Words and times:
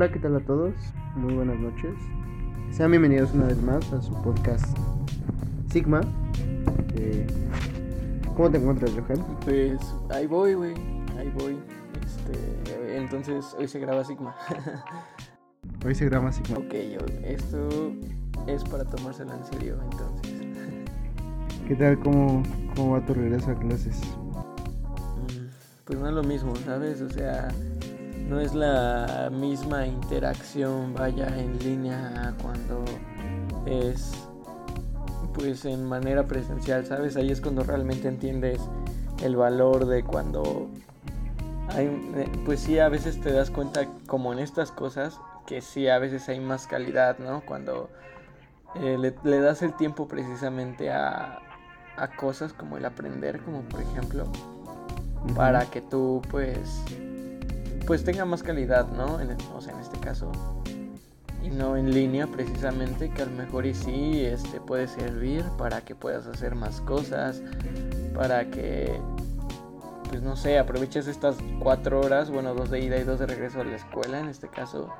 Hola, 0.00 0.12
¿qué 0.12 0.20
tal 0.20 0.36
a 0.36 0.40
todos? 0.40 0.74
Muy 1.16 1.34
buenas 1.34 1.58
noches. 1.58 1.92
Sean 2.70 2.92
bienvenidos 2.92 3.34
una 3.34 3.46
vez 3.46 3.60
más 3.60 3.92
a 3.92 4.00
su 4.00 4.12
podcast 4.22 4.64
Sigma. 5.72 6.02
Eh, 6.94 7.26
¿Cómo 8.36 8.48
te 8.48 8.58
encuentras, 8.58 8.92
Johan? 8.92 9.26
Pues 9.44 9.80
ahí 10.10 10.28
voy, 10.28 10.54
güey. 10.54 10.74
Ahí 11.18 11.32
voy. 11.36 11.58
Este, 12.06 12.96
entonces 12.96 13.56
hoy 13.58 13.66
se 13.66 13.80
graba 13.80 14.04
Sigma. 14.04 14.36
Hoy 15.84 15.96
se 15.96 16.04
graba 16.04 16.30
Sigma. 16.30 16.58
ok, 16.58 16.74
yo, 16.92 17.00
esto 17.24 17.92
es 18.46 18.62
para 18.62 18.84
tomárselo 18.84 19.34
en 19.34 19.44
serio, 19.46 19.80
entonces. 19.82 20.32
¿Qué 21.66 21.74
tal? 21.74 21.98
¿Cómo, 21.98 22.44
cómo 22.76 22.92
va 22.92 23.04
tu 23.04 23.14
regreso 23.14 23.50
a 23.50 23.58
clases? 23.58 24.00
Mm, 25.26 25.48
Pues 25.86 25.98
no 25.98 26.06
es 26.06 26.14
lo 26.14 26.22
mismo, 26.22 26.54
¿sabes? 26.54 27.00
O 27.02 27.10
sea, 27.10 27.48
no 28.28 28.40
es 28.40 28.54
la 28.54 29.30
misma 29.32 29.86
interacción, 29.86 30.94
vaya, 30.94 31.28
en 31.38 31.58
línea 31.58 32.34
cuando 32.42 32.84
es, 33.66 34.12
pues, 35.34 35.64
en 35.64 35.84
manera 35.84 36.24
presencial, 36.24 36.84
¿sabes? 36.86 37.16
Ahí 37.16 37.30
es 37.30 37.40
cuando 37.40 37.64
realmente 37.64 38.06
entiendes 38.06 38.60
el 39.22 39.34
valor 39.34 39.86
de 39.86 40.04
cuando 40.04 40.68
hay, 41.74 41.86
eh, 41.86 42.30
pues 42.44 42.60
sí, 42.60 42.78
a 42.78 42.88
veces 42.88 43.20
te 43.20 43.32
das 43.32 43.50
cuenta, 43.50 43.86
como 44.06 44.32
en 44.32 44.38
estas 44.38 44.70
cosas, 44.72 45.18
que 45.46 45.62
sí, 45.62 45.88
a 45.88 45.98
veces 45.98 46.28
hay 46.28 46.40
más 46.40 46.66
calidad, 46.66 47.18
¿no? 47.18 47.40
Cuando 47.46 47.88
eh, 48.76 48.98
le, 48.98 49.14
le 49.24 49.40
das 49.40 49.62
el 49.62 49.74
tiempo 49.74 50.06
precisamente 50.06 50.90
a, 50.90 51.38
a 51.96 52.08
cosas 52.08 52.52
como 52.52 52.76
el 52.76 52.84
aprender, 52.84 53.40
como 53.40 53.62
por 53.62 53.80
ejemplo, 53.80 54.24
para 55.34 55.66
que 55.66 55.80
tú 55.80 56.22
pues 56.30 56.84
pues 57.88 58.04
tenga 58.04 58.26
más 58.26 58.42
calidad, 58.42 58.86
¿no? 58.88 59.18
En, 59.18 59.30
o 59.56 59.62
sea, 59.62 59.72
en 59.72 59.80
este 59.80 59.98
caso 59.98 60.30
y 61.42 61.48
no 61.48 61.74
en 61.74 61.90
línea 61.90 62.26
precisamente 62.26 63.08
que 63.08 63.22
a 63.22 63.24
lo 63.24 63.32
mejor 63.32 63.64
y 63.64 63.72
sí 63.72 64.26
este 64.26 64.60
puede 64.60 64.86
servir 64.88 65.42
para 65.56 65.80
que 65.80 65.94
puedas 65.94 66.26
hacer 66.26 66.54
más 66.54 66.82
cosas, 66.82 67.40
para 68.14 68.50
que 68.50 69.00
pues 70.10 70.20
no 70.20 70.36
sé, 70.36 70.58
aproveches 70.58 71.06
estas 71.06 71.36
cuatro 71.60 72.00
horas, 72.00 72.30
bueno, 72.30 72.52
dos 72.52 72.70
de 72.70 72.80
ida 72.80 72.98
y 72.98 73.04
dos 73.04 73.20
de 73.20 73.26
regreso 73.26 73.62
a 73.62 73.64
la 73.64 73.76
escuela 73.76 74.20
en 74.20 74.28
este 74.28 74.48
caso, 74.48 74.90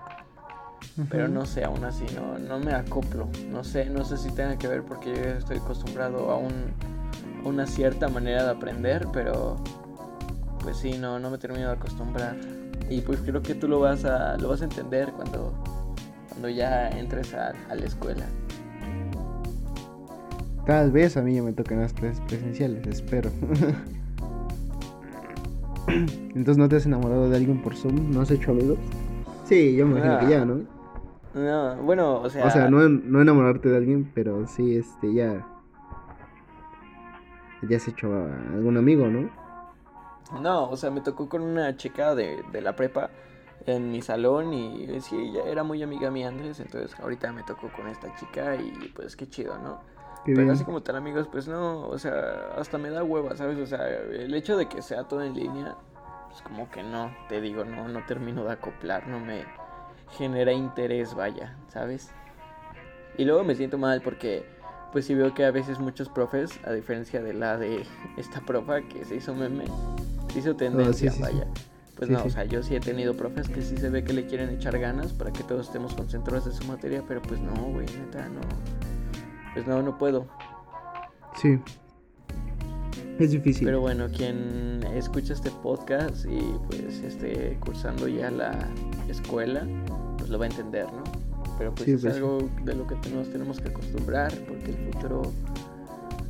pero 1.10 1.28
no 1.28 1.44
sé, 1.44 1.64
aún 1.64 1.84
así 1.84 2.06
no, 2.14 2.38
no 2.38 2.58
me 2.58 2.72
acoplo, 2.72 3.28
no 3.50 3.64
sé, 3.64 3.84
no 3.90 4.06
sé 4.06 4.16
si 4.16 4.30
tenga 4.30 4.56
que 4.56 4.66
ver 4.66 4.82
porque 4.82 5.14
yo 5.14 5.22
estoy 5.36 5.58
acostumbrado 5.58 6.30
a 6.30 6.38
un 6.38 6.72
a 7.44 7.48
una 7.48 7.66
cierta 7.66 8.08
manera 8.08 8.44
de 8.44 8.50
aprender, 8.50 9.06
pero 9.12 9.56
pues 10.60 10.78
sí, 10.78 10.96
no, 10.96 11.18
no 11.18 11.28
me 11.28 11.36
termino 11.36 11.66
de 11.66 11.74
acostumbrar. 11.74 12.57
Y 12.90 13.00
pues 13.02 13.20
creo 13.20 13.42
que 13.42 13.54
tú 13.54 13.68
lo 13.68 13.80
vas 13.80 14.04
a, 14.04 14.36
lo 14.38 14.48
vas 14.48 14.62
a 14.62 14.64
entender 14.64 15.12
cuando, 15.12 15.52
cuando 16.28 16.48
ya 16.48 16.88
entres 16.90 17.34
a, 17.34 17.52
a 17.68 17.74
la 17.74 17.84
escuela. 17.84 18.24
Tal 20.66 20.90
vez 20.92 21.16
a 21.16 21.22
mí 21.22 21.34
ya 21.34 21.42
me 21.42 21.52
tocan 21.52 21.80
las 21.80 21.92
clases 21.92 22.20
presenciales, 22.28 22.86
espero. 22.86 23.30
Entonces, 25.88 26.58
¿no 26.58 26.68
te 26.68 26.76
has 26.76 26.86
enamorado 26.86 27.30
de 27.30 27.36
alguien 27.36 27.62
por 27.62 27.74
Zoom? 27.74 28.12
¿No 28.12 28.20
has 28.20 28.30
hecho 28.30 28.50
amigos? 28.50 28.78
Sí, 29.44 29.74
yo 29.74 29.86
me 29.86 29.92
imagino 29.98 30.18
que 30.20 30.28
ya, 30.28 30.44
¿no? 30.44 30.60
No, 31.34 31.76
bueno, 31.82 32.20
o 32.20 32.28
sea, 32.28 32.46
O 32.46 32.50
sea, 32.50 32.68
no, 32.68 32.86
no 32.88 33.22
enamorarte 33.22 33.68
de 33.68 33.76
alguien, 33.76 34.10
pero 34.14 34.46
sí, 34.46 34.76
este, 34.76 35.12
ya. 35.14 35.46
Ya 37.68 37.76
has 37.76 37.88
hecho 37.88 38.12
a 38.12 38.26
algún 38.54 38.76
amigo, 38.76 39.08
¿no? 39.08 39.30
No, 40.32 40.68
o 40.68 40.76
sea, 40.76 40.90
me 40.90 41.00
tocó 41.00 41.28
con 41.28 41.42
una 41.42 41.76
chica 41.76 42.14
de, 42.14 42.42
de 42.52 42.60
la 42.60 42.76
prepa 42.76 43.10
en 43.66 43.90
mi 43.90 44.02
salón 44.02 44.54
y 44.54 45.00
sí, 45.00 45.16
ella 45.16 45.42
era 45.46 45.62
muy 45.62 45.82
amiga 45.82 46.10
mía 46.10 46.28
antes, 46.28 46.60
entonces 46.60 46.98
ahorita 47.00 47.32
me 47.32 47.42
tocó 47.42 47.70
con 47.72 47.88
esta 47.88 48.14
chica 48.16 48.56
y 48.56 48.92
pues 48.94 49.16
qué 49.16 49.28
chido, 49.28 49.58
¿no? 49.58 49.80
Qué 50.24 50.32
Pero 50.32 50.42
bien. 50.42 50.50
así 50.50 50.64
como 50.64 50.82
tal 50.82 50.96
amigos, 50.96 51.28
pues 51.30 51.48
no, 51.48 51.86
o 51.88 51.98
sea, 51.98 52.52
hasta 52.56 52.78
me 52.78 52.90
da 52.90 53.04
hueva, 53.04 53.36
¿sabes? 53.36 53.58
O 53.58 53.66
sea, 53.66 53.88
el 53.88 54.34
hecho 54.34 54.56
de 54.56 54.68
que 54.68 54.82
sea 54.82 55.04
todo 55.04 55.22
en 55.22 55.34
línea, 55.34 55.76
pues 56.28 56.42
como 56.42 56.70
que 56.70 56.82
no, 56.82 57.14
te 57.28 57.40
digo, 57.40 57.64
no, 57.64 57.88
no 57.88 58.04
termino 58.06 58.44
de 58.44 58.52
acoplar, 58.52 59.06
no 59.06 59.20
me 59.20 59.44
genera 60.16 60.52
interés, 60.52 61.14
vaya, 61.14 61.56
¿sabes? 61.68 62.10
Y 63.16 63.24
luego 63.24 63.44
me 63.44 63.54
siento 63.54 63.78
mal 63.78 64.00
porque, 64.00 64.46
pues 64.92 65.04
sí 65.06 65.14
veo 65.14 65.34
que 65.34 65.44
a 65.44 65.50
veces 65.50 65.78
muchos 65.78 66.08
profes, 66.08 66.60
a 66.64 66.72
diferencia 66.72 67.20
de 67.22 67.34
la 67.34 67.58
de 67.58 67.84
esta 68.16 68.40
profa 68.40 68.82
que 68.82 69.04
se 69.04 69.16
hizo 69.16 69.34
meme, 69.34 69.64
hizo 70.36 70.56
tendencia, 70.56 71.10
sí, 71.10 71.16
sí. 71.16 71.22
vaya. 71.22 71.46
Pues 71.96 72.10
no, 72.10 72.22
o 72.22 72.30
sea, 72.30 72.44
yo 72.44 72.62
sí 72.62 72.76
he 72.76 72.80
tenido 72.80 73.16
profes 73.16 73.48
que 73.48 73.60
sí 73.60 73.76
se 73.76 73.90
ve 73.90 74.04
que 74.04 74.12
le 74.12 74.26
quieren 74.26 74.50
echar 74.50 74.78
ganas 74.78 75.12
para 75.12 75.32
que 75.32 75.42
todos 75.42 75.66
estemos 75.66 75.94
concentrados 75.94 76.46
en 76.46 76.52
su 76.52 76.64
materia, 76.64 77.02
pero 77.06 77.20
pues 77.20 77.40
no, 77.40 77.54
güey, 77.54 77.86
neta, 77.86 78.28
no. 78.28 78.40
Pues 79.52 79.66
no, 79.66 79.82
no 79.82 79.98
puedo. 79.98 80.28
Sí. 81.40 81.58
Es 83.18 83.32
difícil. 83.32 83.64
Pero 83.66 83.80
bueno, 83.80 84.06
quien 84.16 84.84
escucha 84.94 85.32
este 85.32 85.50
podcast 85.50 86.24
y 86.24 86.38
pues 86.68 87.02
esté 87.02 87.58
cursando 87.64 88.06
ya 88.06 88.30
la 88.30 88.56
escuela, 89.08 89.66
pues 90.18 90.30
lo 90.30 90.38
va 90.38 90.44
a 90.44 90.48
entender, 90.48 90.86
¿no? 90.92 91.02
Pero 91.58 91.74
pues 91.74 91.86
Sí, 91.86 91.92
es 91.92 92.02
pues 92.02 92.14
algo 92.14 92.48
de 92.62 92.76
lo 92.76 92.86
que 92.86 92.94
nos 93.10 93.28
tenemos 93.28 93.60
que 93.60 93.70
acostumbrar 93.70 94.32
porque 94.46 94.70
el 94.70 94.92
futuro, 94.92 95.22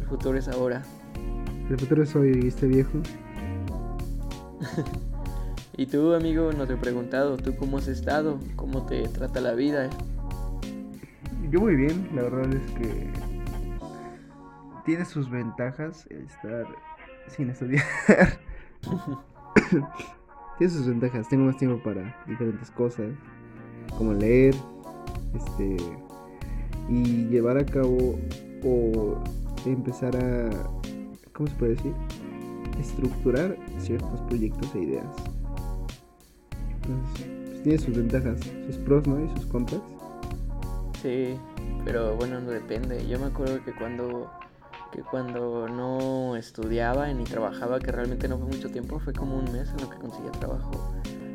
el 0.00 0.06
futuro 0.06 0.38
es 0.38 0.48
ahora. 0.48 0.82
El 1.68 1.78
futuro 1.78 2.06
soy 2.06 2.46
este 2.48 2.66
viejo. 2.66 2.98
Y 5.78 5.86
tú, 5.86 6.12
amigo, 6.12 6.52
no 6.52 6.66
te 6.66 6.72
he 6.72 6.76
preguntado, 6.76 7.36
¿tú 7.36 7.54
cómo 7.54 7.78
has 7.78 7.86
estado? 7.86 8.40
¿Cómo 8.56 8.84
te 8.86 9.06
trata 9.06 9.40
la 9.40 9.54
vida? 9.54 9.88
Yo 11.50 11.60
muy 11.60 11.76
bien, 11.76 12.08
la 12.16 12.22
verdad 12.22 12.52
es 12.52 12.68
que 12.72 13.12
tiene 14.84 15.04
sus 15.04 15.30
ventajas 15.30 16.04
el 16.10 16.24
estar 16.24 16.66
sin 17.28 17.50
estudiar. 17.50 17.84
tiene 20.58 20.72
sus 20.72 20.88
ventajas, 20.88 21.28
tengo 21.28 21.44
más 21.44 21.56
tiempo 21.58 21.80
para 21.80 22.24
diferentes 22.26 22.72
cosas, 22.72 23.12
como 23.96 24.14
leer, 24.14 24.56
este 25.36 25.76
y 26.88 27.28
llevar 27.28 27.56
a 27.56 27.64
cabo 27.64 28.18
o 28.64 29.22
empezar 29.64 30.16
a 30.16 30.50
¿cómo 31.32 31.48
se 31.48 31.54
puede 31.54 31.74
decir? 31.76 31.94
Estructurar 32.78 33.56
ciertos 33.78 34.20
proyectos 34.22 34.74
e 34.74 34.80
ideas. 34.80 35.06
Entonces, 36.82 37.26
pues, 37.48 37.62
tiene 37.62 37.78
sus 37.78 37.96
ventajas, 37.96 38.40
sus 38.66 38.76
pros, 38.78 39.06
¿no? 39.06 39.24
y 39.24 39.28
sus 39.36 39.46
contras. 39.46 39.80
Sí, 41.02 41.36
pero 41.84 42.16
bueno, 42.16 42.40
no 42.40 42.50
depende. 42.50 43.06
Yo 43.06 43.18
me 43.18 43.26
acuerdo 43.26 43.62
que 43.64 43.72
cuando 43.72 44.30
que 44.90 45.02
cuando 45.02 45.68
no 45.68 46.34
estudiaba 46.36 47.12
ni 47.12 47.24
trabajaba, 47.24 47.78
que 47.78 47.92
realmente 47.92 48.26
no 48.26 48.38
fue 48.38 48.46
mucho 48.46 48.70
tiempo, 48.70 48.98
fue 48.98 49.12
como 49.12 49.36
un 49.36 49.44
mes 49.52 49.68
en 49.70 49.82
lo 49.82 49.90
que 49.90 49.98
conseguía 49.98 50.32
trabajo. 50.32 50.70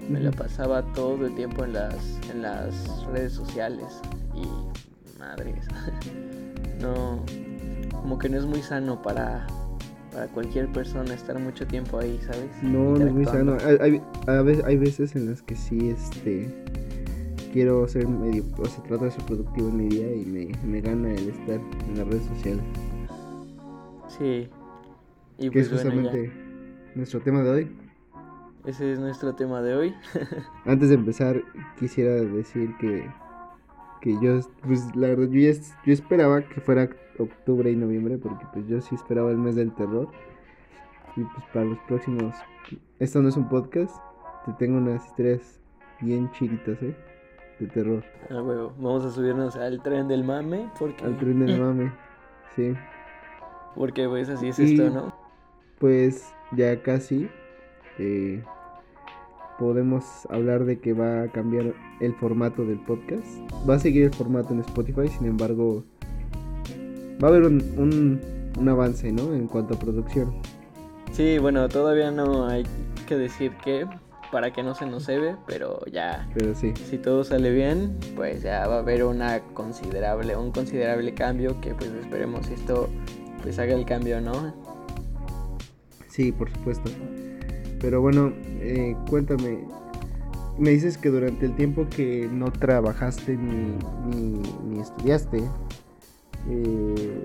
Me 0.09 0.19
la 0.19 0.31
pasaba 0.31 0.81
todo 0.93 1.27
el 1.27 1.35
tiempo 1.35 1.63
en 1.63 1.73
las 1.73 1.95
en 2.31 2.41
las 2.41 3.05
redes 3.07 3.33
sociales 3.33 4.01
y 4.35 5.19
madres. 5.19 5.65
no 6.81 7.23
como 7.91 8.17
que 8.17 8.27
no 8.27 8.37
es 8.37 8.45
muy 8.45 8.61
sano 8.61 9.01
para 9.01 9.47
para 10.13 10.27
cualquier 10.27 10.67
persona 10.71 11.13
estar 11.13 11.37
mucho 11.39 11.65
tiempo 11.67 11.97
ahí, 11.99 12.19
¿sabes? 12.21 12.49
No, 12.61 12.97
no 12.97 13.05
es 13.07 13.13
muy 13.13 13.25
sano. 13.25 13.57
Hay, 13.65 13.77
hay, 13.81 14.01
a 14.27 14.41
ve- 14.41 14.61
hay 14.65 14.77
veces 14.77 15.15
en 15.15 15.29
las 15.29 15.41
que 15.41 15.55
sí, 15.55 15.89
este, 15.89 16.47
quiero 17.51 17.87
ser 17.87 18.07
medio, 18.07 18.43
o 18.57 18.65
sea, 18.65 18.83
trato 18.83 19.05
de 19.05 19.11
ser 19.11 19.25
productivo 19.25 19.69
en 19.69 19.77
mi 19.77 19.87
día 19.89 20.13
y 20.15 20.25
me, 20.25 20.51
me 20.67 20.81
gana 20.81 21.11
el 21.13 21.29
estar 21.29 21.59
en 21.87 21.97
las 21.97 22.07
redes 22.07 22.23
sociales. 22.25 22.63
Sí. 24.07 24.47
Y 25.39 25.49
Que 25.49 25.59
es 25.59 25.69
pues 25.69 25.83
bueno, 25.83 26.01
justamente 26.01 26.31
nuestro 26.95 27.19
tema 27.21 27.41
de 27.41 27.49
hoy. 27.49 27.71
Ese 28.65 28.93
es 28.93 28.99
nuestro 28.99 29.33
tema 29.35 29.61
de 29.61 29.75
hoy. 29.75 29.93
Antes 30.65 30.89
de 30.89 30.95
empezar, 30.95 31.41
quisiera 31.79 32.11
decir 32.13 32.69
que, 32.79 33.09
que 33.99 34.13
yo, 34.21 34.39
pues 34.65 34.95
la 34.95 35.07
verdad, 35.07 35.27
yo, 35.29 35.41
yo 35.85 35.93
esperaba 35.93 36.41
que 36.43 36.61
fuera 36.61 36.89
octubre 37.19 37.69
y 37.71 37.75
noviembre, 37.75 38.17
porque 38.17 38.45
pues 38.53 38.67
yo 38.67 38.81
sí 38.81 38.95
esperaba 38.95 39.31
el 39.31 39.37
mes 39.37 39.55
del 39.55 39.73
terror. 39.73 40.07
Y 41.15 41.21
pues 41.23 41.45
para 41.53 41.65
los 41.65 41.77
próximos, 41.87 42.35
esto 42.99 43.21
no 43.21 43.29
es 43.29 43.37
un 43.37 43.47
podcast, 43.49 43.95
te 44.45 44.53
tengo 44.53 44.77
unas 44.79 45.05
historias 45.05 45.59
bien 46.01 46.29
chiditas, 46.31 46.81
¿eh? 46.81 46.95
De 47.59 47.67
terror. 47.67 48.03
Ah, 48.31 48.41
huevo. 48.41 48.73
Vamos 48.77 49.05
a 49.05 49.11
subirnos 49.11 49.55
al 49.55 49.81
tren 49.83 50.07
del 50.07 50.23
mame 50.23 50.69
porque 50.79 51.03
Al 51.05 51.17
tren 51.17 51.45
del 51.45 51.59
mame. 51.61 51.91
Sí. 52.55 52.73
porque 53.75 54.07
pues 54.07 54.29
así 54.29 54.47
es 54.49 54.59
Y- 54.59 54.73
esto, 54.73 54.89
¿no? 54.89 55.13
Pues 55.79 56.33
ya 56.51 56.81
casi 56.81 57.29
eh, 57.99 58.43
podemos 59.59 60.25
hablar 60.29 60.65
de 60.65 60.79
que 60.79 60.93
va 60.93 61.23
a 61.23 61.27
cambiar 61.27 61.73
el 61.99 62.13
formato 62.15 62.65
del 62.65 62.79
podcast. 62.79 63.25
Va 63.69 63.75
a 63.75 63.79
seguir 63.79 64.05
el 64.05 64.13
formato 64.13 64.53
en 64.53 64.59
Spotify, 64.61 65.07
sin 65.07 65.27
embargo, 65.27 65.83
va 67.23 67.27
a 67.27 67.29
haber 67.29 67.43
un, 67.43 67.61
un, 67.77 68.21
un 68.59 68.69
avance, 68.69 69.11
¿no? 69.11 69.33
En 69.33 69.47
cuanto 69.47 69.75
a 69.75 69.79
producción. 69.79 70.33
Sí, 71.11 71.37
bueno, 71.37 71.69
todavía 71.69 72.11
no 72.11 72.47
hay 72.47 72.63
que 73.07 73.15
decir 73.15 73.53
qué, 73.63 73.87
para 74.33 74.51
que 74.51 74.63
no 74.63 74.73
se 74.73 74.87
nos 74.87 75.05
cebe, 75.05 75.35
pero 75.45 75.79
ya. 75.85 76.27
Pero 76.33 76.55
sí. 76.55 76.73
Si 76.89 76.97
todo 76.97 77.23
sale 77.23 77.51
bien, 77.51 77.95
pues 78.15 78.41
ya 78.41 78.67
va 78.67 78.77
a 78.77 78.79
haber 78.79 79.03
una 79.03 79.39
considerable, 79.53 80.35
un 80.35 80.51
considerable 80.51 81.13
cambio 81.13 81.61
que 81.61 81.73
pues 81.75 81.91
esperemos 81.91 82.49
esto 82.49 82.89
pues 83.43 83.59
haga 83.59 83.75
el 83.75 83.85
cambio, 83.85 84.19
¿no? 84.21 84.53
Sí, 86.07 86.31
por 86.31 86.49
supuesto. 86.49 86.89
Pero 87.79 88.01
bueno, 88.01 88.33
eh, 88.61 88.95
cuéntame, 89.09 89.59
me 90.57 90.71
dices 90.71 90.97
que 90.97 91.09
durante 91.09 91.45
el 91.45 91.55
tiempo 91.55 91.85
que 91.89 92.27
no 92.31 92.51
trabajaste 92.51 93.35
ni, 93.35 93.77
ni, 94.65 94.79
estudiaste, 94.79 95.43
eh, 96.49 97.23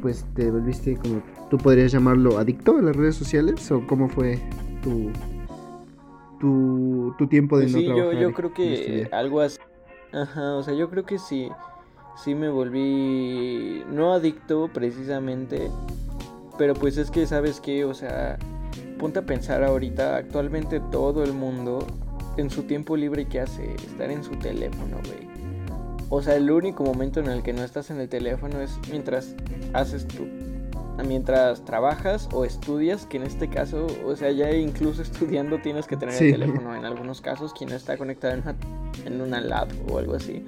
pues 0.00 0.24
te 0.34 0.50
volviste 0.50 0.96
como, 0.96 1.22
tú 1.50 1.58
podrías 1.58 1.92
llamarlo 1.92 2.38
adicto 2.38 2.76
a 2.76 2.82
las 2.82 2.96
redes 2.96 3.16
sociales 3.16 3.70
o 3.70 3.86
cómo 3.86 4.08
fue 4.08 4.38
tu, 4.82 5.10
tu, 6.38 7.14
tu 7.18 7.26
tiempo 7.26 7.58
de 7.58 7.64
pues 7.64 7.72
no 7.72 7.78
sí, 7.78 7.86
trabajar. 7.86 8.14
Yo, 8.14 8.20
yo 8.20 8.32
creo 8.34 8.54
que 8.54 9.08
algo 9.12 9.40
así. 9.40 9.58
Ajá, 10.12 10.54
o 10.54 10.62
sea, 10.62 10.74
yo 10.74 10.88
creo 10.88 11.04
que 11.04 11.18
sí, 11.18 11.50
sí 12.16 12.34
me 12.34 12.48
volví 12.48 13.84
no 13.90 14.12
adicto 14.12 14.70
precisamente, 14.72 15.70
pero 16.56 16.74
pues 16.74 16.96
es 16.96 17.10
que 17.10 17.26
sabes 17.26 17.60
que, 17.60 17.84
o 17.84 17.92
sea, 17.92 18.38
ponte 18.98 19.18
a 19.18 19.22
pensar 19.22 19.62
ahorita, 19.62 20.16
actualmente 20.16 20.80
todo 20.90 21.22
el 21.24 21.32
mundo 21.32 21.86
en 22.36 22.50
su 22.50 22.62
tiempo 22.62 22.96
libre 22.96 23.26
que 23.26 23.40
hace 23.40 23.74
estar 23.74 24.10
en 24.10 24.22
su 24.22 24.30
teléfono, 24.32 24.96
güey. 25.04 25.28
O 26.10 26.22
sea, 26.22 26.36
el 26.36 26.50
único 26.50 26.84
momento 26.84 27.20
en 27.20 27.26
el 27.26 27.42
que 27.42 27.52
no 27.52 27.62
estás 27.62 27.90
en 27.90 28.00
el 28.00 28.08
teléfono 28.08 28.60
es 28.60 28.78
mientras 28.90 29.34
haces 29.74 30.06
tu 30.06 30.26
mientras 31.06 31.64
trabajas 31.64 32.28
o 32.32 32.44
estudias, 32.44 33.06
que 33.06 33.18
en 33.18 33.22
este 33.22 33.48
caso, 33.48 33.86
o 34.04 34.16
sea, 34.16 34.30
ya 34.32 34.50
incluso 34.52 35.02
estudiando 35.02 35.58
tienes 35.58 35.86
que 35.86 35.96
tener 35.96 36.20
el 36.20 36.32
teléfono 36.32 36.74
en 36.74 36.84
algunos 36.84 37.20
casos, 37.20 37.52
quien 37.52 37.70
está 37.70 37.96
conectado 37.96 38.34
en 38.34 38.40
una, 38.40 38.56
en 39.04 39.20
una 39.20 39.40
lab 39.40 39.68
o 39.90 39.98
algo 39.98 40.14
así. 40.14 40.44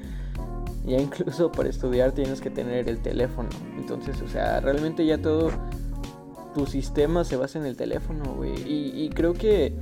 Ya 0.85 0.99
incluso 0.99 1.53
para 1.53 1.69
estudiar 1.69 2.13
tienes 2.13 2.41
que 2.41 2.51
tener 2.51 2.89
el 2.89 3.01
teléfono. 3.01 3.49
Entonces, 3.77 4.21
o 4.23 4.29
sea, 4.29 4.61
realmente 4.61 5.05
ya 5.05 5.19
todo 5.19 5.51
tu 6.55 6.67
sistema 6.67 7.23
se 7.23 7.37
basa 7.37 7.59
en 7.59 7.67
el 7.67 7.77
teléfono, 7.77 8.35
güey. 8.35 8.55
Y, 8.67 9.05
y 9.05 9.11
creo 9.11 9.35
que 9.35 9.73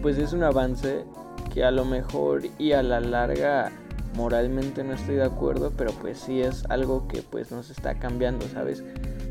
pues 0.00 0.16
es 0.16 0.32
un 0.32 0.42
avance 0.42 1.04
que 1.52 1.64
a 1.64 1.70
lo 1.70 1.84
mejor 1.84 2.42
y 2.58 2.72
a 2.72 2.82
la 2.82 3.00
larga 3.00 3.72
moralmente 4.14 4.84
no 4.84 4.92
estoy 4.92 5.16
de 5.16 5.24
acuerdo, 5.24 5.72
pero 5.76 5.92
pues 5.92 6.18
sí 6.18 6.40
es 6.40 6.64
algo 6.68 7.08
que 7.08 7.22
pues 7.22 7.50
nos 7.50 7.70
está 7.70 7.98
cambiando, 7.98 8.46
¿sabes? 8.48 8.84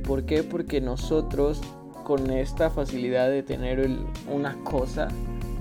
¿Por 0.06 0.26
qué? 0.26 0.44
Porque 0.44 0.82
nosotros 0.82 1.62
con 2.04 2.30
esta 2.30 2.70
facilidad 2.70 3.30
de 3.30 3.44
tener 3.44 3.90
una 4.30 4.56
cosa 4.64 5.08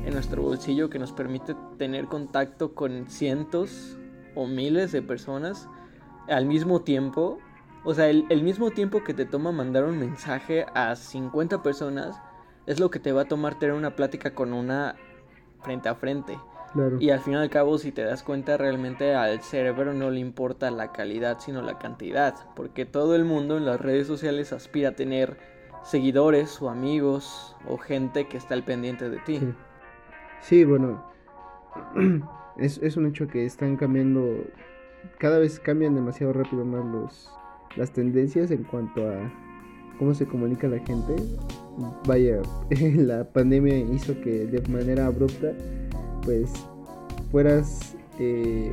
en 0.04 0.14
nuestro 0.14 0.42
bolsillo 0.42 0.90
que 0.90 0.98
nos 0.98 1.12
permite 1.12 1.54
tener 1.78 2.06
contacto 2.06 2.74
con 2.74 3.06
cientos 3.08 3.96
o 4.34 4.46
miles 4.46 4.90
de 4.90 5.02
personas 5.02 5.68
al 6.28 6.46
mismo 6.46 6.80
tiempo, 6.82 7.38
o 7.84 7.94
sea, 7.94 8.08
el, 8.08 8.26
el 8.30 8.42
mismo 8.42 8.70
tiempo 8.70 9.04
que 9.04 9.14
te 9.14 9.24
toma 9.24 9.52
mandar 9.52 9.84
un 9.84 9.98
mensaje 9.98 10.66
a 10.74 10.96
50 10.96 11.62
personas 11.62 12.20
es 12.66 12.80
lo 12.80 12.90
que 12.90 12.98
te 12.98 13.12
va 13.12 13.22
a 13.22 13.24
tomar 13.26 13.58
tener 13.58 13.74
una 13.74 13.94
plática 13.94 14.34
con 14.34 14.52
una 14.52 14.96
frente 15.62 15.88
a 15.88 15.94
frente. 15.94 16.38
Y 17.00 17.10
al 17.10 17.20
fin 17.20 17.34
y 17.34 17.36
al 17.36 17.50
cabo, 17.50 17.78
si 17.78 17.92
te 17.92 18.02
das 18.02 18.22
cuenta, 18.22 18.56
realmente 18.56 19.14
al 19.14 19.40
cerebro 19.42 19.92
no 19.92 20.10
le 20.10 20.20
importa 20.20 20.70
la 20.70 20.92
calidad, 20.92 21.38
sino 21.40 21.60
la 21.60 21.78
cantidad. 21.78 22.34
Porque 22.56 22.86
todo 22.86 23.14
el 23.14 23.24
mundo 23.24 23.56
en 23.58 23.66
las 23.66 23.80
redes 23.80 24.06
sociales 24.06 24.52
aspira 24.52 24.90
a 24.90 24.92
tener 24.92 25.36
seguidores 25.82 26.62
o 26.62 26.70
amigos 26.70 27.56
o 27.68 27.76
gente 27.76 28.26
que 28.26 28.36
está 28.36 28.54
al 28.54 28.62
pendiente 28.62 29.10
de 29.10 29.18
ti. 29.18 29.40
Sí, 30.40 30.64
bueno, 30.64 31.04
es, 32.56 32.78
es, 32.78 32.96
un 32.96 33.06
hecho 33.06 33.28
que 33.28 33.44
están 33.44 33.76
cambiando, 33.76 34.44
cada 35.18 35.38
vez 35.38 35.60
cambian 35.60 35.94
demasiado 35.94 36.32
rápido 36.32 36.64
más 36.64 36.84
los, 36.84 37.30
las 37.76 37.92
tendencias 37.92 38.50
en 38.50 38.64
cuanto 38.64 39.08
a 39.08 39.30
cómo 39.98 40.14
se 40.14 40.26
comunica 40.26 40.68
la 40.68 40.78
gente. 40.78 41.14
Vaya, 42.06 42.40
la 42.96 43.24
pandemia 43.24 43.78
hizo 43.78 44.20
que 44.20 44.46
de 44.46 44.68
manera 44.68 45.06
abrupta 45.06 45.52
pues 46.24 46.50
fueras 47.30 47.96
eh, 48.18 48.72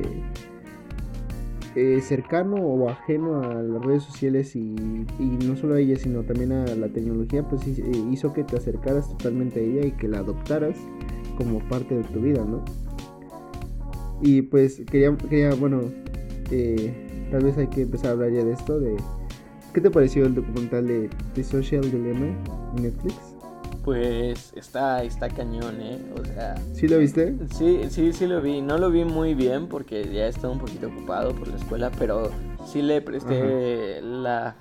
eh, 1.76 2.00
cercano 2.02 2.56
o 2.56 2.88
ajeno 2.88 3.42
a 3.42 3.62
las 3.62 3.84
redes 3.84 4.02
sociales 4.02 4.54
y, 4.56 4.74
no 5.46 5.56
solo 5.56 5.74
a 5.74 5.80
ellas 5.80 6.00
sino 6.02 6.22
también 6.22 6.52
a 6.52 6.66
la 6.74 6.88
tecnología 6.88 7.42
pues 7.48 7.66
eh, 7.66 7.82
hizo 8.10 8.32
que 8.32 8.44
te 8.44 8.56
acercaras 8.56 9.08
totalmente 9.08 9.60
a 9.60 9.62
ella 9.62 9.86
y 9.86 9.92
que 9.92 10.08
la 10.08 10.18
adoptaras 10.18 10.76
como 11.38 11.60
parte 11.68 11.96
de 11.96 12.04
tu 12.04 12.20
vida 12.20 12.44
no 12.44 12.64
y 14.20 14.42
pues 14.42 14.82
quería, 14.90 15.16
quería 15.16 15.54
bueno 15.54 15.80
tal 17.30 17.44
vez 17.44 17.56
hay 17.56 17.68
que 17.68 17.82
empezar 17.82 18.10
a 18.10 18.12
hablar 18.12 18.32
ya 18.32 18.44
de 18.44 18.52
esto 18.52 18.78
de 18.78 18.96
¿qué 19.72 19.80
te 19.80 19.90
pareció 19.90 20.26
el 20.26 20.34
documental 20.34 20.86
de 20.86 21.08
The 21.34 21.44
Social 21.44 21.82
Dilemma 21.82 22.26
en 22.76 22.82
Netflix? 22.82 23.29
Pues 23.90 24.52
está, 24.54 25.02
está 25.02 25.28
cañón, 25.28 25.80
¿eh? 25.80 25.98
O 26.16 26.24
sea... 26.24 26.54
¿Sí 26.74 26.86
lo 26.86 26.98
viste? 26.98 27.34
Sí, 27.58 27.80
sí, 27.88 28.12
sí 28.12 28.28
lo 28.28 28.40
vi. 28.40 28.60
No 28.60 28.78
lo 28.78 28.88
vi 28.88 29.04
muy 29.04 29.34
bien 29.34 29.66
porque 29.66 30.08
ya 30.14 30.28
estaba 30.28 30.52
un 30.52 30.60
poquito 30.60 30.86
ocupado 30.86 31.34
por 31.34 31.48
la 31.48 31.56
escuela, 31.56 31.90
pero 31.98 32.30
sí 32.66 32.82
le 32.82 33.00
presté 33.00 34.00
la... 34.00 34.54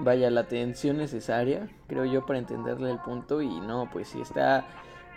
Vaya, 0.00 0.30
la 0.30 0.42
atención 0.42 0.98
necesaria, 0.98 1.70
creo 1.86 2.04
yo, 2.04 2.26
para 2.26 2.38
entenderle 2.38 2.90
el 2.90 2.98
punto. 2.98 3.40
Y 3.40 3.58
no, 3.60 3.88
pues 3.90 4.08
sí 4.08 4.20
está... 4.20 4.66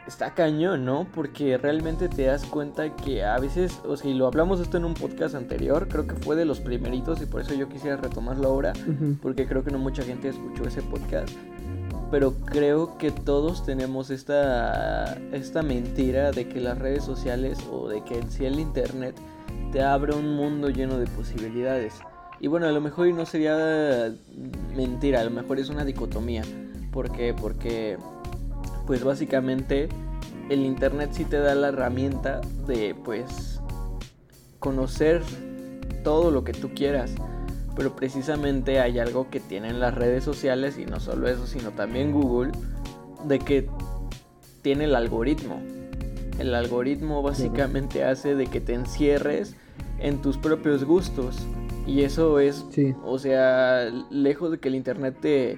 Está 0.07 0.33
cañón, 0.33 0.85
¿no? 0.85 1.05
Porque 1.13 1.57
realmente 1.57 2.07
te 2.07 2.23
das 2.23 2.45
cuenta 2.45 2.95
que 2.95 3.25
a 3.25 3.37
veces, 3.37 3.81
o 3.85 3.97
sea, 3.97 4.11
y 4.11 4.13
lo 4.13 4.27
hablamos 4.27 4.61
esto 4.61 4.77
en 4.77 4.85
un 4.85 4.93
podcast 4.93 5.35
anterior, 5.35 5.89
creo 5.89 6.07
que 6.07 6.15
fue 6.15 6.37
de 6.37 6.45
los 6.45 6.61
primeritos 6.61 7.21
y 7.21 7.25
por 7.25 7.41
eso 7.41 7.53
yo 7.53 7.69
quisiera 7.69 7.95
retomarlo 7.95 8.49
ahora, 8.49 8.73
porque 9.21 9.45
creo 9.47 9.63
que 9.63 9.71
no 9.71 9.77
mucha 9.77 10.03
gente 10.03 10.27
escuchó 10.27 10.65
ese 10.65 10.81
podcast 10.81 11.29
pero 12.13 12.35
creo 12.45 12.99
que 12.99 13.09
todos 13.09 13.65
tenemos 13.65 14.11
esta, 14.11 15.15
esta 15.31 15.63
mentira 15.63 16.29
de 16.29 16.47
que 16.47 16.61
las 16.61 16.77
redes 16.77 17.03
sociales 17.03 17.57
o 17.71 17.89
de 17.89 18.03
que 18.03 18.19
en 18.19 18.29
sí 18.29 18.45
el 18.45 18.59
internet 18.59 19.15
te 19.71 19.81
abre 19.81 20.13
un 20.13 20.35
mundo 20.35 20.69
lleno 20.69 20.99
de 20.99 21.07
posibilidades. 21.07 21.95
Y 22.39 22.45
bueno, 22.45 22.67
a 22.67 22.71
lo 22.71 22.81
mejor 22.81 23.07
no 23.07 23.25
sería 23.25 24.13
mentira, 24.75 25.21
a 25.21 25.23
lo 25.23 25.31
mejor 25.31 25.57
es 25.57 25.69
una 25.69 25.85
dicotomía. 25.85 26.43
¿Por 26.91 27.11
qué? 27.11 27.33
Porque 27.33 27.97
pues 28.85 29.03
básicamente 29.03 29.89
el 30.49 30.67
internet 30.67 31.09
sí 31.13 31.25
te 31.25 31.39
da 31.39 31.55
la 31.55 31.69
herramienta 31.69 32.41
de 32.67 32.93
pues 32.93 33.59
conocer 34.59 35.23
todo 36.03 36.29
lo 36.29 36.43
que 36.43 36.53
tú 36.53 36.75
quieras 36.75 37.15
pero 37.75 37.95
precisamente 37.95 38.79
hay 38.79 38.99
algo 38.99 39.29
que 39.29 39.39
tienen 39.39 39.79
las 39.79 39.93
redes 39.93 40.23
sociales 40.23 40.77
y 40.77 40.85
no 40.85 40.99
solo 40.99 41.27
eso, 41.27 41.47
sino 41.47 41.71
también 41.71 42.11
Google, 42.11 42.51
de 43.25 43.39
que 43.39 43.67
tiene 44.61 44.85
el 44.85 44.95
algoritmo. 44.95 45.61
El 46.39 46.55
algoritmo 46.55 47.21
básicamente 47.21 48.03
hace 48.03 48.35
de 48.35 48.47
que 48.47 48.59
te 48.59 48.73
encierres 48.73 49.55
en 49.99 50.21
tus 50.21 50.37
propios 50.37 50.83
gustos. 50.83 51.45
Y 51.85 52.01
eso 52.01 52.39
es, 52.39 52.65
o 53.03 53.19
sea, 53.19 53.89
lejos 54.09 54.51
de 54.51 54.59
que 54.59 54.69
el 54.69 54.75
Internet 54.75 55.17
te, 55.19 55.57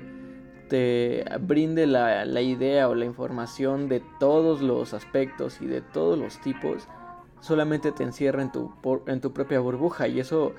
te 0.70 1.24
brinde 1.40 1.86
la, 1.86 2.26
la, 2.26 2.42
idea 2.42 2.90
o 2.90 2.96
la 2.96 3.06
información 3.06 3.88
de 3.90 4.02
todos 4.20 4.62
los 4.62 4.94
aspectos 4.94 5.62
y 5.62 5.68
de 5.68 5.82
todos 5.82 6.18
los 6.18 6.42
tipos, 6.42 6.88
solamente 7.42 7.92
te 7.92 8.04
encierra 8.04 8.42
en 8.42 8.52
tu, 8.52 8.72
en 9.06 9.22
tu 9.22 9.34
propia 9.34 9.60
burbuja. 9.60 10.08
Y 10.08 10.20
eso 10.20 10.54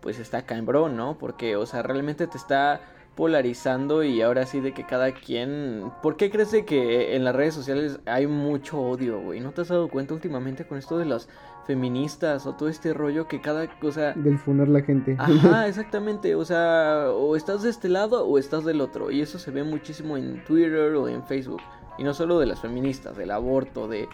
pues 0.00 0.18
está 0.18 0.42
cabrón, 0.42 0.96
¿no? 0.96 1.18
Porque, 1.18 1.56
o 1.56 1.66
sea, 1.66 1.82
realmente 1.82 2.26
te 2.26 2.36
está 2.36 2.80
polarizando 3.18 4.04
y 4.04 4.22
ahora 4.22 4.46
sí 4.46 4.60
de 4.60 4.72
que 4.72 4.86
cada 4.86 5.10
quien... 5.10 5.90
¿Por 6.02 6.16
qué 6.16 6.30
crees 6.30 6.54
que 6.64 7.16
en 7.16 7.24
las 7.24 7.34
redes 7.34 7.52
sociales 7.52 7.98
hay 8.06 8.28
mucho 8.28 8.80
odio, 8.80 9.20
güey? 9.20 9.40
¿No 9.40 9.50
te 9.50 9.62
has 9.62 9.68
dado 9.68 9.88
cuenta 9.88 10.14
últimamente 10.14 10.64
con 10.64 10.78
esto 10.78 10.98
de 10.98 11.04
las 11.04 11.28
feministas 11.66 12.46
o 12.46 12.54
todo 12.54 12.68
este 12.68 12.94
rollo 12.94 13.26
que 13.26 13.40
cada 13.40 13.66
cosa... 13.80 14.12
Del 14.12 14.38
funar 14.38 14.68
la 14.68 14.82
gente. 14.82 15.16
Ajá, 15.18 15.66
exactamente. 15.66 16.36
O 16.36 16.44
sea, 16.44 17.06
o 17.10 17.34
estás 17.34 17.64
de 17.64 17.70
este 17.70 17.88
lado 17.88 18.24
o 18.24 18.38
estás 18.38 18.64
del 18.64 18.80
otro. 18.80 19.10
Y 19.10 19.20
eso 19.20 19.40
se 19.40 19.50
ve 19.50 19.64
muchísimo 19.64 20.16
en 20.16 20.44
Twitter 20.44 20.94
o 20.94 21.08
en 21.08 21.24
Facebook. 21.24 21.60
Y 21.98 22.04
no 22.04 22.14
solo 22.14 22.38
de 22.38 22.46
las 22.46 22.60
feministas, 22.60 23.16
del 23.16 23.32
aborto, 23.32 23.88
de 23.88 24.08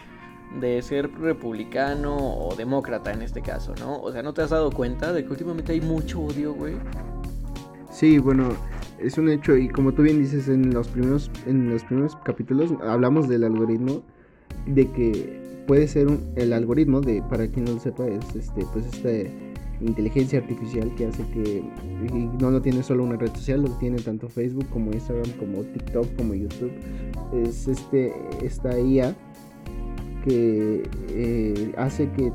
de 0.59 0.81
ser 0.81 1.11
republicano 1.19 2.15
o 2.15 2.55
demócrata 2.55 3.11
en 3.11 3.21
este 3.21 3.41
caso, 3.41 3.73
¿no? 3.79 4.01
O 4.01 4.11
sea, 4.11 4.23
¿no 4.23 4.33
te 4.33 4.41
has 4.41 4.49
dado 4.49 4.71
cuenta 4.71 5.11
de 5.11 5.23
que 5.25 5.31
últimamente 5.31 5.73
hay 5.73 5.81
mucho 5.81 6.21
odio, 6.21 6.53
güey? 6.53 6.75
Sí, 7.91 8.17
bueno, 8.19 8.49
es 8.99 9.17
un 9.17 9.29
hecho 9.29 9.55
y 9.55 9.69
como 9.69 9.93
tú 9.93 10.03
bien 10.03 10.19
dices 10.19 10.47
en 10.47 10.73
los 10.73 10.87
primeros 10.87 11.29
en 11.45 11.69
los 11.69 11.83
primeros 11.83 12.15
capítulos 12.23 12.71
hablamos 12.81 13.27
del 13.27 13.43
algoritmo 13.43 14.01
de 14.65 14.89
que 14.91 15.63
puede 15.67 15.87
ser 15.87 16.07
un, 16.07 16.31
el 16.35 16.53
algoritmo 16.53 17.01
de 17.01 17.21
para 17.23 17.47
quien 17.47 17.65
no 17.65 17.73
lo 17.73 17.79
sepa 17.79 18.05
es 18.07 18.35
este 18.35 18.65
pues 18.73 18.85
esta 18.85 19.09
inteligencia 19.81 20.39
artificial 20.39 20.93
que 20.95 21.07
hace 21.07 21.23
que 21.29 21.63
no 22.39 22.51
lo 22.51 22.61
tiene 22.61 22.83
solo 22.83 23.03
una 23.03 23.17
red 23.17 23.33
social, 23.35 23.61
lo 23.61 23.69
tiene 23.77 23.97
tanto 23.97 24.29
Facebook 24.29 24.67
como 24.69 24.91
Instagram 24.91 25.29
como 25.37 25.63
TikTok 25.63 26.15
como 26.15 26.33
YouTube. 26.33 26.71
Es 27.33 27.67
este 27.67 28.13
esta 28.41 28.79
IA 28.79 29.15
que 30.25 30.83
eh, 31.09 31.73
hace 31.77 32.09
que 32.11 32.33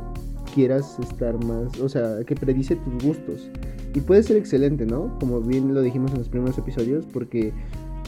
quieras 0.55 0.99
estar 1.01 1.43
más, 1.45 1.79
o 1.81 1.89
sea, 1.89 2.25
que 2.27 2.35
predice 2.35 2.77
tus 2.77 3.05
gustos. 3.05 3.51
Y 3.95 4.01
puede 4.01 4.23
ser 4.23 4.37
excelente, 4.37 4.87
¿no? 4.87 5.19
Como 5.19 5.41
bien 5.41 5.75
lo 5.75 5.83
dijimos 5.83 6.13
en 6.13 6.19
los 6.19 6.29
primeros 6.29 6.57
episodios, 6.59 7.05
porque 7.13 7.53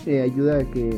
eh, 0.07 0.21
ayuda 0.21 0.59
a 0.59 0.65
que 0.65 0.91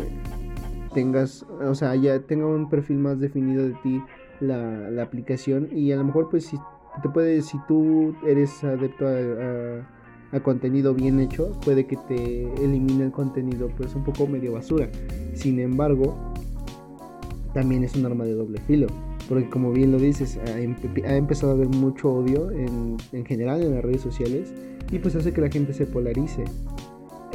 tengas, 0.95 1.45
o 1.61 1.75
sea, 1.75 1.95
ya 1.97 2.21
tenga 2.21 2.47
un 2.47 2.69
perfil 2.69 2.99
más 2.99 3.19
definido 3.19 3.67
de 3.67 3.75
ti 3.83 4.03
la, 4.41 5.03
aplicación 5.03 5.69
y 5.73 5.93
a 5.93 5.97
lo 5.97 6.05
mejor 6.05 6.29
pues 6.31 6.47
si 6.47 6.59
te 7.03 7.09
puede, 7.09 7.43
si 7.43 7.59
tú 7.67 8.15
eres 8.27 8.63
adepto 8.65 9.07
a, 9.07 10.41
contenido 10.43 10.95
bien 10.95 11.21
hecho, 11.21 11.53
puede 11.65 11.87
que 11.87 11.97
te 12.09 12.53
elimine 12.65 13.05
el 13.05 13.13
contenido 13.13 13.71
pues 13.77 13.95
un 13.95 14.03
poco 14.03 14.27
medio 14.27 14.53
basura. 14.53 14.89
Sin 15.33 15.61
embargo, 15.61 16.34
también 17.55 17.85
es 17.85 17.95
un 17.95 18.05
arma 18.05 18.25
de 18.25 18.35
doble 18.35 18.61
filo. 18.61 18.89
Porque 19.29 19.49
como 19.49 19.73
bien 19.73 19.93
lo 19.93 19.99
dices, 19.99 20.39
ha, 20.47 20.61
empezado 21.17 21.53
a 21.53 21.55
haber 21.55 21.69
mucho 21.69 22.13
odio 22.13 22.51
en, 22.51 22.99
en, 23.13 23.25
general 23.25 23.63
en 23.63 23.75
las 23.75 23.83
redes 23.83 24.03
sociales 24.03 24.53
y 24.93 24.99
pues 24.99 25.15
hace 25.17 25.33
que 25.33 25.41
la 25.41 25.51
gente 25.51 25.73
se 25.73 25.87
polarice. 25.87 26.45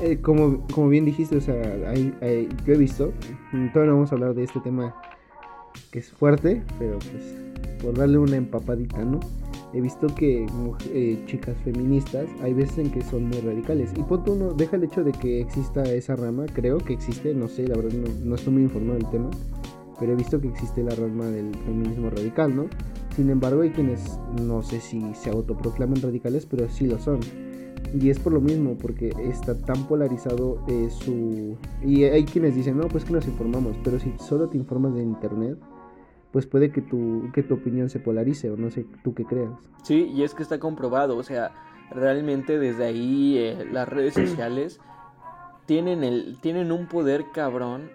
Eh, 0.01 0.19
como, 0.21 0.65
como 0.73 0.87
bien 0.87 1.03
dijiste, 1.05 1.35
o 1.37 1.41
sea, 1.41 1.93
yo 1.93 2.73
he 2.73 2.77
visto, 2.77 3.11
todavía 3.51 3.91
no 3.91 3.95
vamos 3.95 4.11
a 4.11 4.15
hablar 4.15 4.33
de 4.33 4.43
este 4.43 4.59
tema 4.61 4.95
que 5.91 5.99
es 5.99 6.11
fuerte, 6.11 6.61
pero 6.77 6.99
pues 6.99 7.35
por 7.81 7.97
darle 7.97 8.17
una 8.17 8.37
empapadita, 8.37 9.03
¿no? 9.03 9.19
He 9.73 9.81
visto 9.81 10.07
que 10.07 10.47
eh, 10.93 11.23
chicas 11.27 11.55
feministas 11.63 12.27
hay 12.41 12.53
veces 12.53 12.77
en 12.79 12.91
que 12.91 13.01
son 13.01 13.27
muy 13.27 13.39
radicales. 13.39 13.91
Y 13.95 14.03
punto 14.03 14.33
uno, 14.33 14.53
deja 14.53 14.77
el 14.77 14.83
hecho 14.83 15.03
de 15.03 15.11
que 15.11 15.41
exista 15.41 15.83
esa 15.83 16.15
rama, 16.15 16.45
creo 16.53 16.77
que 16.77 16.93
existe, 16.93 17.33
no 17.33 17.47
sé, 17.47 17.67
la 17.67 17.75
verdad 17.75 17.93
no, 17.93 18.07
no 18.25 18.35
estoy 18.35 18.53
muy 18.53 18.63
informado 18.63 18.93
del 18.97 19.09
tema, 19.09 19.29
pero 19.99 20.13
he 20.13 20.15
visto 20.15 20.39
que 20.39 20.47
existe 20.47 20.83
la 20.83 20.95
rama 20.95 21.25
del 21.25 21.53
feminismo 21.55 22.09
radical, 22.09 22.55
¿no? 22.55 22.67
Sin 23.15 23.29
embargo, 23.29 23.61
hay 23.61 23.71
quienes 23.71 24.19
no 24.41 24.61
sé 24.61 24.79
si 24.79 25.13
se 25.13 25.29
autoproclaman 25.29 26.01
radicales, 26.01 26.45
pero 26.45 26.69
sí 26.69 26.87
lo 26.87 26.99
son. 26.99 27.19
Y 27.93 28.09
es 28.09 28.19
por 28.19 28.33
lo 28.33 28.41
mismo, 28.41 28.77
porque 28.77 29.11
está 29.19 29.57
tan 29.57 29.87
polarizado 29.87 30.63
eh, 30.67 30.89
su... 30.91 31.57
Y 31.83 32.03
hay 32.03 32.23
quienes 32.23 32.55
dicen, 32.55 32.77
no, 32.77 32.87
pues 32.87 33.03
que 33.03 33.13
nos 33.13 33.27
informamos, 33.27 33.75
pero 33.83 33.99
si 33.99 34.13
solo 34.19 34.47
te 34.47 34.57
informas 34.57 34.93
de 34.93 35.01
internet, 35.01 35.57
pues 36.31 36.45
puede 36.45 36.71
que 36.71 36.81
tu, 36.81 37.29
que 37.33 37.41
tu 37.41 37.55
opinión 37.55 37.89
se 37.89 37.99
polarice 37.99 38.51
o 38.51 38.57
no 38.57 38.69
sé 38.69 38.85
tú 39.03 39.13
qué 39.13 39.25
creas. 39.25 39.51
Sí, 39.83 40.11
y 40.13 40.23
es 40.23 40.35
que 40.35 40.43
está 40.43 40.59
comprobado, 40.59 41.17
o 41.17 41.23
sea, 41.23 41.51
realmente 41.89 42.59
desde 42.59 42.85
ahí 42.85 43.37
eh, 43.37 43.67
las 43.71 43.89
redes 43.89 44.13
sociales 44.13 44.79
tienen, 45.65 46.03
el, 46.03 46.37
tienen 46.41 46.71
un 46.71 46.87
poder 46.87 47.25
cabrón 47.33 47.89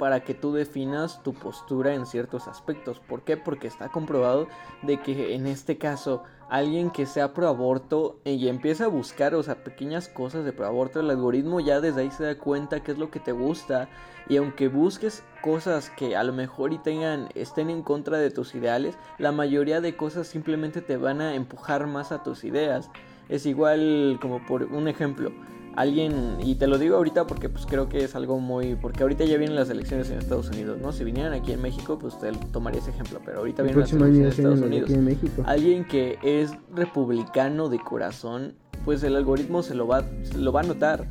para 0.00 0.24
que 0.24 0.32
tú 0.32 0.54
definas 0.54 1.22
tu 1.22 1.34
postura 1.34 1.94
en 1.94 2.06
ciertos 2.06 2.48
aspectos. 2.48 2.98
¿Por 3.00 3.20
qué? 3.20 3.36
Porque 3.36 3.66
está 3.68 3.90
comprobado 3.90 4.48
de 4.80 4.98
que 4.98 5.34
en 5.34 5.46
este 5.46 5.76
caso 5.76 6.24
alguien 6.48 6.90
que 6.90 7.04
sea 7.04 7.34
pro 7.34 7.46
aborto 7.46 8.18
y 8.24 8.48
empieza 8.48 8.86
a 8.86 8.88
buscar, 8.88 9.34
o 9.34 9.42
sea, 9.42 9.62
pequeñas 9.62 10.08
cosas 10.08 10.46
de 10.46 10.54
pro 10.54 10.66
aborto, 10.66 11.00
el 11.00 11.10
algoritmo 11.10 11.60
ya 11.60 11.82
desde 11.82 12.00
ahí 12.00 12.10
se 12.10 12.24
da 12.24 12.38
cuenta 12.38 12.82
qué 12.82 12.92
es 12.92 12.98
lo 12.98 13.10
que 13.10 13.20
te 13.20 13.32
gusta 13.32 13.90
y 14.26 14.38
aunque 14.38 14.68
busques 14.68 15.22
cosas 15.42 15.90
que 15.90 16.16
a 16.16 16.24
lo 16.24 16.32
mejor 16.32 16.72
y 16.72 16.78
tengan 16.78 17.28
estén 17.34 17.68
en 17.68 17.82
contra 17.82 18.16
de 18.16 18.30
tus 18.30 18.54
ideales, 18.54 18.96
la 19.18 19.32
mayoría 19.32 19.82
de 19.82 19.96
cosas 19.96 20.26
simplemente 20.26 20.80
te 20.80 20.96
van 20.96 21.20
a 21.20 21.34
empujar 21.34 21.86
más 21.86 22.10
a 22.10 22.22
tus 22.22 22.44
ideas. 22.44 22.90
Es 23.30 23.46
igual 23.46 24.18
como 24.20 24.44
por 24.44 24.64
un 24.64 24.88
ejemplo, 24.88 25.30
alguien, 25.76 26.38
y 26.42 26.56
te 26.56 26.66
lo 26.66 26.78
digo 26.78 26.96
ahorita 26.96 27.26
porque 27.26 27.48
pues 27.48 27.64
creo 27.64 27.88
que 27.88 28.04
es 28.04 28.14
algo 28.14 28.38
muy, 28.40 28.74
porque 28.74 29.02
ahorita 29.02 29.24
ya 29.24 29.38
vienen 29.38 29.56
las 29.56 29.70
elecciones 29.70 30.10
en 30.10 30.18
Estados 30.18 30.48
Unidos, 30.48 30.78
¿no? 30.80 30.92
Si 30.92 31.04
vinieran 31.04 31.32
aquí 31.32 31.52
en 31.52 31.62
México, 31.62 31.98
pues 31.98 32.18
te 32.18 32.32
tomaría 32.52 32.80
ese 32.80 32.90
ejemplo, 32.90 33.20
pero 33.24 33.38
ahorita 33.38 33.62
vienen 33.62 33.80
las 33.80 33.92
elecciones 33.92 34.38
en 34.38 34.44
Estados 34.44 34.60
Unidos. 34.60 34.90
En 34.90 35.04
México. 35.04 35.42
Alguien 35.46 35.84
que 35.84 36.18
es 36.22 36.52
republicano 36.74 37.68
de 37.68 37.78
corazón, 37.78 38.54
pues 38.84 39.02
el 39.04 39.16
algoritmo 39.16 39.62
se 39.62 39.74
lo 39.74 39.86
va, 39.86 40.04
se 40.24 40.38
lo 40.38 40.52
va 40.52 40.60
a 40.60 40.64
notar. 40.64 41.06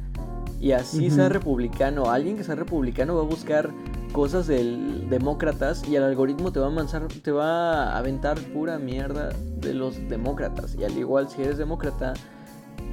Y 0.59 0.73
así 0.73 1.09
sea 1.09 1.29
republicano, 1.29 2.11
alguien 2.11 2.35
que 2.35 2.43
sea 2.43 2.55
republicano 2.55 3.15
va 3.15 3.21
a 3.21 3.25
buscar 3.25 3.69
cosas 4.11 4.47
del 4.47 5.09
demócratas 5.09 5.87
y 5.87 5.95
el 5.95 6.03
algoritmo 6.03 6.51
te 6.51 6.59
va 6.59 6.67
a 6.67 6.71
manzar, 6.71 7.07
te 7.07 7.31
va 7.31 7.93
a 7.93 7.97
aventar 7.97 8.39
pura 8.39 8.79
mierda 8.79 9.29
de 9.57 9.73
los 9.73 10.09
demócratas. 10.09 10.75
Y 10.75 10.83
al 10.83 10.97
igual 10.97 11.29
si 11.29 11.41
eres 11.41 11.57
demócrata, 11.57 12.13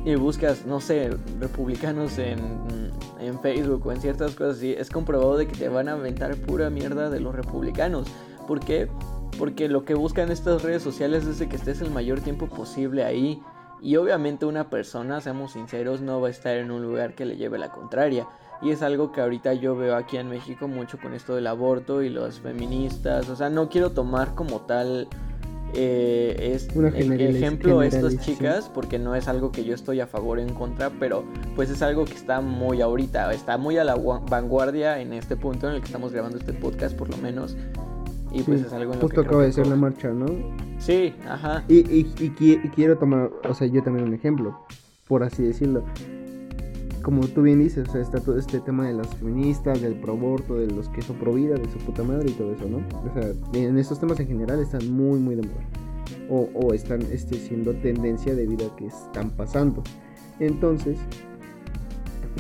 y 0.06 0.14
buscas, 0.14 0.66
no 0.66 0.80
sé, 0.80 1.10
republicanos 1.40 2.18
en, 2.18 2.38
en, 3.18 3.40
Facebook 3.40 3.84
o 3.86 3.92
en 3.92 4.00
ciertas 4.00 4.36
cosas 4.36 4.58
así, 4.58 4.72
es 4.72 4.88
comprobado 4.88 5.36
de 5.36 5.48
que 5.48 5.56
te 5.56 5.68
van 5.68 5.88
a 5.88 5.92
aventar 5.92 6.36
pura 6.36 6.70
mierda 6.70 7.10
de 7.10 7.18
los 7.18 7.34
republicanos. 7.34 8.06
¿Por 8.46 8.60
qué? 8.60 8.88
Porque 9.36 9.68
lo 9.68 9.84
que 9.84 9.94
buscan 9.94 10.30
estas 10.30 10.62
redes 10.62 10.84
sociales 10.84 11.26
es 11.26 11.40
de 11.40 11.48
que 11.48 11.56
estés 11.56 11.80
el 11.80 11.90
mayor 11.90 12.20
tiempo 12.20 12.46
posible 12.46 13.02
ahí. 13.02 13.42
Y 13.82 13.96
obviamente 13.96 14.46
una 14.46 14.70
persona, 14.70 15.20
seamos 15.20 15.52
sinceros, 15.52 16.00
no 16.00 16.20
va 16.20 16.28
a 16.28 16.30
estar 16.30 16.56
en 16.56 16.70
un 16.70 16.82
lugar 16.82 17.14
que 17.14 17.24
le 17.24 17.36
lleve 17.36 17.58
la 17.58 17.72
contraria. 17.72 18.28
Y 18.62 18.70
es 18.70 18.82
algo 18.82 19.12
que 19.12 19.20
ahorita 19.20 19.54
yo 19.54 19.76
veo 19.76 19.96
aquí 19.96 20.16
en 20.16 20.28
México 20.28 20.68
mucho 20.68 20.98
con 20.98 21.12
esto 21.12 21.34
del 21.34 21.46
aborto 21.46 22.02
y 22.02 22.08
los 22.08 22.40
feministas. 22.40 23.28
O 23.28 23.36
sea, 23.36 23.50
no 23.50 23.68
quiero 23.68 23.90
tomar 23.90 24.34
como 24.34 24.62
tal 24.62 25.08
eh, 25.74 26.52
es 26.54 26.68
un 26.74 26.86
ejemplo 26.86 27.82
estas 27.82 28.18
chicas 28.20 28.70
porque 28.72 28.98
no 28.98 29.14
es 29.14 29.28
algo 29.28 29.50
que 29.52 29.64
yo 29.64 29.74
estoy 29.74 30.00
a 30.00 30.06
favor 30.06 30.38
o 30.38 30.40
en 30.40 30.54
contra 30.54 30.90
pero 30.90 31.24
pues 31.54 31.70
es 31.70 31.82
algo 31.82 32.04
que 32.04 32.14
está 32.14 32.40
muy 32.40 32.80
ahorita 32.80 33.32
está 33.32 33.58
muy 33.58 33.76
a 33.76 33.84
la 33.84 33.96
vanguardia 33.96 35.00
en 35.00 35.12
este 35.12 35.36
punto 35.36 35.68
en 35.68 35.74
el 35.74 35.80
que 35.80 35.86
estamos 35.86 36.12
grabando 36.12 36.38
este 36.38 36.52
podcast 36.52 36.96
por 36.96 37.10
lo 37.10 37.16
menos. 37.18 37.56
Y 38.32 38.42
pues 38.42 38.62
es 38.62 38.72
algo 38.72 38.92
en 38.92 39.00
lo 39.00 39.06
justo 39.06 39.20
acaba 39.20 39.42
de 39.42 39.52
ser 39.52 39.66
la 39.66 39.76
marcha 39.76 40.08
no 40.08 40.26
sí 40.78 41.14
ajá. 41.28 41.64
Y, 41.68 41.78
y, 41.78 42.14
y 42.18 42.68
quiero 42.70 42.96
tomar 42.96 43.30
o 43.46 43.54
sea 43.54 43.66
yo 43.66 43.82
también 43.82 44.06
un 44.06 44.14
ejemplo 44.14 44.58
por 45.08 45.24
así 45.24 45.42
decirlo 45.42 45.84
como 47.06 47.24
tú 47.28 47.42
bien 47.42 47.60
dices, 47.60 47.88
o 47.88 47.92
sea, 47.92 48.00
está 48.00 48.18
todo 48.18 48.36
este 48.36 48.58
tema 48.58 48.84
de 48.88 48.92
las 48.92 49.06
feministas, 49.14 49.80
del 49.80 49.94
pro 49.94 50.14
aborto, 50.14 50.56
de 50.56 50.66
los 50.66 50.88
que 50.88 51.02
son 51.02 51.14
pro 51.14 51.34
vida, 51.34 51.54
de 51.54 51.70
su 51.70 51.78
puta 51.78 52.02
madre 52.02 52.30
y 52.30 52.32
todo 52.32 52.52
eso, 52.52 52.68
¿no? 52.68 52.78
O 52.78 53.14
sea, 53.14 53.30
en 53.52 53.78
estos 53.78 54.00
temas 54.00 54.18
en 54.18 54.26
general 54.26 54.58
están 54.58 54.90
muy, 54.90 55.20
muy 55.20 55.36
de 55.36 55.42
moda. 55.42 55.62
O, 56.28 56.48
o 56.52 56.74
están 56.74 57.02
este, 57.12 57.36
siendo 57.36 57.74
tendencia 57.74 58.34
debido 58.34 58.66
a 58.66 58.74
que 58.74 58.86
están 58.86 59.30
pasando. 59.30 59.84
Entonces, 60.40 60.98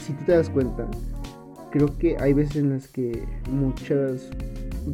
si 0.04 0.12
tú 0.14 0.24
te 0.24 0.32
das 0.32 0.50
cuenta, 0.50 0.88
creo 1.70 1.96
que 1.96 2.16
hay 2.18 2.32
veces 2.32 2.56
en 2.56 2.70
las 2.70 2.88
que 2.88 3.22
muchas 3.48 4.30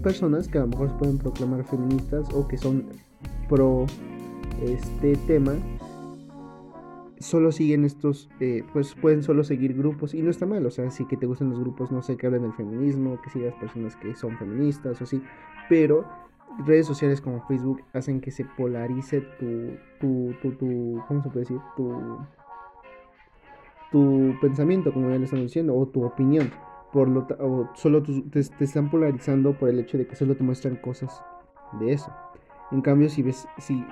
personas 0.02 0.48
que 0.48 0.58
a 0.58 0.60
lo 0.60 0.66
mejor 0.66 0.90
se 0.90 0.94
pueden 0.96 1.16
proclamar 1.16 1.64
feministas 1.64 2.26
o 2.34 2.46
que 2.46 2.58
son 2.58 2.84
pro 3.48 3.86
este 4.62 5.16
tema 5.26 5.54
solo 7.22 7.52
siguen 7.52 7.84
estos, 7.84 8.28
eh, 8.40 8.64
pues 8.72 8.94
pueden 8.94 9.22
solo 9.22 9.44
seguir 9.44 9.74
grupos 9.74 10.14
y 10.14 10.22
no 10.22 10.30
está 10.30 10.44
mal, 10.44 10.64
o 10.66 10.70
sea, 10.70 10.90
si 10.90 11.06
que 11.06 11.16
te 11.16 11.26
gustan 11.26 11.50
los 11.50 11.60
grupos, 11.60 11.90
no 11.92 12.02
sé, 12.02 12.16
que 12.16 12.26
hablan 12.26 12.42
del 12.42 12.52
feminismo, 12.52 13.20
que 13.22 13.30
sigas 13.30 13.54
personas 13.54 13.96
que 13.96 14.14
son 14.14 14.36
feministas 14.38 15.00
o 15.00 15.04
así, 15.04 15.22
pero 15.68 16.04
redes 16.66 16.86
sociales 16.86 17.20
como 17.20 17.46
Facebook 17.46 17.82
hacen 17.92 18.20
que 18.20 18.30
se 18.30 18.44
polarice 18.44 19.22
tu, 19.38 19.76
tu, 20.00 20.34
tu, 20.42 20.52
tu 20.52 21.02
¿cómo 21.08 21.22
se 21.22 21.28
puede 21.30 21.40
decir? 21.40 21.60
Tu, 21.76 22.18
tu 23.90 24.34
pensamiento, 24.40 24.92
como 24.92 25.10
ya 25.10 25.16
le 25.16 25.24
estamos 25.24 25.44
diciendo, 25.44 25.76
o 25.76 25.86
tu 25.86 26.04
opinión, 26.04 26.50
por 26.92 27.08
lo 27.08 27.26
o 27.40 27.70
solo 27.74 28.02
te, 28.02 28.42
te 28.42 28.64
están 28.64 28.90
polarizando 28.90 29.54
por 29.54 29.68
el 29.68 29.78
hecho 29.78 29.96
de 29.96 30.06
que 30.06 30.16
solo 30.16 30.34
te 30.34 30.42
muestran 30.42 30.76
cosas 30.76 31.22
de 31.80 31.92
eso. 31.92 32.12
En 32.70 32.80
cambio, 32.80 33.08
si 33.08 33.22
ves, 33.22 33.46
si 33.58 33.84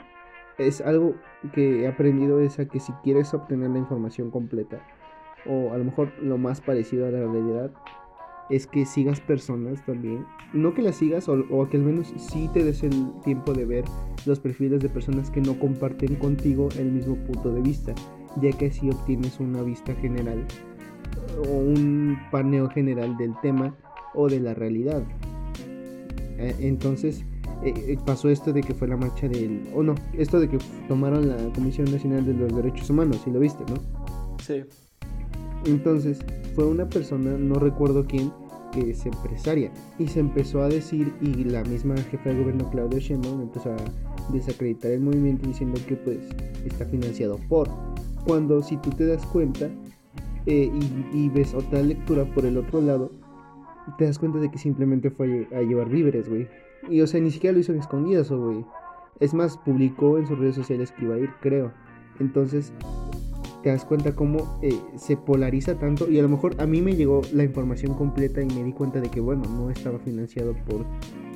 es 0.67 0.81
algo 0.81 1.15
que 1.53 1.83
he 1.83 1.89
aprendido 1.89 2.41
es 2.41 2.59
a 2.59 2.67
que 2.67 2.81
si 2.81 2.93
quieres 3.03 3.33
obtener 3.35 3.71
la 3.71 3.79
información 3.79 4.31
completa 4.31 4.81
o 5.47 5.73
a 5.73 5.79
lo 5.79 5.85
mejor 5.85 6.13
lo 6.23 6.39
más 6.39 6.61
parecido 6.61 7.07
a 7.07 7.11
la 7.11 7.21
realidad 7.21 7.71
es 8.51 8.67
que 8.67 8.85
sigas 8.85 9.21
personas 9.21 9.85
también. 9.87 10.27
No 10.53 10.75
que 10.75 10.83
las 10.83 10.97
sigas 10.97 11.29
o, 11.29 11.69
que 11.69 11.77
al 11.77 11.85
menos 11.85 12.13
sí 12.17 12.51
te 12.53 12.65
des 12.65 12.83
el 12.83 13.13
tiempo 13.25 13.53
de 13.53 13.65
ver 13.65 13.85
los 14.27 14.41
perfiles 14.41 14.81
de 14.81 14.89
personas 14.89 15.31
que 15.31 15.41
no 15.41 15.59
comparten 15.59 16.17
contigo 16.17 16.69
el 16.77 16.91
mismo 16.91 17.15
punto 17.15 17.53
de 17.53 17.63
vista 17.63 17.95
ya 18.41 18.51
que 18.53 18.67
así 18.67 18.89
obtienes 18.89 19.41
una 19.41 19.63
vista 19.63 19.95
general 19.95 20.45
o 21.39 21.51
un 21.51 22.19
paneo 22.31 22.69
general 22.69 23.17
del 23.17 23.35
tema 23.41 23.75
o 24.15 24.29
de 24.29 24.41
la 24.41 24.55
realidad. 24.55 25.03
E, 26.39 26.55
entonces 26.61 27.25
eh, 27.65 27.75
eh, 27.89 27.99
pasó 28.05 28.29
esto 28.29 28.53
de 28.53 28.63
que 28.63 28.75
fue 28.75 28.89
la 28.89 28.97
marcha 28.97 29.29
del... 29.29 29.69
O 29.75 29.83
no, 29.83 29.95
esto 30.15 30.41
de 30.41 30.49
que 30.49 30.59
tomaron 30.89 31.29
la 31.29 31.37
Comisión 31.53 31.91
Nacional 31.91 32.25
de 32.25 32.35
los 32.35 32.55
Derechos 32.55 32.91
Humanos, 32.91 33.21
si 33.25 33.31
lo 33.31 33.41
viste, 33.41 33.65
¿no? 33.69 33.77
Sí. 34.43 34.63
Entonces, 35.67 36.19
fue 36.55 36.67
una 36.67 36.89
persona, 36.89 37.37
no 37.37 37.57
recuerdo 37.57 38.07
quién, 38.07 38.33
que 38.73 38.91
es 38.91 39.05
empresaria. 39.05 39.71
Y 39.99 40.09
se 40.09 40.21
empezó 40.21 40.63
a 40.63 40.69
decir, 40.69 41.13
y 41.21 41.45
la 41.45 41.63
misma 41.65 41.97
jefa 41.97 42.31
de 42.31 42.41
gobierno, 42.41 42.71
Claudia 42.71 42.99
Sheinbaum, 42.99 43.43
empezó 43.43 43.73
a 43.73 43.77
desacreditar 44.33 44.93
el 44.93 45.01
movimiento 45.01 45.47
diciendo 45.47 45.81
que 45.87 45.97
pues 45.97 46.19
está 46.65 46.85
financiado 46.87 47.39
por. 47.49 47.69
Cuando 48.27 48.63
si 48.63 48.77
tú 48.79 48.91
te 48.91 49.07
das 49.07 49.25
cuenta 49.27 49.69
eh, 50.47 50.71
y, 50.73 51.17
y, 51.17 51.29
ves 51.29 51.55
otra 51.55 51.83
lectura 51.83 52.25
por 52.25 52.45
el 52.47 52.57
otro 52.59 52.81
lado, 52.81 53.11
te 53.99 54.05
das 54.05 54.19
cuenta 54.19 54.39
de 54.39 54.51
que 54.51 54.59
simplemente 54.59 55.11
fue 55.11 55.47
a, 55.53 55.61
llevar 55.61 55.89
víveres, 55.89 56.29
güey. 56.29 56.49
Y 56.89 57.01
o 57.01 57.07
sea, 57.07 57.21
ni 57.21 57.31
siquiera 57.31 57.55
lo 57.55 57.61
hizo 57.61 57.73
en 57.73 57.79
escondidas, 57.79 58.31
güey. 58.31 58.65
Es 59.19 59.35
más, 59.35 59.57
publicó 59.59 60.19
en 60.19 60.27
sus 60.27 60.39
redes 60.39 60.55
sociales 60.55 60.93
que 60.93 61.05
iba 61.05 61.15
a 61.15 61.19
ir, 61.19 61.31
creo. 61.41 61.73
Entonces, 62.19 62.73
te 63.63 63.69
das 63.69 63.85
cuenta 63.85 64.15
cómo 64.15 64.59
eh, 64.63 64.79
se 64.97 65.17
polariza 65.17 65.79
tanto 65.79 66.11
y 66.11 66.19
a 66.19 66.23
lo 66.23 66.29
mejor 66.29 66.55
a 66.61 66.67
mí 66.67 66.81
me 66.81 66.95
llegó 66.95 67.21
la 67.33 67.45
información 67.45 67.95
completa 67.95 68.43
y 68.43 68.47
me 68.47 68.65
di 68.65 68.73
cuenta 68.73 69.01
de 69.01 69.11
que 69.11 69.21
bueno, 69.21 69.43
no 69.51 69.71
estaba 69.71 69.99
financiado 69.99 70.55
por 70.67 70.87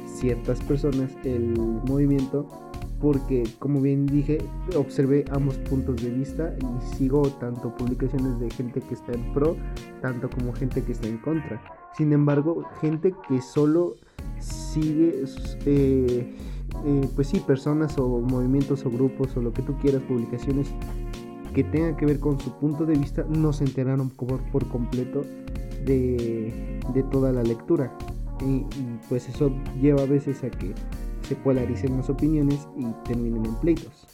ciertas 0.06 0.60
personas 0.60 1.10
el 1.24 1.54
movimiento 1.86 2.48
porque 3.00 3.44
como 3.58 3.80
bien 3.80 4.06
dije 4.06 4.38
observé 4.76 5.24
ambos 5.30 5.56
puntos 5.58 6.02
de 6.02 6.10
vista 6.10 6.54
y 6.58 6.96
sigo 6.96 7.22
tanto 7.40 7.74
publicaciones 7.76 8.38
de 8.38 8.48
gente 8.50 8.80
que 8.80 8.94
está 8.94 9.12
en 9.12 9.32
pro 9.34 9.56
tanto 10.00 10.30
como 10.30 10.52
gente 10.54 10.82
que 10.82 10.92
está 10.92 11.08
en 11.08 11.18
contra 11.18 11.60
sin 11.96 12.12
embargo 12.12 12.64
gente 12.80 13.12
que 13.28 13.42
solo 13.42 13.96
sigue 14.38 15.24
eh, 15.66 16.34
eh, 16.84 17.08
pues 17.14 17.28
sí 17.28 17.40
personas 17.40 17.96
o 17.98 18.20
movimientos 18.20 18.84
o 18.84 18.90
grupos 18.90 19.36
o 19.36 19.42
lo 19.42 19.52
que 19.52 19.62
tú 19.62 19.76
quieras 19.78 20.02
publicaciones 20.02 20.68
que 21.54 21.62
tenga 21.64 21.96
que 21.96 22.04
ver 22.04 22.18
con 22.18 22.38
su 22.40 22.52
punto 22.58 22.84
de 22.84 22.98
vista 22.98 23.24
no 23.28 23.52
se 23.52 23.64
enteraron 23.64 24.10
por, 24.10 24.40
por 24.50 24.68
completo 24.68 25.22
de, 25.84 27.04
toda 27.10 27.32
la 27.32 27.42
lectura. 27.42 27.96
Y, 28.40 28.66
pues 29.08 29.28
eso 29.28 29.52
lleva 29.80 30.02
a 30.02 30.06
veces 30.06 30.42
a 30.42 30.50
que 30.50 30.74
se 31.26 31.36
polaricen 31.36 31.96
las 31.96 32.10
opiniones 32.10 32.66
y 32.76 32.86
terminen 33.06 33.46
en 33.46 33.54
pleitos. 33.56 34.06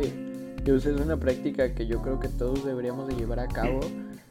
Sí, 0.00 0.12
es 0.66 0.86
una 0.86 1.16
práctica 1.18 1.74
que 1.74 1.86
yo 1.86 2.00
creo 2.00 2.20
que 2.20 2.28
todos 2.28 2.64
deberíamos 2.64 3.08
de 3.08 3.16
llevar 3.16 3.40
a 3.40 3.48
cabo, 3.48 3.80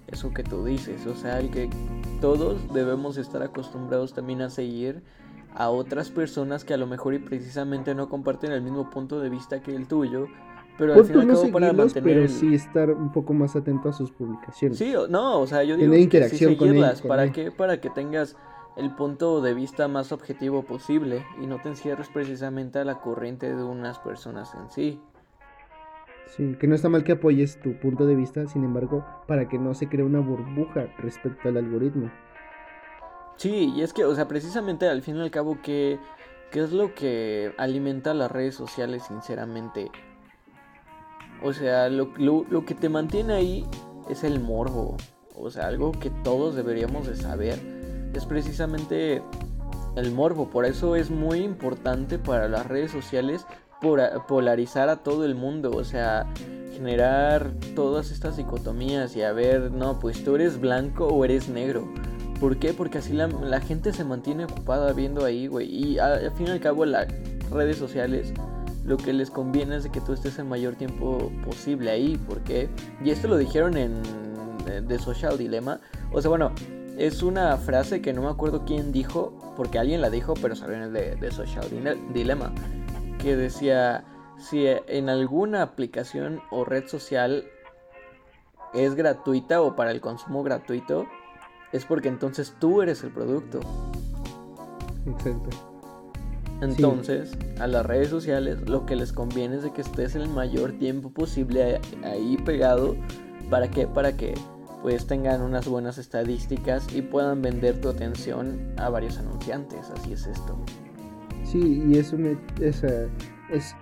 eso 0.07 0.33
que 0.33 0.43
tú 0.43 0.65
dices, 0.65 1.05
o 1.05 1.15
sea, 1.15 1.39
el 1.39 1.51
que 1.51 1.69
todos 2.23 2.73
debemos 2.73 3.17
estar 3.17 3.43
acostumbrados 3.43 4.13
también 4.13 4.41
a 4.41 4.49
seguir 4.49 5.03
a 5.55 5.69
otras 5.69 6.09
personas 6.09 6.63
que 6.63 6.73
a 6.73 6.77
lo 6.77 6.87
mejor 6.87 7.13
y 7.15 7.19
precisamente 7.19 7.93
no 7.95 8.07
comparten 8.07 8.53
el 8.53 8.61
mismo 8.61 8.89
punto 8.89 9.19
de 9.19 9.29
vista 9.29 9.61
que 9.61 9.75
el 9.75 9.89
tuyo, 9.89 10.27
pero 10.77 10.93
al 10.93 11.03
final 11.03 11.27
no 11.27 11.51
para 11.51 11.73
mantener 11.73 12.15
pero 12.15 12.27
sí 12.29 12.55
estar 12.55 12.89
un 12.91 13.11
poco 13.11 13.33
más 13.33 13.57
atento 13.57 13.89
a 13.89 13.93
sus 13.93 14.09
publicaciones. 14.11 14.77
Sí, 14.77 14.93
no, 15.09 15.41
o 15.41 15.47
sea, 15.47 15.65
yo 15.65 15.75
digo 15.75 15.91
que 16.09 16.29
sí 16.29 16.37
seguirlas, 16.37 17.01
¿para 17.01 17.29
qué? 17.33 17.51
Para 17.51 17.81
que 17.81 17.89
tengas 17.89 18.37
el 18.77 18.95
punto 18.95 19.41
de 19.41 19.53
vista 19.53 19.89
más 19.89 20.13
objetivo 20.13 20.63
posible 20.63 21.25
y 21.41 21.45
no 21.45 21.61
te 21.61 21.67
encierres 21.67 22.07
precisamente 22.07 22.79
a 22.79 22.85
la 22.85 23.01
corriente 23.01 23.53
de 23.53 23.63
unas 23.65 23.99
personas 23.99 24.55
en 24.55 24.69
sí. 24.69 25.01
Sí, 26.35 26.55
que 26.59 26.65
no 26.65 26.73
está 26.73 26.89
mal 26.89 27.03
que 27.03 27.11
apoyes 27.11 27.59
tu 27.61 27.77
punto 27.79 28.07
de 28.07 28.15
vista, 28.15 28.47
sin 28.47 28.63
embargo, 28.63 29.05
para 29.27 29.47
que 29.47 29.59
no 29.59 29.75
se 29.75 29.87
cree 29.87 30.03
una 30.03 30.19
burbuja 30.19 30.87
respecto 30.97 31.47
al 31.47 31.57
algoritmo. 31.57 32.11
Sí, 33.37 33.71
y 33.75 33.83
es 33.83 33.93
que, 33.93 34.03
o 34.03 34.15
sea, 34.15 34.27
precisamente 34.27 34.87
al 34.87 35.03
fin 35.03 35.17
y 35.17 35.21
al 35.21 35.29
cabo, 35.29 35.59
¿qué, 35.61 35.99
qué 36.49 36.61
es 36.61 36.71
lo 36.71 36.95
que 36.95 37.53
alimenta 37.59 38.15
las 38.15 38.31
redes 38.31 38.55
sociales, 38.55 39.03
sinceramente? 39.07 39.91
O 41.43 41.53
sea, 41.53 41.87
lo, 41.89 42.13
lo, 42.17 42.65
que 42.65 42.73
te 42.73 42.89
mantiene 42.89 43.33
ahí 43.33 43.67
es 44.09 44.23
el 44.23 44.39
morbo. 44.39 44.97
O 45.35 45.51
sea, 45.51 45.67
algo 45.67 45.91
que 45.91 46.09
todos 46.23 46.55
deberíamos 46.55 47.05
de 47.05 47.15
saber. 47.15 47.59
Es 48.15 48.25
precisamente 48.25 49.21
el 49.95 50.11
morbo. 50.11 50.49
Por 50.49 50.65
eso 50.65 50.95
es 50.95 51.11
muy 51.11 51.39
importante 51.39 52.17
para 52.17 52.47
las 52.47 52.65
redes 52.65 52.91
sociales 52.91 53.45
polarizar 54.27 54.89
a 54.89 54.97
todo 54.97 55.25
el 55.25 55.35
mundo. 55.35 55.71
O 55.71 55.83
sea, 55.83 56.25
generar 56.73 57.51
todas 57.75 58.11
estas 58.11 58.37
dicotomías 58.37 59.15
y 59.15 59.21
a 59.21 59.31
ver, 59.31 59.71
no, 59.71 59.99
pues 59.99 60.23
tú 60.23 60.35
eres 60.35 60.59
blanco 60.59 61.07
o 61.07 61.23
eres 61.25 61.49
negro. 61.49 61.87
¿Por 62.39 62.57
qué? 62.57 62.73
Porque 62.73 62.97
así 62.97 63.13
la, 63.13 63.61
gente 63.61 63.93
se 63.93 64.03
mantiene 64.03 64.45
ocupada 64.45 64.91
viendo 64.93 65.23
ahí, 65.23 65.47
güey. 65.47 65.69
Y 65.69 65.99
al 65.99 66.31
fin 66.31 66.47
y 66.47 66.51
al 66.51 66.59
cabo 66.59 66.85
las 66.85 67.07
redes 67.51 67.77
sociales 67.77 68.33
lo 68.85 68.97
que 68.97 69.13
les 69.13 69.29
conviene 69.29 69.77
es 69.77 69.83
de 69.83 69.91
que 69.91 70.01
tú 70.01 70.13
estés 70.13 70.37
el 70.39 70.45
mayor 70.45 70.75
tiempo 70.75 71.31
posible 71.45 71.89
ahí, 71.89 72.19
porque, 72.27 72.69
y 73.03 73.11
esto 73.11 73.27
lo 73.29 73.37
dijeron 73.37 73.77
en 73.77 74.01
The 74.87 74.99
Social 74.99 75.37
Dilemma, 75.37 75.79
o 76.11 76.21
sea, 76.21 76.29
bueno, 76.29 76.51
es 76.97 77.23
una 77.23 77.57
frase 77.57 78.01
que 78.01 78.13
no 78.13 78.21
me 78.21 78.29
acuerdo 78.29 78.65
quién 78.65 78.91
dijo, 78.91 79.53
porque 79.55 79.79
alguien 79.79 80.01
la 80.01 80.09
dijo, 80.09 80.33
pero 80.41 80.55
salió 80.55 80.89
de, 80.89 81.15
The 81.19 81.31
Social 81.31 81.67
Dilemma, 82.13 82.51
que 83.23 83.37
decía, 83.37 84.03
si 84.37 84.65
en 84.67 85.09
alguna 85.09 85.61
aplicación 85.61 86.41
o 86.51 86.65
red 86.65 86.87
social 86.87 87.45
es 88.73 88.95
gratuita 88.95 89.61
o 89.61 89.75
para 89.75 89.91
el 89.91 90.01
consumo 90.01 90.43
gratuito, 90.43 91.05
es 91.71 91.85
porque 91.85 92.09
entonces 92.09 92.53
tú 92.59 92.81
eres 92.81 93.01
el 93.03 93.11
producto. 93.11 93.61
Exacto. 95.07 95.49
Entonces, 96.61 97.31
a 97.59 97.67
las 97.67 97.85
redes 97.85 98.09
sociales 98.09 98.69
lo 98.69 98.85
que 98.85 98.95
les 98.95 99.13
conviene 99.13 99.55
es 99.55 99.63
de 99.63 99.71
que 99.71 99.81
estés 99.81 100.15
el 100.15 100.27
mayor 100.27 100.73
tiempo 100.73 101.09
posible 101.09 101.79
ahí 102.03 102.37
pegado. 102.45 102.95
¿Para 103.49 103.69
que 103.69 103.87
Para 103.87 104.17
que 104.17 104.33
pues 104.81 105.07
tengan 105.07 105.41
unas 105.41 105.65
buenas 105.65 105.97
estadísticas 105.97 106.93
y 106.93 107.01
puedan 107.01 107.41
vender 107.41 107.79
tu 107.79 107.87
atención 107.87 108.73
a 108.77 108.89
varios 108.89 109.17
anunciantes. 109.17 109.89
Así 109.91 110.11
es 110.11 110.27
esto. 110.27 110.57
Sí, 111.53 111.83
y 111.87 111.99
eso 111.99 112.17
me, 112.17 112.35
es, 112.59 112.83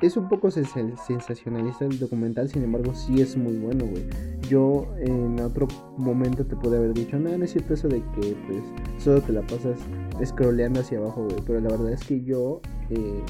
es, 0.02 0.18
un 0.18 0.28
poco 0.28 0.52
sensacionalista 0.52 1.86
el 1.86 1.98
documental, 2.00 2.50
sin 2.50 2.64
embargo 2.64 2.94
sí 2.94 3.22
es 3.22 3.38
muy 3.38 3.56
bueno, 3.56 3.86
güey. 3.86 4.04
Yo 4.50 4.94
en 5.00 5.40
otro 5.40 5.70
momento 5.96 6.46
te 6.46 6.58
pude 6.58 6.76
haber 6.76 6.94
dicho, 6.94 7.18
no, 7.18 7.38
no 7.38 7.46
es 7.46 7.52
cierto 7.52 7.76
eso 7.76 7.88
de 7.88 8.00
que 8.00 8.36
pues 8.46 8.62
solo 9.02 9.22
te 9.22 9.32
la 9.32 9.42
pasas 9.44 9.80
scrolleando 10.26 10.82
hacia 10.82 10.98
abajo, 10.98 11.24
güey. 11.24 11.42
Pero 11.48 11.62
la 11.62 11.70
verdad 11.70 11.94
es 11.94 12.04
que 12.04 12.22
yo 12.22 12.60
eh, 12.90 13.24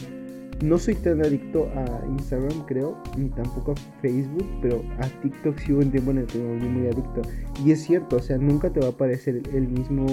no 0.63 0.78
soy 0.78 0.95
tan 0.95 1.21
adicto 1.21 1.69
a 1.76 2.06
Instagram, 2.08 2.65
creo, 2.65 2.97
ni 3.17 3.30
tampoco 3.30 3.71
a 3.71 3.76
Facebook, 4.02 4.45
pero 4.62 4.84
a 5.00 5.08
TikTok 5.21 5.58
sí 5.58 5.74
hubo 5.74 5.82
un 5.82 5.91
tiempo 5.91 6.12
en 6.12 6.19
el 6.19 6.28
que 6.28 6.38
me 6.38 6.54
volví 6.54 6.67
muy 6.67 6.88
adicto. 6.88 7.21
Y 7.65 7.71
es 7.71 7.82
cierto, 7.84 8.17
o 8.17 8.21
sea, 8.21 8.38
nunca 8.38 8.71
te 8.71 8.80
va 8.80 8.88
a 8.88 8.91
aparecer 8.91 9.41
el 9.54 9.67
mismo 9.67 10.06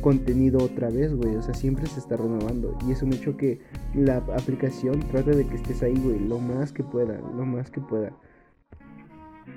contenido 0.00 0.62
otra 0.62 0.90
vez, 0.90 1.14
güey. 1.14 1.36
O 1.36 1.42
sea, 1.42 1.54
siempre 1.54 1.86
se 1.86 2.00
está 2.00 2.16
renovando. 2.16 2.76
Y 2.86 2.92
es 2.92 3.02
un 3.02 3.12
hecho 3.12 3.36
que 3.36 3.60
la 3.94 4.18
aplicación 4.18 5.00
trata 5.00 5.30
de 5.30 5.46
que 5.46 5.56
estés 5.56 5.82
ahí, 5.82 5.98
güey, 5.98 6.18
lo 6.18 6.38
más 6.38 6.72
que 6.72 6.82
pueda, 6.82 7.18
lo 7.36 7.44
más 7.44 7.70
que 7.70 7.80
pueda. 7.80 8.12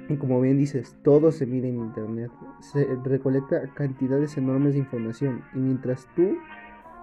Y 0.10 0.16
como 0.16 0.42
bien 0.42 0.58
dices, 0.58 0.96
todo 1.04 1.32
se 1.32 1.46
mide 1.46 1.70
en 1.70 1.78
internet. 1.78 2.32
Se 2.62 2.86
recolecta 3.04 3.62
cantidades 3.74 4.38
enormes 4.38 4.74
de 4.74 4.80
información. 4.80 5.44
Y 5.54 5.60
mientras 5.60 6.08
tú, 6.16 6.36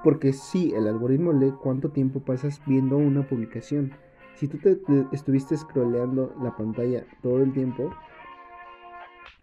porque 0.07 0.33
sí, 0.33 0.73
el 0.73 0.87
algoritmo 0.87 1.33
lee 1.33 1.53
cuánto 1.61 1.91
tiempo 1.91 2.21
pasas 2.21 2.63
viendo 2.65 2.97
una 2.97 3.27
publicación. 3.27 3.91
Si 4.37 4.47
tú 4.47 4.57
te, 4.59 4.79
estuviste 5.11 5.57
scrolleando 5.57 6.33
la 6.41 6.55
pantalla 6.55 7.05
todo 7.25 7.43
el 7.43 7.53
tiempo 7.53 7.91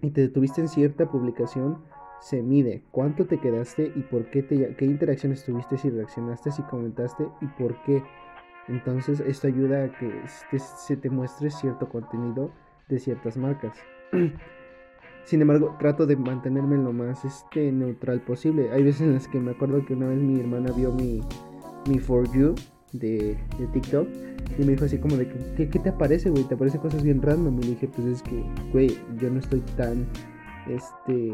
y 0.02 0.12
te 0.12 0.22
detuviste 0.22 0.62
en 0.62 0.70
cierta 0.70 1.12
publicación, 1.12 1.84
se 2.22 2.42
mide 2.42 2.82
cuánto 2.92 3.26
te 3.26 3.40
quedaste 3.40 3.92
y 3.94 4.04
por 4.04 4.30
qué 4.32 4.42
te, 4.42 4.74
qué 4.78 4.86
interacciones 4.86 5.44
tuviste, 5.44 5.78
si 5.78 5.90
reaccionaste, 5.90 6.50
si 6.52 6.62
comentaste 6.62 7.28
y 7.42 7.48
por 7.62 7.76
qué. 7.84 8.02
Entonces 8.70 9.20
esto 9.20 9.48
ayuda 9.48 9.84
a 9.84 9.92
que 9.92 10.24
se 10.58 10.96
te 10.96 11.10
muestre 11.10 11.52
cierto 11.52 11.90
contenido 11.90 12.54
de 12.88 13.00
ciertas 13.00 13.36
marcas. 13.36 13.78
Sin 15.26 15.42
embargo, 15.42 15.76
trato 15.80 16.06
de 16.06 16.16
mantenerme 16.16 16.78
lo 16.78 16.92
más 16.92 17.24
este, 17.24 17.72
neutral 17.72 18.22
posible. 18.22 18.72
Hay 18.72 18.84
veces 18.84 19.02
en 19.02 19.14
las 19.14 19.28
que 19.28 19.40
me 19.40 19.52
acuerdo 19.52 19.86
que 19.86 19.94
una 19.94 20.08
vez 20.08 20.20
mi 20.20 20.40
hermana 20.40 20.72
vio 20.72 20.92
mi, 20.92 21.22
mi 21.90 22.00
For 22.00 22.30
You 22.34 22.56
de, 22.92 23.38
de 23.58 23.68
TikTok 23.74 24.08
y 24.58 24.64
me 24.64 24.74
dijo 24.74 24.86
así 24.86 24.98
como 24.98 25.16
de 25.16 25.28
que, 25.28 25.70
¿qué, 25.70 25.80
te 25.80 25.90
aparece, 25.90 26.30
güey? 26.30 26.44
Te 26.44 26.56
aparecen 26.56 26.82
cosas 26.82 27.04
bien 27.04 27.22
random. 27.22 27.58
Y 27.60 27.64
le 27.64 27.70
dije, 27.70 27.88
pues 27.88 28.08
es 28.08 28.22
que, 28.22 28.44
güey, 28.72 28.98
yo 29.18 29.30
no 29.30 29.40
estoy 29.40 29.62
tan, 29.76 30.06
este, 30.68 31.34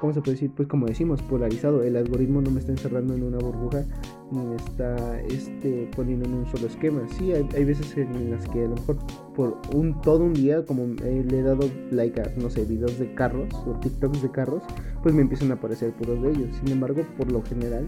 ¿cómo 0.00 0.14
se 0.14 0.20
puede 0.22 0.32
decir? 0.32 0.50
Pues 0.56 0.66
como 0.66 0.86
decimos, 0.86 1.22
polarizado. 1.22 1.82
El 1.82 1.96
algoritmo 1.96 2.40
no 2.40 2.50
me 2.50 2.60
está 2.60 2.72
encerrando 2.72 3.14
en 3.14 3.22
una 3.22 3.38
burbuja 3.38 3.84
ni 4.30 4.44
me 4.44 4.56
está 4.56 5.20
este, 5.22 5.90
poniendo 5.94 6.26
en 6.26 6.34
un 6.34 6.46
solo 6.46 6.66
esquema. 6.66 7.02
Sí, 7.18 7.32
hay, 7.32 7.64
veces 7.64 7.96
en 7.96 8.30
las 8.30 8.48
que 8.48 8.64
a 8.64 8.68
lo 8.68 8.76
mejor 8.76 8.96
por 9.34 9.58
un 9.74 10.00
todo 10.00 10.24
un 10.24 10.32
día, 10.32 10.64
como 10.64 10.86
le 10.86 11.38
he 11.38 11.42
dado 11.42 11.68
like 11.90 12.20
a, 12.20 12.32
no 12.36 12.48
sé, 12.48 12.64
videos 12.64 12.98
de 12.98 13.14
carros 13.14 13.52
o 13.66 13.78
TikToks 13.78 14.22
de 14.22 14.30
carros, 14.30 14.62
pues 15.02 15.14
me 15.14 15.22
empiezan 15.22 15.50
a 15.50 15.54
aparecer 15.54 15.92
puros 15.92 16.22
de 16.22 16.30
ellos. 16.30 16.56
Sin 16.56 16.72
embargo, 16.72 17.02
por 17.16 17.30
lo 17.30 17.42
general, 17.42 17.86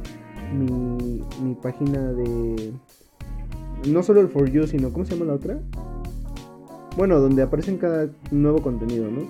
mi, 0.54 1.22
mi 1.42 1.54
página 1.54 2.12
de... 2.12 2.72
No 3.88 4.02
solo 4.02 4.20
el 4.20 4.28
For 4.28 4.48
You, 4.50 4.66
sino, 4.66 4.92
¿cómo 4.92 5.04
se 5.04 5.14
llama 5.14 5.26
la 5.26 5.34
otra? 5.34 5.58
Bueno, 6.96 7.18
donde 7.20 7.42
aparecen 7.42 7.78
cada 7.78 8.10
nuevo 8.30 8.60
contenido, 8.60 9.10
¿no? 9.10 9.22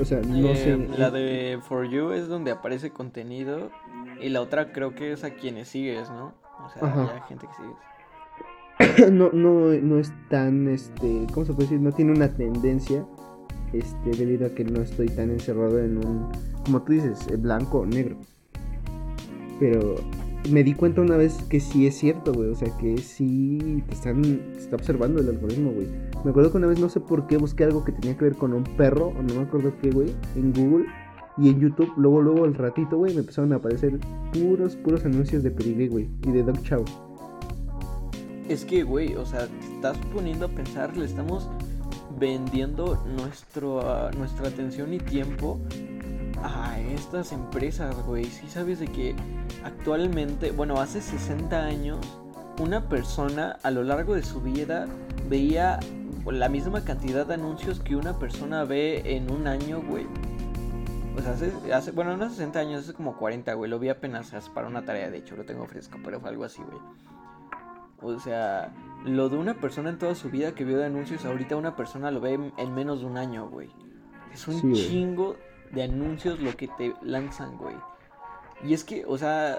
O 0.00 0.04
sea, 0.04 0.20
no 0.20 0.48
eh, 0.48 0.56
sé. 0.56 0.98
La 0.98 1.10
de 1.10 1.58
For 1.68 1.88
You 1.88 2.12
es 2.12 2.28
donde 2.28 2.50
aparece 2.50 2.90
contenido. 2.90 3.70
Y 4.20 4.28
la 4.30 4.40
otra 4.40 4.72
creo 4.72 4.94
que 4.94 5.12
es 5.12 5.24
a 5.24 5.30
quienes 5.30 5.68
sigues, 5.68 6.08
¿no? 6.10 6.34
O 6.64 6.70
sea, 6.70 7.14
hay 7.14 7.20
gente 7.28 7.46
que 7.46 7.54
sigues. 7.54 9.10
no, 9.12 9.30
no, 9.32 9.68
no 9.68 9.98
es 9.98 10.12
tan, 10.28 10.68
este, 10.68 11.26
¿cómo 11.32 11.44
se 11.44 11.52
puede 11.52 11.68
decir? 11.68 11.80
No 11.80 11.92
tiene 11.92 12.12
una 12.12 12.28
tendencia, 12.28 13.04
este, 13.72 14.10
debido 14.10 14.46
a 14.46 14.50
que 14.50 14.64
no 14.64 14.80
estoy 14.80 15.08
tan 15.08 15.30
encerrado 15.30 15.78
en 15.78 15.98
un, 15.98 16.30
como 16.64 16.82
tú 16.82 16.92
dices, 16.92 17.18
blanco 17.40 17.80
o 17.80 17.86
negro. 17.86 18.16
Pero 19.58 19.96
me 20.48 20.64
di 20.64 20.74
cuenta 20.74 21.02
una 21.02 21.16
vez 21.16 21.42
que 21.50 21.60
sí 21.60 21.86
es 21.86 21.98
cierto, 21.98 22.32
güey. 22.32 22.48
O 22.48 22.54
sea, 22.54 22.74
que 22.78 22.98
sí 22.98 23.82
te 23.88 23.94
están 23.94 24.22
te 24.22 24.58
está 24.58 24.76
observando 24.76 25.20
el 25.20 25.28
algoritmo, 25.28 25.72
güey. 25.72 25.86
Me 26.24 26.30
acuerdo 26.30 26.50
que 26.50 26.58
una 26.58 26.66
vez 26.66 26.78
no 26.78 26.88
sé 26.90 27.00
por 27.00 27.26
qué 27.26 27.38
busqué 27.38 27.64
algo 27.64 27.82
que 27.82 27.92
tenía 27.92 28.16
que 28.16 28.24
ver 28.26 28.36
con 28.36 28.52
un 28.52 28.64
perro, 28.64 29.08
o 29.08 29.22
no 29.22 29.34
me 29.34 29.42
acuerdo 29.42 29.72
qué, 29.80 29.90
güey, 29.90 30.14
en 30.36 30.52
Google. 30.52 30.86
Y 31.38 31.48
en 31.48 31.60
YouTube, 31.60 31.90
luego, 31.96 32.20
luego, 32.20 32.44
al 32.44 32.54
ratito, 32.54 32.98
güey, 32.98 33.14
me 33.14 33.20
empezaron 33.20 33.52
a 33.54 33.56
aparecer 33.56 33.98
puros, 34.32 34.76
puros 34.76 35.04
anuncios 35.06 35.42
de 35.42 35.50
Perigrí, 35.50 35.88
güey, 35.88 36.10
y 36.26 36.30
de 36.30 36.42
Dog 36.42 36.60
Chow. 36.62 36.84
Es 38.48 38.66
que, 38.66 38.82
güey, 38.82 39.14
o 39.14 39.24
sea, 39.24 39.46
te 39.46 39.74
estás 39.74 39.96
poniendo 40.12 40.46
a 40.46 40.48
pensar, 40.48 40.94
le 40.96 41.06
estamos 41.06 41.48
vendiendo 42.18 43.02
nuestro, 43.16 43.80
ah, 43.80 44.10
nuestra 44.18 44.48
atención 44.48 44.92
y 44.92 44.98
tiempo 44.98 45.58
a 46.42 46.78
estas 46.80 47.32
empresas, 47.32 47.94
güey. 48.06 48.26
Si 48.26 48.46
sabes 48.48 48.78
de 48.80 48.88
que 48.88 49.14
actualmente, 49.64 50.50
bueno, 50.50 50.80
hace 50.80 51.00
60 51.00 51.64
años, 51.64 51.98
una 52.60 52.88
persona 52.88 53.56
a 53.62 53.70
lo 53.70 53.82
largo 53.82 54.14
de 54.14 54.22
su 54.22 54.42
vida 54.42 54.86
veía 55.30 55.80
la 56.26 56.48
misma 56.48 56.84
cantidad 56.84 57.26
de 57.26 57.34
anuncios 57.34 57.80
que 57.80 57.96
una 57.96 58.18
persona 58.18 58.64
ve 58.64 59.02
en 59.16 59.30
un 59.30 59.46
año, 59.46 59.82
güey. 59.82 60.06
O 61.16 61.20
sea, 61.20 61.32
hace, 61.76 61.90
bueno, 61.90 62.16
no 62.16 62.24
hace 62.24 62.36
60 62.36 62.58
años, 62.58 62.84
hace 62.84 62.94
como 62.94 63.16
40, 63.16 63.52
güey. 63.54 63.70
Lo 63.70 63.78
vi 63.78 63.88
apenas 63.88 64.30
para 64.54 64.68
una 64.68 64.84
tarea, 64.84 65.10
de 65.10 65.18
hecho, 65.18 65.36
lo 65.36 65.44
tengo 65.44 65.66
fresco, 65.66 65.98
pero 66.04 66.20
fue 66.20 66.30
algo 66.30 66.44
así, 66.44 66.62
güey. 66.62 66.80
O 68.02 68.18
sea, 68.18 68.72
lo 69.04 69.28
de 69.28 69.36
una 69.36 69.54
persona 69.54 69.90
en 69.90 69.98
toda 69.98 70.14
su 70.14 70.30
vida 70.30 70.54
que 70.54 70.64
vio 70.64 70.78
de 70.78 70.86
anuncios, 70.86 71.24
ahorita 71.24 71.56
una 71.56 71.76
persona 71.76 72.10
lo 72.10 72.20
ve 72.20 72.38
en 72.56 72.74
menos 72.74 73.00
de 73.00 73.06
un 73.06 73.18
año, 73.18 73.48
güey. 73.48 73.70
Es 74.32 74.46
un 74.46 74.72
chingo 74.72 75.36
de 75.72 75.82
anuncios 75.82 76.40
lo 76.40 76.56
que 76.56 76.68
te 76.68 76.94
lanzan, 77.02 77.56
güey. 77.56 77.74
Y 78.64 78.74
es 78.74 78.84
que, 78.84 79.04
o 79.06 79.18
sea, 79.18 79.58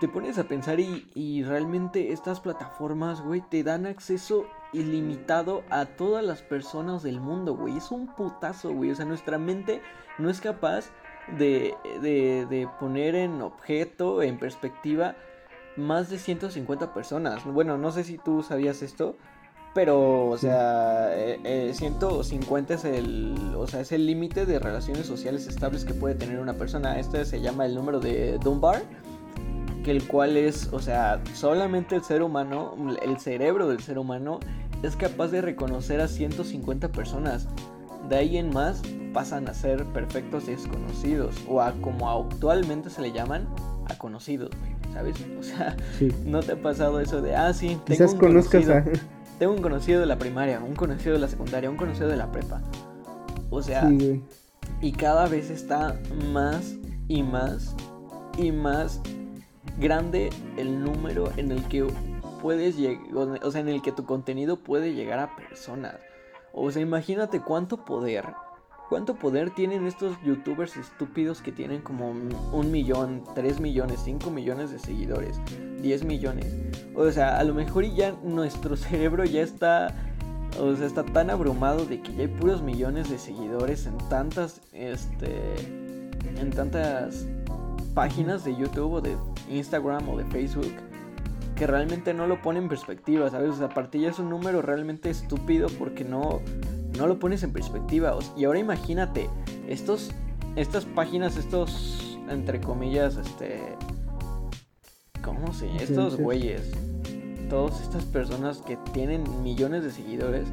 te 0.00 0.08
pones 0.08 0.38
a 0.38 0.44
pensar 0.44 0.80
y, 0.80 1.08
y 1.14 1.42
realmente 1.42 2.12
estas 2.12 2.40
plataformas, 2.40 3.20
güey, 3.20 3.42
te 3.42 3.62
dan 3.62 3.86
acceso 3.86 4.46
ilimitado 4.80 5.62
a 5.70 5.86
todas 5.86 6.24
las 6.24 6.42
personas 6.42 7.02
del 7.02 7.20
mundo, 7.20 7.56
güey. 7.56 7.76
Es 7.76 7.90
un 7.90 8.14
putazo, 8.14 8.72
güey. 8.72 8.90
O 8.90 8.94
sea, 8.94 9.04
nuestra 9.04 9.38
mente 9.38 9.80
no 10.18 10.30
es 10.30 10.40
capaz 10.40 10.90
de, 11.38 11.74
de, 12.02 12.46
de 12.48 12.68
poner 12.78 13.14
en 13.14 13.42
objeto, 13.42 14.22
en 14.22 14.38
perspectiva, 14.38 15.16
más 15.76 16.10
de 16.10 16.18
150 16.18 16.94
personas. 16.94 17.44
Bueno, 17.44 17.78
no 17.78 17.90
sé 17.90 18.04
si 18.04 18.18
tú 18.18 18.42
sabías 18.42 18.82
esto, 18.82 19.16
pero, 19.76 20.28
o 20.28 20.38
sea, 20.38 21.10
150 21.72 22.72
eh, 22.72 22.76
eh, 22.76 22.78
es 22.78 22.84
el, 22.86 23.54
o 23.54 23.66
sea, 23.66 23.80
es 23.80 23.92
el 23.92 24.06
límite 24.06 24.46
de 24.46 24.58
relaciones 24.58 25.06
sociales 25.06 25.46
estables 25.46 25.84
que 25.84 25.92
puede 25.92 26.14
tener 26.14 26.38
una 26.38 26.54
persona. 26.54 26.98
Este 26.98 27.26
se 27.26 27.42
llama 27.42 27.66
el 27.66 27.74
número 27.74 28.00
de 28.00 28.38
Dunbar, 28.38 28.82
que 29.84 29.90
el 29.90 30.08
cual 30.08 30.38
es, 30.38 30.70
o 30.72 30.78
sea, 30.78 31.20
solamente 31.34 31.94
el 31.94 32.02
ser 32.04 32.22
humano, 32.22 32.74
el 33.02 33.20
cerebro 33.20 33.68
del 33.68 33.80
ser 33.80 33.98
humano 33.98 34.40
es 34.82 34.96
capaz 34.96 35.28
de 35.28 35.42
reconocer 35.42 36.00
a 36.00 36.08
150 36.08 36.88
personas. 36.88 37.48
De 38.08 38.16
ahí 38.16 38.36
en 38.36 38.50
más 38.50 38.82
pasan 39.12 39.48
a 39.48 39.54
ser 39.54 39.84
perfectos 39.86 40.46
desconocidos 40.46 41.34
o 41.48 41.60
a 41.60 41.72
como 41.80 42.10
actualmente 42.10 42.90
se 42.90 43.00
le 43.02 43.12
llaman, 43.12 43.48
a 43.88 43.96
conocidos, 43.98 44.50
¿sabes? 44.92 45.16
O 45.38 45.42
sea, 45.42 45.76
no 46.24 46.40
te 46.40 46.52
ha 46.52 46.62
pasado 46.62 47.00
eso 47.00 47.22
de, 47.22 47.34
ah, 47.34 47.52
sí, 47.52 47.68
tengo 47.68 47.84
Quizás 47.86 48.14
conozcas 48.14 48.68
a 48.68 48.84
tengo 49.38 49.52
un 49.52 49.62
conocido 49.62 50.00
de 50.00 50.06
la 50.06 50.18
primaria, 50.18 50.60
un 50.60 50.74
conocido 50.74 51.14
de 51.14 51.20
la 51.20 51.28
secundaria, 51.28 51.70
un 51.70 51.76
conocido 51.76 52.08
de 52.08 52.16
la 52.16 52.30
prepa. 52.32 52.62
O 53.50 53.62
sea, 53.62 53.90
y 54.80 54.92
cada 54.92 55.28
vez 55.28 55.50
está 55.50 55.98
más 56.32 56.74
y 57.08 57.22
más 57.22 57.74
y 58.38 58.50
más 58.52 59.00
grande 59.78 60.30
el 60.56 60.82
número 60.82 61.30
en 61.36 61.52
el 61.52 61.62
que 61.64 61.86
puedes 62.38 62.76
llegar, 62.76 63.02
o 63.14 63.50
sea, 63.50 63.60
en 63.60 63.68
el 63.68 63.82
que 63.82 63.92
tu 63.92 64.04
contenido 64.04 64.56
puede 64.56 64.94
llegar 64.94 65.18
a 65.18 65.36
personas. 65.36 65.96
O 66.52 66.70
sea, 66.70 66.82
imagínate 66.82 67.40
cuánto 67.40 67.84
poder 67.84 68.24
¿Cuánto 68.88 69.16
poder 69.16 69.50
tienen 69.50 69.84
estos 69.84 70.16
youtubers 70.22 70.76
estúpidos 70.76 71.42
que 71.42 71.50
tienen 71.50 71.80
como 71.80 72.10
un 72.10 72.70
millón, 72.70 73.24
tres 73.34 73.58
millones, 73.58 74.00
cinco 74.04 74.30
millones 74.30 74.70
de 74.70 74.78
seguidores, 74.78 75.40
diez 75.82 76.04
millones? 76.04 76.46
O 76.94 77.10
sea, 77.10 77.40
a 77.40 77.44
lo 77.44 77.52
mejor 77.52 77.84
ya 77.84 78.12
nuestro 78.22 78.76
cerebro 78.76 79.24
ya 79.24 79.42
está, 79.42 79.92
o 80.60 80.76
sea, 80.76 80.86
está 80.86 81.02
tan 81.02 81.30
abrumado 81.30 81.84
de 81.84 82.00
que 82.00 82.14
ya 82.14 82.20
hay 82.22 82.28
puros 82.28 82.62
millones 82.62 83.10
de 83.10 83.18
seguidores 83.18 83.86
en 83.86 83.98
tantas, 84.08 84.60
este, 84.72 85.56
en 86.36 86.50
tantas 86.50 87.26
páginas 87.92 88.44
de 88.44 88.54
YouTube 88.54 88.92
o 88.92 89.00
de 89.00 89.16
Instagram 89.50 90.08
o 90.08 90.16
de 90.16 90.24
Facebook 90.26 90.72
que 91.56 91.66
realmente 91.66 92.14
no 92.14 92.26
lo 92.26 92.40
pone 92.42 92.60
en 92.60 92.68
perspectiva, 92.68 93.30
¿sabes? 93.30 93.50
O 93.50 93.56
sea, 93.56 93.66
aparte 93.66 93.98
ya 93.98 94.10
es 94.10 94.18
un 94.18 94.30
número 94.30 94.62
realmente 94.62 95.10
estúpido 95.10 95.68
porque 95.78 96.04
no 96.04 96.40
no 96.96 97.06
lo 97.06 97.18
pones 97.18 97.42
en 97.42 97.52
perspectiva. 97.52 98.16
Y 98.36 98.44
ahora 98.44 98.58
imagínate, 98.58 99.28
estos, 99.68 100.10
estas 100.56 100.84
páginas, 100.84 101.36
estos, 101.36 102.18
entre 102.28 102.60
comillas, 102.60 103.16
este... 103.16 103.60
¿Cómo 105.22 105.52
se 105.52 105.66
llama? 105.66 105.80
Estos 105.80 106.16
güeyes, 106.16 106.70
todas 107.50 107.80
estas 107.80 108.04
personas 108.04 108.58
que 108.58 108.76
tienen 108.92 109.24
millones 109.42 109.82
de 109.82 109.90
seguidores, 109.90 110.46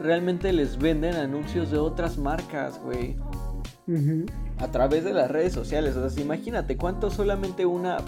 realmente 0.00 0.52
les 0.52 0.76
venden 0.76 1.14
anuncios 1.14 1.70
de 1.70 1.78
otras 1.78 2.18
marcas, 2.18 2.78
güey. 2.82 3.16
A 4.58 4.68
través 4.70 5.04
de 5.04 5.14
las 5.14 5.30
redes 5.30 5.54
sociales. 5.54 5.96
O 5.96 6.10
sea, 6.10 6.22
imagínate 6.22 6.76
cuánto 6.76 7.10
solamente 7.10 7.64
una, 7.64 7.98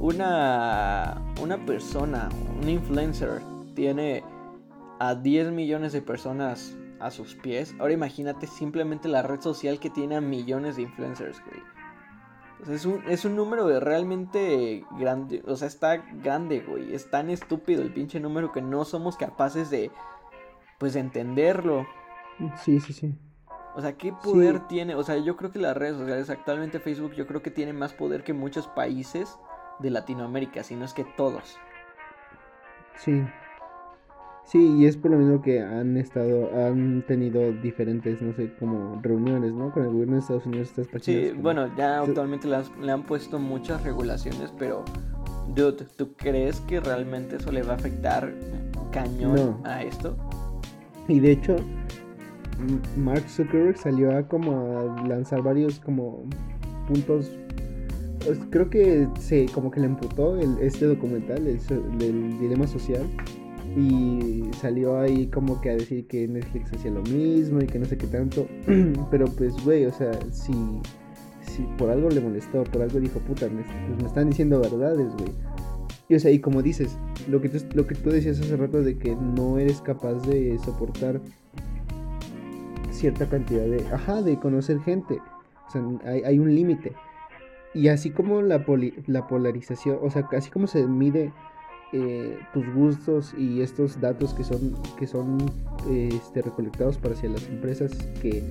una, 0.00 1.20
una 1.40 1.64
persona, 1.64 2.28
un 2.60 2.68
influencer, 2.68 3.42
tiene 3.74 4.22
a 5.00 5.14
10 5.14 5.52
millones 5.52 5.92
de 5.92 6.02
personas 6.02 6.76
a 7.00 7.10
sus 7.10 7.34
pies. 7.34 7.74
Ahora 7.78 7.92
imagínate 7.92 8.46
simplemente 8.46 9.08
la 9.08 9.22
red 9.22 9.40
social 9.40 9.78
que 9.78 9.90
tiene 9.90 10.16
a 10.16 10.20
millones 10.20 10.76
de 10.76 10.82
influencers, 10.82 11.40
güey. 11.44 11.62
Es 12.74 12.84
un, 12.84 13.02
es 13.08 13.24
un 13.24 13.36
número 13.36 13.66
de 13.68 13.78
realmente 13.78 14.84
grande. 14.98 15.42
O 15.46 15.54
sea, 15.56 15.68
está 15.68 15.96
grande, 15.96 16.60
güey. 16.60 16.92
Es 16.92 17.08
tan 17.08 17.30
estúpido 17.30 17.82
el 17.82 17.92
pinche 17.92 18.18
número 18.18 18.50
que 18.50 18.60
no 18.60 18.84
somos 18.84 19.16
capaces 19.16 19.70
de, 19.70 19.92
pues, 20.78 20.96
entenderlo. 20.96 21.86
Sí, 22.64 22.80
sí, 22.80 22.92
sí. 22.92 23.14
O 23.76 23.80
sea, 23.80 23.96
¿qué 23.96 24.12
poder 24.12 24.66
tiene? 24.66 24.96
O 24.96 25.04
sea, 25.04 25.18
yo 25.18 25.36
creo 25.36 25.52
que 25.52 25.60
las 25.60 25.76
redes 25.76 25.96
sociales, 25.96 26.30
actualmente 26.30 26.80
Facebook, 26.80 27.12
yo 27.14 27.28
creo 27.28 27.42
que 27.42 27.52
tiene 27.52 27.72
más 27.72 27.92
poder 27.92 28.24
que 28.24 28.32
muchos 28.32 28.66
países 28.66 29.38
de 29.78 29.90
Latinoamérica, 29.90 30.62
si 30.62 30.74
no 30.76 30.84
es 30.84 30.92
que 30.92 31.04
todos. 31.04 31.58
Sí, 32.96 33.24
Sí, 34.48 34.76
y 34.78 34.86
es 34.86 34.96
por 34.96 35.10
lo 35.10 35.18
mismo 35.18 35.42
que 35.42 35.60
han 35.60 35.98
estado, 35.98 36.48
han 36.56 37.02
tenido 37.02 37.52
diferentes, 37.52 38.22
no 38.22 38.32
sé, 38.32 38.50
como 38.58 38.98
reuniones, 39.02 39.52
¿no? 39.52 39.70
Con 39.70 39.82
el 39.82 39.90
gobierno 39.90 40.14
de 40.14 40.20
Estados 40.20 40.46
Unidos, 40.46 40.68
estas 40.68 40.86
páginas. 40.86 41.02
Sí, 41.04 41.38
bueno, 41.38 41.70
ya 41.76 42.00
actualmente 42.00 42.48
le, 42.48 42.90
han 42.90 43.02
puesto 43.02 43.38
muchas 43.38 43.82
regulaciones, 43.82 44.50
pero, 44.58 44.86
dude, 45.54 45.84
¿tú 45.98 46.14
crees 46.14 46.60
que 46.60 46.80
realmente 46.80 47.36
eso 47.36 47.52
le 47.52 47.62
va 47.62 47.74
a 47.74 47.76
afectar 47.76 48.32
cañón 48.90 49.60
a 49.64 49.82
esto? 49.82 50.16
Y 51.08 51.20
de 51.20 51.32
hecho, 51.32 51.56
Mark 52.96 53.28
Zuckerberg 53.28 53.76
salió 53.76 54.16
a 54.16 54.22
como 54.22 54.78
a 54.78 55.06
lanzar 55.06 55.42
varios 55.42 55.78
como 55.78 56.22
puntos 56.86 57.30
creo 58.50 58.70
que 58.70 59.08
se 59.18 59.46
como 59.46 59.70
que 59.70 59.80
le 59.80 59.86
emputó 59.86 60.36
el, 60.38 60.58
este 60.60 60.86
documental 60.86 61.46
el, 61.46 61.58
el 62.00 62.38
dilema 62.38 62.66
social 62.66 63.06
y 63.76 64.44
salió 64.60 64.98
ahí 64.98 65.26
como 65.26 65.60
que 65.60 65.70
a 65.70 65.76
decir 65.76 66.06
que 66.06 66.26
Netflix 66.26 66.72
hacía 66.72 66.90
lo 66.90 67.02
mismo 67.02 67.60
y 67.60 67.66
que 67.66 67.78
no 67.78 67.84
sé 67.84 67.96
qué 67.96 68.06
tanto. 68.06 68.46
Pero 69.10 69.26
pues, 69.26 69.54
güey, 69.64 69.86
o 69.86 69.92
sea, 69.92 70.12
si, 70.32 70.52
si 71.42 71.62
por 71.76 71.90
algo 71.90 72.08
le 72.08 72.20
molestó, 72.20 72.64
por 72.64 72.82
algo 72.82 72.98
dijo, 72.98 73.18
puta, 73.20 73.48
me, 73.48 73.64
me 74.00 74.06
están 74.06 74.30
diciendo 74.30 74.60
verdades, 74.60 75.12
güey. 75.18 75.32
Y 76.08 76.14
o 76.14 76.20
sea, 76.20 76.30
y 76.30 76.38
como 76.38 76.62
dices, 76.62 76.96
lo 77.28 77.40
que, 77.40 77.50
tú, 77.50 77.58
lo 77.74 77.86
que 77.86 77.94
tú 77.94 78.10
decías 78.10 78.40
hace 78.40 78.56
rato 78.56 78.82
de 78.82 78.98
que 78.98 79.14
no 79.14 79.58
eres 79.58 79.80
capaz 79.82 80.14
de 80.26 80.58
soportar 80.58 81.20
cierta 82.90 83.26
cantidad 83.26 83.66
de, 83.66 83.86
ajá, 83.92 84.22
de 84.22 84.38
conocer 84.38 84.80
gente. 84.80 85.20
O 85.68 85.70
sea, 85.70 85.82
hay, 86.10 86.22
hay 86.22 86.38
un 86.38 86.54
límite. 86.54 86.94
Y 87.74 87.88
así 87.88 88.10
como 88.10 88.42
la, 88.42 88.64
la 89.06 89.26
polarización, 89.26 89.98
o 90.02 90.10
sea, 90.10 90.26
así 90.32 90.50
como 90.50 90.66
se 90.66 90.86
mide 90.86 91.32
eh, 91.92 92.38
tus 92.52 92.66
gustos 92.74 93.34
y 93.36 93.62
estos 93.62 94.00
datos 94.00 94.34
que 94.34 94.44
son, 94.44 94.74
que 94.98 95.06
son 95.06 95.38
este, 95.88 96.42
recolectados 96.42 96.98
para 96.98 97.14
hacia 97.14 97.28
las 97.30 97.46
empresas 97.48 97.92
que, 98.20 98.42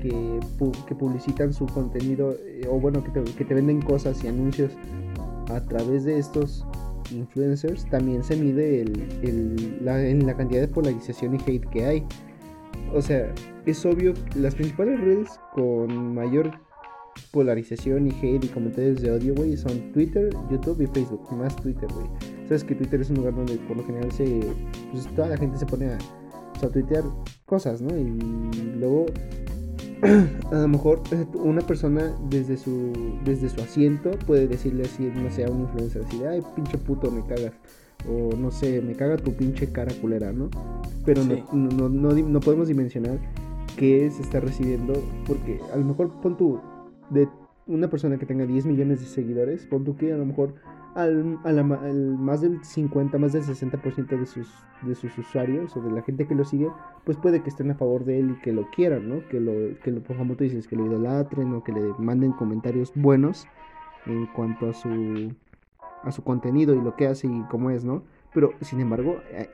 que, 0.00 0.40
publicitan 0.98 1.52
su 1.52 1.66
contenido 1.66 2.34
eh, 2.46 2.66
o 2.70 2.78
bueno, 2.78 3.02
que 3.02 3.10
te, 3.10 3.22
que 3.34 3.44
te, 3.44 3.54
venden 3.54 3.82
cosas 3.82 4.22
y 4.24 4.28
anuncios 4.28 4.72
a 5.50 5.60
través 5.60 6.04
de 6.04 6.18
estos 6.18 6.64
influencers, 7.10 7.84
también 7.90 8.22
se 8.22 8.36
mide 8.36 8.82
el, 8.82 9.78
la, 9.82 10.02
en 10.02 10.26
la 10.26 10.34
cantidad 10.34 10.60
de 10.60 10.68
polarización 10.68 11.34
y 11.34 11.38
hate 11.46 11.68
que 11.70 11.84
hay. 11.84 12.06
O 12.94 13.02
sea, 13.02 13.32
es 13.66 13.84
obvio, 13.84 14.14
las 14.34 14.54
principales 14.54 15.00
redes 15.00 15.40
con 15.54 16.14
mayor 16.14 16.50
polarización 17.30 18.06
y 18.06 18.10
hate 18.10 18.44
y 18.44 18.48
comentarios 18.48 19.00
de 19.00 19.10
odio, 19.10 19.34
güey, 19.34 19.56
son 19.56 19.92
Twitter, 19.92 20.30
YouTube 20.50 20.80
y 20.82 20.86
Facebook. 20.86 21.32
Más 21.32 21.54
Twitter, 21.56 21.88
güey. 21.94 22.06
Sabes 22.46 22.64
que 22.64 22.74
Twitter 22.74 23.00
es 23.00 23.10
un 23.10 23.16
lugar 23.16 23.34
donde 23.34 23.56
por 23.68 23.76
lo 23.76 23.84
general 23.84 24.10
se. 24.12 24.40
Pues 24.92 25.06
toda 25.14 25.28
la 25.28 25.36
gente 25.36 25.58
se 25.58 25.66
pone 25.66 25.86
a, 25.86 25.98
pues, 26.52 26.64
a 26.64 26.68
tuitear 26.68 27.04
cosas, 27.46 27.80
¿no? 27.82 27.96
Y 27.96 28.76
luego. 28.78 29.06
a 30.50 30.56
lo 30.56 30.66
mejor 30.68 31.00
eh, 31.12 31.24
una 31.34 31.60
persona 31.60 32.12
desde 32.28 32.56
su 32.56 32.92
desde 33.24 33.48
su 33.48 33.60
asiento 33.60 34.10
puede 34.26 34.48
decirle 34.48 34.82
así, 34.82 35.04
no 35.14 35.30
sé, 35.30 35.44
a 35.44 35.48
un 35.48 35.60
influencer 35.60 36.02
así, 36.04 36.20
ay, 36.24 36.42
pinche 36.56 36.76
puto, 36.76 37.08
me 37.10 37.24
cagas. 37.24 37.52
O 38.08 38.34
no 38.34 38.50
sé, 38.50 38.82
me 38.82 38.94
caga 38.94 39.16
tu 39.16 39.32
pinche 39.32 39.70
cara 39.70 39.92
culera, 40.00 40.32
¿no? 40.32 40.50
Pero 41.04 41.22
Sí. 41.22 41.44
no, 41.52 41.70
no, 41.70 41.88
no, 41.88 42.12
no 42.14 42.40
podemos 42.40 42.66
dimensionar 42.66 43.20
que 43.76 44.10
se 44.10 44.22
está 44.22 44.40
recibiendo, 44.40 44.92
porque 45.24 45.60
a 45.72 45.76
lo 45.76 45.84
mejor 45.84 46.10
pon 46.20 46.36
tú, 46.36 46.60
de 47.12 47.28
una 47.66 47.88
persona 47.88 48.18
que 48.18 48.26
tenga 48.26 48.44
10 48.46 48.66
millones 48.66 49.00
de 49.00 49.06
seguidores, 49.06 49.66
pon 49.66 49.84
tú 49.84 49.96
que 49.96 50.12
a 50.12 50.16
lo 50.16 50.26
mejor 50.26 50.54
al, 50.94 51.38
a 51.44 51.52
la 51.52 51.62
ma- 51.62 51.80
al 51.82 52.18
más 52.18 52.40
del 52.40 52.62
50, 52.64 53.16
más 53.18 53.32
del 53.32 53.44
60% 53.44 54.18
de 54.18 54.26
sus, 54.26 54.48
de 54.82 54.94
sus 54.94 55.16
usuarios 55.16 55.74
o 55.76 55.80
de 55.80 55.90
la 55.90 56.02
gente 56.02 56.26
que 56.26 56.34
lo 56.34 56.44
sigue, 56.44 56.68
pues 57.04 57.16
puede 57.16 57.40
que 57.42 57.48
estén 57.48 57.70
a 57.70 57.74
favor 57.74 58.04
de 58.04 58.18
él 58.18 58.30
y 58.36 58.40
que 58.42 58.52
lo 58.52 58.68
quieran, 58.70 59.08
¿no? 59.08 59.26
Que 59.28 59.40
lo, 59.40 59.52
que 59.80 59.90
lo, 59.92 60.02
por 60.02 60.16
ejemplo, 60.16 60.36
tú 60.36 60.44
dices, 60.44 60.66
que 60.66 60.76
lo 60.76 60.86
idolatren 60.86 61.54
o 61.54 61.62
que 61.62 61.72
le 61.72 61.80
manden 61.98 62.32
comentarios 62.32 62.92
buenos 62.94 63.46
en 64.06 64.26
cuanto 64.26 64.68
a 64.68 64.74
su, 64.74 65.32
a 66.02 66.10
su 66.10 66.22
contenido 66.24 66.74
y 66.74 66.80
lo 66.82 66.96
que 66.96 67.06
hace 67.06 67.26
y 67.28 67.42
cómo 67.48 67.70
es, 67.70 67.84
¿no? 67.84 68.02
Pero, 68.34 68.52
sin 68.60 68.80
embargo, 68.80 69.20
eh, 69.30 69.48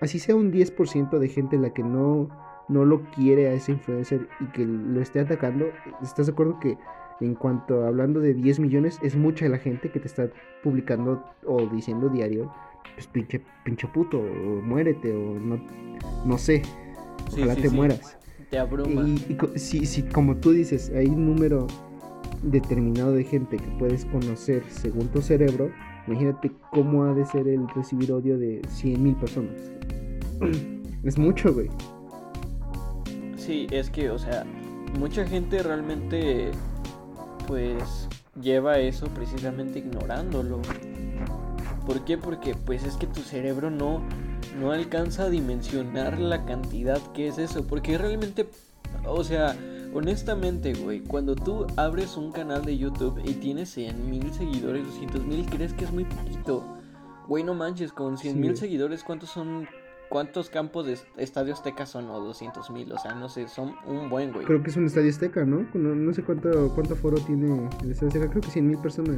así 0.00 0.18
sea 0.18 0.34
un 0.34 0.50
10% 0.50 1.18
de 1.20 1.28
gente 1.28 1.56
la 1.58 1.70
que 1.70 1.84
no, 1.84 2.28
no 2.68 2.84
lo 2.84 3.02
quiere 3.12 3.48
a 3.48 3.52
ese 3.52 3.72
influencer 3.72 4.28
y 4.40 4.46
que 4.46 4.66
lo 4.66 5.00
esté 5.00 5.20
atacando, 5.20 5.66
¿estás 6.02 6.26
de 6.26 6.32
acuerdo 6.32 6.58
que 6.58 6.76
en 7.22 7.34
cuanto 7.34 7.86
hablando 7.86 8.20
de 8.20 8.34
10 8.34 8.60
millones 8.60 8.98
es 9.02 9.16
mucha 9.16 9.48
la 9.48 9.58
gente 9.58 9.90
que 9.90 10.00
te 10.00 10.06
está 10.06 10.28
publicando 10.62 11.24
o 11.46 11.66
diciendo 11.66 12.08
diario, 12.08 12.52
pues 12.94 13.06
pinche, 13.06 13.40
pinche 13.64 13.86
puto, 13.88 14.18
o 14.18 14.62
muérete, 14.62 15.12
o 15.12 15.38
no, 15.38 15.60
no 16.24 16.38
sé, 16.38 16.62
Sí, 17.30 17.40
ojalá 17.40 17.54
sí, 17.54 17.62
te 17.62 17.68
sí. 17.70 17.74
mueras. 17.74 18.16
Te 18.50 18.58
abruma. 18.58 19.08
Y, 19.08 19.58
si, 19.58 19.86
si, 19.86 20.02
como 20.02 20.36
tú 20.36 20.52
dices, 20.52 20.92
hay 20.94 21.06
un 21.06 21.26
número 21.26 21.66
determinado 22.42 23.12
de 23.12 23.24
gente 23.24 23.56
que 23.56 23.68
puedes 23.78 24.04
conocer 24.06 24.62
según 24.68 25.08
tu 25.08 25.22
cerebro, 25.22 25.70
imagínate 26.06 26.52
cómo 26.70 27.04
ha 27.04 27.14
de 27.14 27.24
ser 27.24 27.48
el 27.48 27.66
recibir 27.74 28.12
odio 28.12 28.36
de 28.38 28.60
100 28.68 29.02
mil 29.02 29.14
personas. 29.16 29.72
es 31.04 31.18
mucho, 31.18 31.54
güey. 31.54 31.70
Sí, 33.36 33.66
es 33.70 33.90
que, 33.90 34.10
o 34.10 34.18
sea, 34.18 34.44
mucha 34.98 35.26
gente 35.26 35.62
realmente, 35.62 36.50
pues, 37.52 38.08
lleva 38.40 38.78
eso 38.78 39.08
precisamente 39.08 39.80
ignorándolo. 39.80 40.62
¿Por 41.86 42.02
qué? 42.06 42.16
Porque, 42.16 42.54
pues, 42.54 42.82
es 42.82 42.96
que 42.96 43.06
tu 43.06 43.20
cerebro 43.20 43.70
no, 43.70 44.00
no 44.58 44.72
alcanza 44.72 45.24
a 45.24 45.28
dimensionar 45.28 46.18
la 46.18 46.46
cantidad 46.46 46.98
que 47.12 47.28
es 47.28 47.36
eso. 47.36 47.66
Porque 47.66 47.98
realmente, 47.98 48.48
o 49.04 49.22
sea, 49.22 49.54
honestamente, 49.92 50.72
güey, 50.72 51.00
cuando 51.00 51.34
tú 51.36 51.66
abres 51.76 52.16
un 52.16 52.32
canal 52.32 52.64
de 52.64 52.78
YouTube 52.78 53.20
y 53.22 53.34
tienes 53.34 53.68
100 53.74 54.08
mil 54.08 54.32
seguidores, 54.32 54.86
200 54.86 55.26
mil, 55.26 55.44
crees 55.44 55.74
que 55.74 55.84
es 55.84 55.92
muy 55.92 56.04
poquito. 56.06 56.64
Güey, 57.28 57.44
no 57.44 57.52
manches, 57.52 57.92
con 57.92 58.16
100 58.16 58.40
mil 58.40 58.52
Sí. 58.56 58.60
seguidores, 58.60 59.04
¿cuántos 59.04 59.28
son 59.28 59.68
¿Cuántos 60.12 60.50
campos 60.50 60.84
de 60.84 60.92
est- 60.92 61.06
estadio 61.16 61.54
Azteca 61.54 61.86
son? 61.86 62.10
O 62.10 62.20
200 62.20 62.70
mil, 62.70 62.92
o 62.92 62.98
sea, 62.98 63.14
no 63.14 63.30
sé, 63.30 63.48
son 63.48 63.74
un 63.86 64.10
buen, 64.10 64.30
güey. 64.30 64.44
Creo 64.44 64.62
que 64.62 64.68
es 64.68 64.76
un 64.76 64.84
estadio 64.84 65.08
azteca, 65.08 65.46
¿no? 65.46 65.66
No, 65.72 65.94
no 65.94 66.12
sé 66.12 66.22
cuánto, 66.22 66.70
cuánto 66.74 66.94
foro 66.96 67.16
tiene 67.16 67.70
el 67.82 67.90
estadio 67.92 68.08
azteca, 68.08 68.28
creo 68.28 68.42
que 68.42 68.50
100 68.50 68.66
mil 68.68 68.76
personas. 68.78 69.16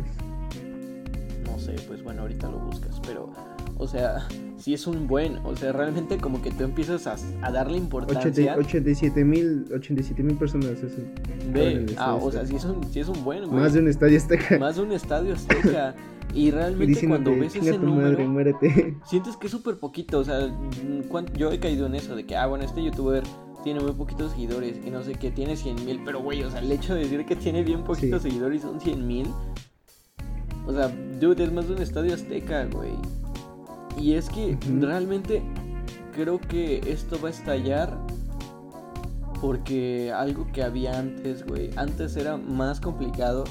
No 1.50 1.58
sé, 1.58 1.74
pues 1.88 2.00
bueno, 2.04 2.22
ahorita 2.22 2.48
lo 2.48 2.58
buscas, 2.60 3.00
pero, 3.04 3.32
o 3.76 3.86
sea, 3.86 4.26
sí 4.56 4.72
es 4.74 4.86
un 4.86 5.06
buen, 5.06 5.38
o 5.44 5.54
sea, 5.56 5.72
realmente 5.72 6.18
como 6.18 6.40
que 6.40 6.50
tú 6.50 6.64
empiezas 6.64 7.06
a, 7.06 7.16
a 7.46 7.50
darle 7.50 7.76
importancia. 7.76 8.56
87 8.56 9.24
mil 9.24 9.66
87 9.74 10.22
mil 10.22 10.36
personas. 10.36 10.70
Eso. 10.82 11.02
Ve, 11.52 11.86
ah, 11.98 12.14
o 12.14 12.30
sea, 12.30 12.46
sí 12.46 12.56
es 12.56 12.64
un, 12.64 12.82
sí 12.90 13.00
es 13.00 13.08
un 13.08 13.24
buen, 13.24 13.46
güey. 13.46 13.60
Más 13.60 13.72
de 13.74 13.80
un 13.80 13.88
estadio 13.88 14.16
azteca. 14.16 14.58
Más 14.58 14.76
de 14.76 14.82
un 14.82 14.92
estadio 14.92 15.34
Azteca. 15.34 15.94
Y 16.32 16.50
realmente 16.52 17.06
cuando 17.06 17.30
ves 17.36 17.52
"Chinga 17.52 17.70
ese 17.70 17.78
número, 17.78 18.28
madre, 18.28 18.54
sientes 19.06 19.36
que 19.36 19.46
es 19.46 19.52
súper 19.52 19.76
poquito, 19.78 20.18
o 20.18 20.24
sea, 20.24 20.48
yo 21.36 21.52
he 21.52 21.60
caído 21.60 21.86
en 21.86 21.94
eso, 21.94 22.16
de 22.16 22.24
que, 22.24 22.36
ah, 22.36 22.46
bueno, 22.46 22.64
este 22.64 22.82
youtuber 22.82 23.22
tiene 23.62 23.80
muy 23.80 23.92
poquitos 23.92 24.32
seguidores 24.32 24.78
y 24.84 24.90
no 24.90 25.02
sé 25.02 25.12
qué, 25.14 25.30
tiene 25.30 25.56
100 25.56 25.84
mil, 25.84 26.00
pero 26.04 26.20
güey, 26.20 26.42
o 26.42 26.50
sea, 26.50 26.60
el 26.60 26.70
hecho 26.72 26.94
de 26.94 27.00
decir 27.00 27.24
que 27.24 27.36
tiene 27.36 27.62
bien 27.62 27.84
poquitos 27.84 28.22
Sí. 28.22 28.30
seguidores 28.30 28.58
y 28.58 28.62
son 28.62 28.80
100 28.80 29.06
mil, 29.06 29.26
o 30.66 30.72
sea, 30.72 30.88
dude, 31.20 31.44
es 31.44 31.52
más 31.52 31.68
de 31.68 31.74
un 31.74 31.82
estadio 31.82 32.14
azteca, 32.14 32.66
güey. 32.66 32.92
Y 33.98 34.14
es 34.14 34.28
que 34.28 34.58
realmente 34.80 35.42
creo 36.12 36.40
que 36.40 36.78
esto 36.90 37.18
va 37.22 37.28
a 37.28 37.30
estallar 37.30 37.96
porque 39.40 40.12
algo 40.12 40.46
que 40.52 40.62
había 40.62 40.98
antes, 40.98 41.44
güey, 41.46 41.70
antes 41.76 42.16
era 42.16 42.36
más 42.36 42.80
complicado 42.80 43.44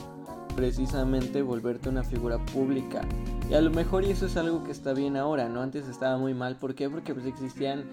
precisamente 0.56 1.41
volverte 1.41 1.89
una 1.89 2.03
figura 2.03 2.38
pública. 2.38 3.01
Y 3.49 3.53
a 3.56 3.62
lo 3.62 3.69
mejor 3.71 4.03
y 4.03 4.12
eso 4.12 4.25
es 4.25 4.38
algo 4.38 4.63
que 4.63 4.71
está 4.71 4.93
bien 4.93 5.17
ahora, 5.17 5.49
¿no? 5.49 5.62
Antes 5.62 5.88
estaba 5.88 6.17
muy 6.17 6.34
mal. 6.34 6.56
¿Por 6.56 6.75
qué? 6.75 6.89
Porque 6.89 7.13
pues 7.13 7.25
existían 7.25 7.84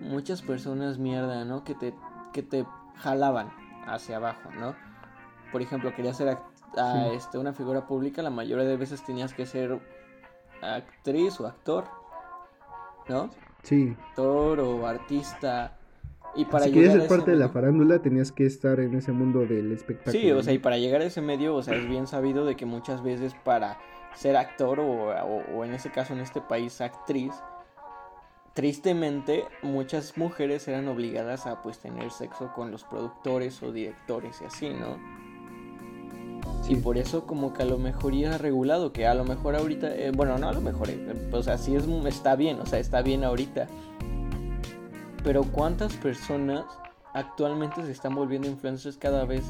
muchas 0.00 0.42
personas 0.42 0.98
mierda, 0.98 1.44
¿no? 1.44 1.64
Que 1.64 1.74
te, 1.74 1.94
que 2.32 2.42
te 2.42 2.66
jalaban 2.96 3.48
hacia 3.86 4.16
abajo, 4.16 4.50
¿no? 4.58 4.74
Por 5.52 5.62
ejemplo, 5.62 5.94
querías 5.94 6.16
ser 6.16 6.28
act- 6.28 6.78
a, 6.78 7.08
Sí. 7.10 7.16
este, 7.16 7.38
una 7.38 7.52
figura 7.52 7.86
pública, 7.86 8.20
la 8.22 8.30
mayoría 8.30 8.64
de 8.66 8.76
veces 8.76 9.02
tenías 9.04 9.32
que 9.32 9.46
ser 9.46 9.78
actriz 10.60 11.40
o 11.40 11.46
actor, 11.46 11.84
¿no? 13.08 13.30
Sí. 13.62 13.96
Actor 14.10 14.60
o 14.60 14.86
artista. 14.86 15.78
Y 16.34 16.44
para 16.44 16.66
si 16.66 16.72
querías 16.72 16.92
llegar 16.94 17.08
ser 17.08 17.18
parte 17.18 17.30
de 17.30 17.36
la 17.38 17.48
farándula, 17.48 18.02
tenías 18.02 18.30
que 18.30 18.44
estar 18.46 18.78
en 18.80 18.94
ese 18.94 19.12
mundo 19.12 19.46
del 19.46 19.72
espectáculo. 19.72 20.12
Sí, 20.12 20.30
o 20.30 20.42
sea, 20.42 20.52
y 20.52 20.58
para 20.58 20.76
llegar 20.78 21.00
a 21.00 21.04
ese 21.04 21.22
medio, 21.22 21.54
o 21.54 21.62
sea, 21.62 21.74
es 21.76 21.88
bien 21.88 22.06
sabido 22.06 22.44
de 22.44 22.56
que 22.56 22.66
muchas 22.66 23.02
veces 23.02 23.34
para 23.44 23.78
ser 24.14 24.36
actor 24.36 24.80
o, 24.80 24.84
o- 24.86 25.44
o 25.56 25.64
en 25.64 25.72
ese 25.74 25.90
caso 25.90 26.12
en 26.12 26.20
este 26.20 26.40
país 26.42 26.80
actriz, 26.80 27.32
tristemente 28.54 29.46
muchas 29.62 30.16
mujeres 30.16 30.66
eran 30.68 30.88
obligadas 30.88 31.46
a 31.46 31.62
pues 31.62 31.78
tener 31.78 32.10
sexo 32.10 32.52
con 32.54 32.70
los 32.70 32.84
productores 32.84 33.62
o 33.62 33.72
directores 33.72 34.40
y 34.42 34.44
así, 34.46 34.70
¿no? 34.70 34.98
Sí. 36.66 36.72
Y 36.74 36.76
por 36.76 36.98
eso 36.98 37.26
como 37.26 37.52
que 37.52 37.62
a 37.62 37.66
lo 37.66 37.78
mejor 37.78 38.14
ya 38.14 38.38
regulado, 38.38 38.92
que 38.92 39.06
a 39.06 39.14
lo 39.14 39.24
mejor 39.24 39.54
ahorita, 39.56 39.94
eh, 39.94 40.10
bueno, 40.10 40.36
no 40.38 40.48
a 40.48 40.52
lo 40.52 40.60
mejor, 40.60 40.90
eh, 40.90 40.98
o 41.32 41.42
sea, 41.42 41.58
sí 41.58 41.74
es, 41.76 41.84
está 42.06 42.34
bien, 42.36 42.58
o 42.60 42.66
sea, 42.66 42.78
está 42.78 43.02
bien 43.02 43.24
ahorita. 43.24 43.66
Pero 45.22 45.42
¿cuántas 45.44 45.92
personas 45.94 46.64
actualmente 47.14 47.82
se 47.84 47.92
están 47.92 48.14
volviendo 48.14 48.48
influencers 48.48 48.96
cada 48.96 49.24
vez 49.24 49.44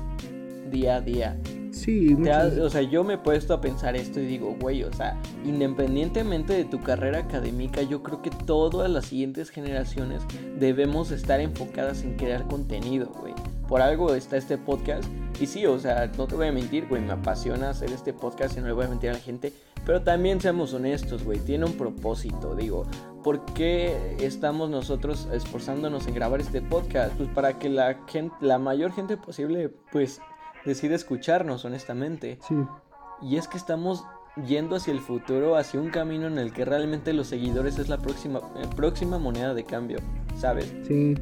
día 0.70 0.96
a 0.96 1.00
día? 1.00 1.38
Sí, 1.70 2.14
muchas- 2.16 2.52
has- 2.54 2.58
o 2.58 2.70
sea, 2.70 2.80
yo 2.82 3.04
me 3.04 3.14
he 3.14 3.18
puesto 3.18 3.52
a 3.52 3.60
pensar 3.60 3.96
esto 3.96 4.18
y 4.20 4.24
digo, 4.26 4.56
güey, 4.58 4.82
o 4.84 4.92
sea, 4.92 5.20
independientemente 5.44 6.54
de 6.54 6.64
tu 6.64 6.80
carrera 6.80 7.18
académica, 7.18 7.82
yo 7.82 8.02
creo 8.02 8.22
que 8.22 8.30
todas 8.30 8.90
las 8.90 9.06
siguientes 9.06 9.50
generaciones 9.50 10.22
debemos 10.58 11.10
estar 11.10 11.40
enfocadas 11.40 12.02
en 12.02 12.16
crear 12.16 12.46
contenido, 12.46 13.08
güey. 13.20 13.34
Por 13.68 13.82
algo 13.82 14.14
está 14.14 14.36
este 14.36 14.58
podcast. 14.58 15.04
Y 15.40 15.46
sí, 15.46 15.66
o 15.66 15.78
sea, 15.78 16.10
no 16.16 16.26
te 16.26 16.34
voy 16.34 16.48
a 16.48 16.52
mentir, 16.52 16.86
güey, 16.88 17.02
me 17.02 17.12
apasiona 17.12 17.70
hacer 17.70 17.90
este 17.90 18.12
podcast 18.12 18.56
y 18.56 18.60
no 18.60 18.68
le 18.68 18.72
voy 18.72 18.86
a 18.86 18.88
mentir 18.88 19.10
a 19.10 19.14
la 19.14 19.18
gente. 19.18 19.52
Pero 19.84 20.02
también 20.02 20.40
seamos 20.40 20.72
honestos, 20.72 21.24
güey, 21.24 21.38
tiene 21.38 21.64
un 21.64 21.74
propósito, 21.74 22.54
digo. 22.54 22.86
¿Por 23.22 23.44
qué 23.54 24.16
estamos 24.20 24.70
nosotros 24.70 25.28
esforzándonos 25.32 26.06
en 26.06 26.14
grabar 26.14 26.40
este 26.40 26.62
podcast? 26.62 27.14
Pues 27.16 27.28
para 27.30 27.58
que 27.58 27.68
la 27.68 27.98
gente, 28.06 28.34
la 28.40 28.58
mayor 28.58 28.92
gente 28.92 29.16
posible, 29.16 29.68
pues 29.92 30.20
decida 30.64 30.94
escucharnos, 30.94 31.64
honestamente. 31.64 32.38
Sí, 32.46 32.54
Y 33.22 33.36
es 33.36 33.48
que 33.48 33.58
estamos 33.58 34.04
yendo 34.46 34.76
hacia 34.76 34.92
el 34.92 35.00
futuro, 35.00 35.56
hacia 35.56 35.80
un 35.80 35.90
camino 35.90 36.26
en 36.26 36.38
el 36.38 36.52
que 36.52 36.64
realmente 36.64 37.12
los 37.12 37.28
seguidores 37.28 37.78
es 37.78 37.88
la 37.88 37.98
próxima, 37.98 38.40
eh, 38.56 38.66
próxima 38.74 39.18
moneda 39.18 39.54
de 39.54 39.64
cambio, 39.64 39.98
¿sabes? 40.38 40.72
sí. 40.86 41.14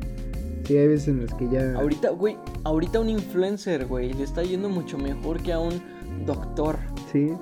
Sí, 0.66 0.76
hay 0.76 0.88
veces 0.88 1.08
en 1.08 1.22
las 1.26 1.34
que 1.34 1.48
ya. 1.48 1.74
Ahorita, 1.74 2.10
güey, 2.10 2.36
ahorita 2.64 3.00
un 3.00 3.10
influencer, 3.10 3.86
güey, 3.86 4.12
le 4.12 4.22
está 4.24 4.42
yendo 4.42 4.68
mucho 4.68 4.96
mejor 4.98 5.42
que 5.42 5.52
a 5.52 5.58
un 5.58 5.82
doctor. 6.26 6.78
Sí, 7.12 7.32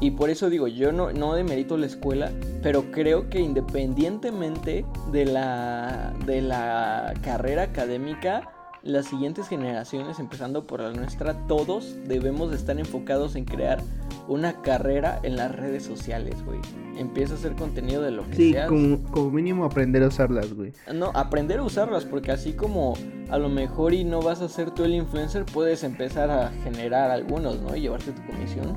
Y 0.00 0.12
por 0.12 0.30
eso 0.30 0.48
digo, 0.50 0.68
yo 0.68 0.92
no, 0.92 1.12
no 1.12 1.34
demerito 1.34 1.76
la 1.76 1.86
escuela, 1.86 2.32
pero 2.62 2.90
creo 2.90 3.28
que 3.30 3.40
independientemente 3.40 4.84
de 5.12 5.24
la, 5.24 6.12
de 6.26 6.40
la 6.42 7.14
carrera 7.22 7.62
académica, 7.64 8.48
las 8.82 9.06
siguientes 9.06 9.48
generaciones, 9.48 10.18
empezando 10.18 10.66
por 10.66 10.80
la 10.80 10.92
nuestra, 10.92 11.34
todos 11.46 11.96
debemos 12.06 12.52
estar 12.52 12.78
enfocados 12.78 13.36
en 13.36 13.44
crear 13.44 13.80
una 14.28 14.60
carrera 14.62 15.20
en 15.22 15.36
las 15.36 15.54
redes 15.54 15.84
sociales, 15.84 16.36
güey. 16.44 16.58
Empieza 16.96 17.34
a 17.34 17.36
hacer 17.36 17.54
contenido 17.54 18.02
de 18.02 18.10
lo 18.10 18.26
que 18.28 18.36
Sí, 18.36 18.52
seas. 18.52 18.68
como, 18.68 19.02
como 19.10 19.30
mínimo 19.30 19.64
aprender 19.64 20.02
a 20.02 20.08
usarlas, 20.08 20.52
güey. 20.54 20.72
No, 20.92 21.10
aprender 21.14 21.58
a 21.60 21.62
usarlas, 21.62 22.04
porque 22.04 22.32
así 22.32 22.52
como 22.54 22.94
a 23.30 23.38
lo 23.38 23.48
mejor 23.48 23.94
y 23.94 24.04
no 24.04 24.20
vas 24.20 24.40
a 24.42 24.48
ser 24.48 24.70
tú 24.72 24.84
el 24.84 24.94
influencer, 24.94 25.44
puedes 25.44 25.84
empezar 25.84 26.30
a 26.30 26.50
generar 26.64 27.10
algunos, 27.10 27.60
¿no? 27.60 27.74
Y 27.76 27.82
llevarte 27.82 28.12
tu 28.12 28.22
comisión. 28.26 28.76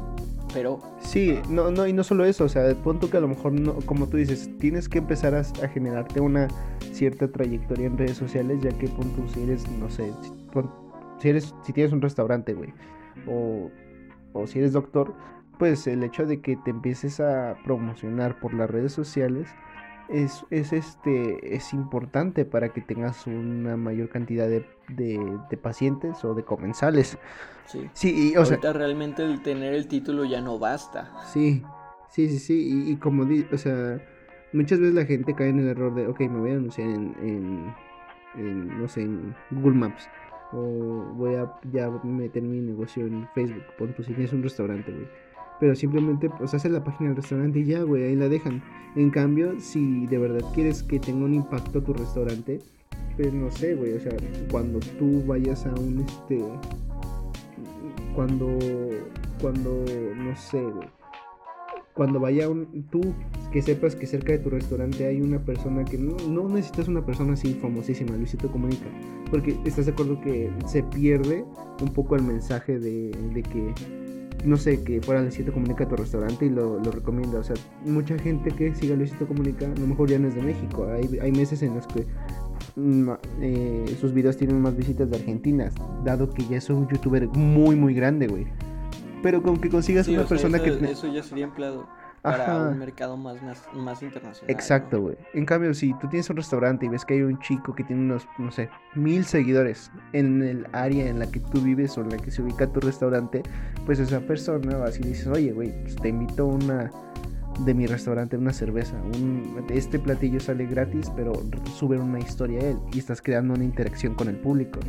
Pero 0.53 0.79
Sí, 1.01 1.37
no, 1.49 1.69
no, 1.71 1.85
y 1.85 1.91
no 1.93 2.03
solo 2.03 2.23
eso, 2.25 2.45
o 2.45 2.49
sea, 2.49 2.73
pon 2.75 2.99
tú 2.99 3.09
que 3.09 3.17
a 3.17 3.19
lo 3.19 3.27
mejor, 3.27 3.51
no, 3.51 3.73
como 3.85 4.07
tú 4.07 4.17
dices, 4.17 4.49
tienes 4.59 4.87
que 4.87 4.99
empezar 4.99 5.35
a, 5.35 5.39
a 5.41 5.67
generarte 5.67 6.21
una 6.21 6.47
cierta 6.95 7.27
trayectoria 7.31 7.87
en 7.87 7.97
redes 7.97 8.17
sociales, 8.17 8.61
ya 8.61 8.71
que 8.77 8.87
pon 8.89 9.11
tú 9.13 9.27
si 9.27 9.41
eres, 9.43 9.69
no 9.69 9.89
sé, 9.89 10.11
si, 10.21 10.31
pon- 10.51 10.71
si 11.19 11.29
eres, 11.29 11.53
si 11.63 11.73
tienes 11.73 11.93
un 11.93 12.01
restaurante, 12.01 12.53
güey, 12.53 12.73
o, 13.27 13.69
o 14.33 14.47
si 14.47 14.59
eres 14.59 14.73
doctor, 14.73 15.13
pues 15.59 15.87
el 15.87 16.03
hecho 16.03 16.25
de 16.25 16.41
que 16.41 16.55
te 16.57 16.71
empieces 16.71 17.19
a 17.19 17.57
promocionar 17.63 18.39
por 18.39 18.53
las 18.53 18.69
redes 18.69 18.91
sociales 18.93 19.47
es, 20.09 20.45
es 20.51 20.73
este, 20.73 21.55
es 21.55 21.73
importante 21.73 22.45
para 22.45 22.69
que 22.69 22.81
tengas 22.81 23.25
una 23.27 23.75
mayor 23.77 24.09
cantidad 24.09 24.47
de, 24.47 24.65
de, 24.89 25.39
de 25.49 25.57
pacientes 25.57 26.23
o 26.23 26.33
de 26.33 26.43
comensales. 26.43 27.17
sí. 27.67 27.89
Sí, 27.93 28.31
y, 28.33 28.37
o 28.37 28.45
sea, 28.45 28.59
realmente 28.73 29.23
el 29.23 29.41
tener 29.41 29.73
el 29.73 29.87
título 29.87 30.25
ya 30.25 30.41
no 30.41 30.59
basta. 30.59 31.11
Sí, 31.33 31.63
sí, 32.09 32.29
sí, 32.29 32.39
sí, 32.39 32.83
y, 32.87 32.91
y 32.91 32.95
como 32.97 33.25
di, 33.25 33.45
o 33.51 33.57
sea, 33.57 33.99
muchas 34.55 34.79
veces 34.79 34.95
la 34.95 35.05
gente 35.05 35.33
cae 35.33 35.49
en 35.49 35.59
el 35.59 35.67
error 35.67 35.93
de, 35.93 36.07
ok, 36.07 36.19
me 36.21 36.39
voy 36.39 36.51
a 36.51 36.55
anunciar 36.55 36.89
en, 36.89 37.73
en, 38.35 38.81
no 38.81 38.87
sé, 38.87 39.01
en 39.01 39.35
Google 39.51 39.75
Maps, 39.75 40.09
o 40.51 41.13
voy 41.15 41.35
a 41.35 41.51
ya 41.71 41.89
meter 42.03 42.41
mi 42.41 42.61
negocio 42.61 43.05
en 43.05 43.27
Facebook, 43.35 43.63
pon 43.77 43.93
tú 43.93 44.03
si 44.03 44.13
tienes 44.13 44.33
un 44.33 44.43
restaurante, 44.43 44.91
güey. 44.91 45.07
Pero 45.59 45.75
simplemente, 45.75 46.29
pues, 46.29 46.53
haces 46.53 46.71
la 46.71 46.83
página 46.83 47.09
del 47.09 47.17
restaurante 47.17 47.59
y 47.59 47.65
ya, 47.65 47.83
güey, 47.83 48.03
ahí 48.03 48.15
la 48.15 48.27
dejan. 48.27 48.61
En 48.95 49.09
cambio, 49.09 49.57
si 49.59 50.05
de 50.07 50.17
verdad 50.17 50.41
quieres 50.53 50.83
que 50.83 50.99
tenga 50.99 51.25
un 51.25 51.33
impacto 51.33 51.81
tu 51.81 51.93
restaurante, 51.93 52.59
pues 53.15 53.33
no 53.33 53.49
sé, 53.51 53.75
güey, 53.75 53.93
o 53.93 53.99
sea, 53.99 54.11
cuando 54.51 54.79
tú 54.99 55.23
vayas 55.25 55.65
a 55.65 55.73
un, 55.75 56.01
este, 56.01 56.43
cuando, 58.13 58.57
cuando, 59.39 59.85
no 60.17 60.35
sé, 60.35 60.61
güey, 60.61 60.87
cuando 61.95 62.19
vaya 62.19 62.49
un, 62.49 62.85
tú 62.91 63.01
que 63.51 63.61
sepas 63.61 63.95
que 63.95 64.05
cerca 64.05 64.33
de 64.33 64.39
tu 64.39 64.49
restaurante 64.49 65.07
hay 65.07 65.21
una 65.21 65.39
persona 65.39 65.85
que 65.85 65.97
no, 65.97 66.49
necesitas 66.49 66.89
una 66.89 67.05
persona 67.05 67.33
así 67.33 67.53
famosísima, 67.53 68.17
Luisito 68.17 68.51
Comunica, 68.51 68.87
porque 69.31 69.57
estás 69.63 69.85
de 69.85 69.93
acuerdo 69.93 70.19
que 70.19 70.51
se 70.67 70.83
pierde 70.83 71.45
un 71.81 71.93
poco 71.93 72.17
el 72.17 72.23
mensaje 72.23 72.79
de, 72.79 73.11
de 73.33 73.41
que, 73.41 73.73
no 74.43 74.57
sé, 74.57 74.83
que 74.83 75.01
fuera 75.01 75.21
Luisito 75.21 75.53
Comunica 75.53 75.85
a 75.85 75.87
tu 75.87 75.95
restaurante 75.95 76.45
y 76.45 76.49
lo, 76.49 76.79
lo 76.81 76.91
recomienda, 76.91 77.39
o 77.39 77.43
sea, 77.43 77.55
mucha 77.85 78.19
gente 78.19 78.51
que 78.51 78.75
siga 78.75 78.97
Luisito 78.97 79.25
Comunica, 79.25 79.65
a 79.65 79.79
lo 79.79 79.87
mejor 79.87 80.09
ya 80.09 80.19
no 80.19 80.27
es 80.27 80.35
de 80.35 80.41
México, 80.41 80.85
hay, 80.91 81.17
hay 81.19 81.31
meses 81.31 81.63
en 81.63 81.75
los 81.75 81.87
que 81.87 82.05
mm, 82.75 83.09
eh, 83.39 83.95
sus 84.01 84.13
videos 84.13 84.35
tienen 84.35 84.61
más 84.61 84.75
visitas 84.75 85.09
de 85.09 85.15
Argentina, 85.15 85.71
dado 86.03 86.29
que 86.29 86.43
ya 86.43 86.57
es 86.57 86.69
un 86.69 86.89
youtuber 86.89 87.29
muy, 87.29 87.77
muy 87.77 87.93
grande, 87.93 88.27
güey. 88.27 88.47
Pero 89.25 89.41
con 89.41 89.57
que 89.57 89.71
consigas 89.71 90.05
Sí, 90.05 90.11
una 90.13 90.21
o 90.21 90.27
sea, 90.27 90.37
persona 90.37 90.57
eso, 90.57 90.79
que... 90.79 90.91
eso 90.91 91.07
ya 91.11 91.23
sería 91.23 91.45
empleado 91.45 91.87
para 92.21 92.43
Ajá. 92.43 92.69
un 92.69 92.77
mercado 92.77 93.17
más, 93.17 93.41
más, 93.41 93.63
más 93.73 94.03
internacional. 94.03 94.51
Exacto, 94.51 94.97
¿no? 94.97 95.03
güey. 95.03 95.15
En 95.33 95.47
cambio, 95.47 95.73
si 95.73 95.95
tú 95.95 96.07
tienes 96.07 96.29
un 96.29 96.37
restaurante 96.37 96.85
y 96.85 96.89
ves 96.89 97.03
que 97.05 97.15
hay 97.15 97.21
un 97.23 97.39
chico 97.39 97.73
que 97.73 97.83
tiene 97.83 98.03
unos, 98.03 98.27
no 98.37 98.51
sé, 98.51 98.69
mil 98.93 99.25
seguidores 99.25 99.89
en 100.13 100.43
el 100.43 100.67
área 100.73 101.07
en 101.07 101.17
la 101.17 101.25
que 101.25 101.39
tú 101.39 101.59
vives 101.59 101.97
o 101.97 102.01
en 102.01 102.09
la 102.09 102.17
que 102.17 102.29
se 102.29 102.43
ubica 102.43 102.67
tu 102.67 102.81
restaurante, 102.81 103.41
pues 103.87 103.97
esa 103.97 104.19
persona 104.19 104.77
va 104.77 104.89
así 104.89 105.01
y 105.03 105.07
dices, 105.07 105.25
oye, 105.25 105.51
güey, 105.53 105.71
pues 105.81 105.95
te 105.95 106.09
invito 106.09 106.43
a 106.43 106.45
una 106.45 106.91
de 107.61 107.73
mi 107.73 107.87
restaurante 107.87 108.37
una 108.37 108.53
cerveza. 108.53 108.93
Un, 109.15 109.65
este 109.69 109.97
platillo 109.97 110.39
sale 110.39 110.67
gratis, 110.67 111.11
pero 111.15 111.33
sube 111.75 111.97
una 111.97 112.19
historia 112.19 112.59
a 112.59 112.65
él 112.65 112.77
y 112.93 112.99
estás 112.99 113.23
creando 113.23 113.55
una 113.55 113.63
interacción 113.63 114.13
con 114.13 114.29
el 114.29 114.35
público. 114.35 114.79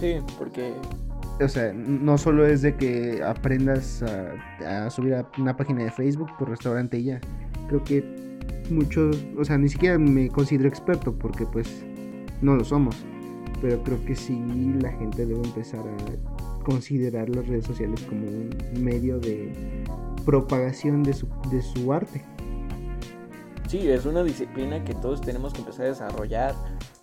Sí, 0.00 0.16
porque 0.36 0.74
O 1.40 1.48
sea, 1.48 1.72
no 1.72 2.18
solo 2.18 2.46
es 2.46 2.62
de 2.62 2.76
que 2.76 3.22
aprendas 3.24 4.02
a, 4.02 4.90
subir 4.90 5.14
a 5.14 5.26
una 5.38 5.56
página 5.56 5.84
de 5.84 5.90
Facebook 5.90 6.30
tu 6.38 6.44
restaurante 6.44 6.98
y 6.98 7.04
ya. 7.04 7.20
Creo 7.68 7.82
que 7.82 8.04
muchos, 8.70 9.16
o 9.38 9.44
sea, 9.44 9.58
ni 9.58 9.68
siquiera 9.68 9.98
me 9.98 10.28
considero 10.28 10.68
experto 10.68 11.12
porque 11.12 11.46
pues 11.46 11.84
no 12.40 12.54
lo 12.54 12.64
somos. 12.64 12.96
Pero 13.60 13.82
creo 13.82 14.04
que 14.04 14.14
sí 14.14 14.38
la 14.80 14.92
gente 14.92 15.26
debe 15.26 15.42
empezar 15.42 15.80
a 15.80 16.62
considerar 16.64 17.28
las 17.28 17.46
redes 17.46 17.66
sociales 17.66 18.00
como 18.02 18.26
un 18.26 18.84
medio 18.84 19.18
de 19.18 19.52
propagación 20.24 21.02
de 21.02 21.12
su, 21.12 21.26
de 21.50 21.62
su 21.62 21.92
arte. 21.92 22.22
sí, 23.68 23.88
es 23.88 24.04
una 24.06 24.22
disciplina 24.22 24.84
que 24.84 24.94
todos 24.94 25.20
tenemos 25.20 25.52
que 25.52 25.60
empezar 25.60 25.86
a 25.86 25.88
desarrollar. 25.88 26.54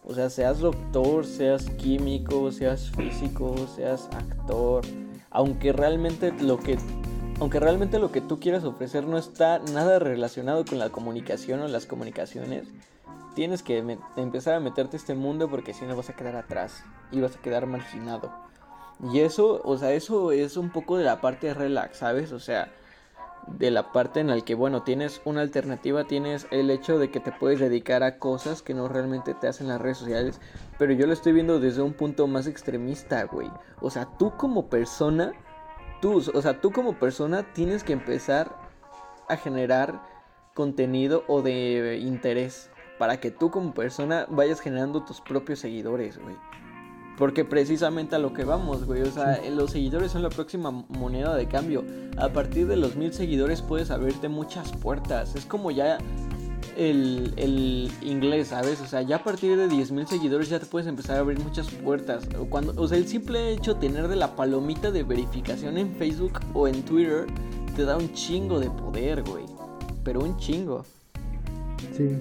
O 0.09 0.15
sea, 0.15 0.31
seas 0.31 0.57
doctor, 0.57 1.23
seas 1.23 1.69
químico, 1.77 2.51
seas 2.51 2.89
físico, 2.89 3.55
seas 3.75 4.09
actor, 4.11 4.83
aunque 5.29 5.71
realmente 5.71 6.33
lo 6.41 6.57
que 6.57 6.79
aunque 7.39 7.59
realmente 7.59 7.99
lo 7.99 8.11
que 8.11 8.19
tú 8.19 8.39
quieras 8.39 8.63
ofrecer 8.63 9.05
no 9.05 9.19
está 9.19 9.59
nada 9.59 9.99
relacionado 9.99 10.65
con 10.65 10.79
la 10.79 10.89
comunicación 10.89 11.59
o 11.61 11.67
las 11.67 11.85
comunicaciones, 11.85 12.67
tienes 13.35 13.61
que 13.61 13.77
empezar 14.17 14.55
a 14.55 14.59
meterte 14.59 14.97
a 14.97 14.99
este 14.99 15.13
mundo 15.13 15.47
porque 15.47 15.75
si 15.75 15.85
no 15.85 15.95
vas 15.95 16.09
a 16.09 16.15
quedar 16.15 16.35
atrás 16.35 16.83
y 17.11 17.21
vas 17.21 17.35
a 17.35 17.41
quedar 17.41 17.67
marginado. 17.67 18.31
Y 19.13 19.19
eso, 19.19 19.61
o 19.63 19.77
sea, 19.77 19.93
eso 19.93 20.31
es 20.31 20.57
un 20.57 20.71
poco 20.71 20.97
de 20.97 21.05
la 21.05 21.21
parte 21.21 21.53
relax, 21.53 21.97
¿sabes? 21.97 22.31
O 22.31 22.39
sea, 22.39 22.73
de 23.47 23.71
la 23.71 23.91
parte 23.91 24.19
en 24.19 24.27
la 24.27 24.39
que, 24.41 24.55
bueno, 24.55 24.83
tienes 24.83 25.21
una 25.25 25.41
alternativa, 25.41 26.05
tienes 26.05 26.47
el 26.51 26.69
hecho 26.69 26.99
de 26.99 27.09
que 27.09 27.19
te 27.19 27.31
puedes 27.31 27.59
dedicar 27.59 28.03
a 28.03 28.17
cosas 28.17 28.61
que 28.61 28.73
no 28.73 28.87
realmente 28.87 29.33
te 29.33 29.47
hacen 29.47 29.67
las 29.67 29.81
redes 29.81 29.97
sociales, 29.97 30.39
pero 30.77 30.93
yo 30.93 31.07
lo 31.07 31.13
estoy 31.13 31.33
viendo 31.33 31.59
desde 31.59 31.81
un 31.81 31.93
punto 31.93 32.27
más 32.27 32.47
extremista, 32.47 33.23
güey. 33.23 33.49
O 33.81 33.89
sea, 33.89 34.05
tú 34.17 34.33
como 34.37 34.67
persona, 34.69 35.33
tú, 36.01 36.17
o 36.33 36.41
sea, 36.41 36.61
tú 36.61 36.71
como 36.71 36.99
persona 36.99 37.43
tienes 37.53 37.83
que 37.83 37.93
empezar 37.93 38.55
a 39.27 39.35
generar 39.37 40.01
contenido 40.53 41.23
o 41.27 41.41
de 41.41 41.99
interés 42.01 42.69
para 42.97 43.19
que 43.19 43.31
tú 43.31 43.49
como 43.49 43.73
persona 43.73 44.25
vayas 44.29 44.59
generando 44.59 45.03
tus 45.03 45.21
propios 45.21 45.59
seguidores, 45.59 46.17
güey. 46.19 46.35
Porque 47.19 47.43
precisamente 47.43 48.15
a 48.15 48.19
lo 48.19 48.33
que 48.33 48.45
vamos, 48.45 48.85
güey. 48.85 49.01
O 49.01 49.11
sea, 49.11 49.41
los 49.51 49.71
seguidores 49.71 50.13
son 50.13 50.23
la 50.23 50.29
próxima 50.29 50.71
moneda 50.71 51.35
de 51.35 51.47
cambio. 51.47 51.83
A 52.17 52.29
partir 52.29 52.65
de 52.65 52.77
los 52.77 52.95
mil 52.95 53.13
seguidores 53.13 53.61
puedes 53.61 53.91
abrirte 53.91 54.29
muchas 54.29 54.71
puertas. 54.71 55.35
Es 55.35 55.45
como 55.45 55.69
ya 55.69 55.97
el, 56.77 57.33
el 57.35 57.91
inglés, 58.01 58.47
¿sabes? 58.47 58.79
O 58.79 58.87
sea, 58.87 59.01
ya 59.01 59.17
a 59.17 59.23
partir 59.23 59.57
de 59.57 59.67
10 59.67 59.91
mil 59.91 60.07
seguidores 60.07 60.47
ya 60.47 60.59
te 60.59 60.65
puedes 60.65 60.87
empezar 60.87 61.17
a 61.17 61.19
abrir 61.19 61.39
muchas 61.39 61.69
puertas. 61.69 62.25
O, 62.39 62.45
cuando, 62.45 62.73
o 62.81 62.87
sea, 62.87 62.97
el 62.97 63.05
simple 63.05 63.51
hecho 63.51 63.73
de 63.73 63.81
tener 63.81 64.07
de 64.07 64.15
la 64.15 64.37
palomita 64.37 64.89
de 64.89 65.03
verificación 65.03 65.77
en 65.77 65.93
Facebook 65.95 66.39
o 66.53 66.69
en 66.69 66.83
Twitter 66.83 67.25
te 67.75 67.83
da 67.83 67.97
un 67.97 68.13
chingo 68.13 68.61
de 68.61 68.69
poder, 68.69 69.23
güey. 69.23 69.43
Pero 70.05 70.21
un 70.21 70.37
chingo. 70.37 70.85
Sí. 71.97 72.17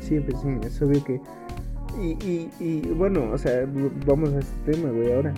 Sí, 0.00 0.20
pues 0.20 0.40
sí, 0.40 0.48
es 0.62 0.80
obvio 0.80 1.02
que. 1.02 1.20
Y, 2.00 2.16
y, 2.24 2.50
y 2.58 2.80
bueno, 2.94 3.30
o 3.32 3.38
sea, 3.38 3.66
vamos 4.06 4.32
a 4.32 4.38
este 4.38 4.72
tema, 4.72 4.90
güey, 4.90 5.12
ahora. 5.12 5.34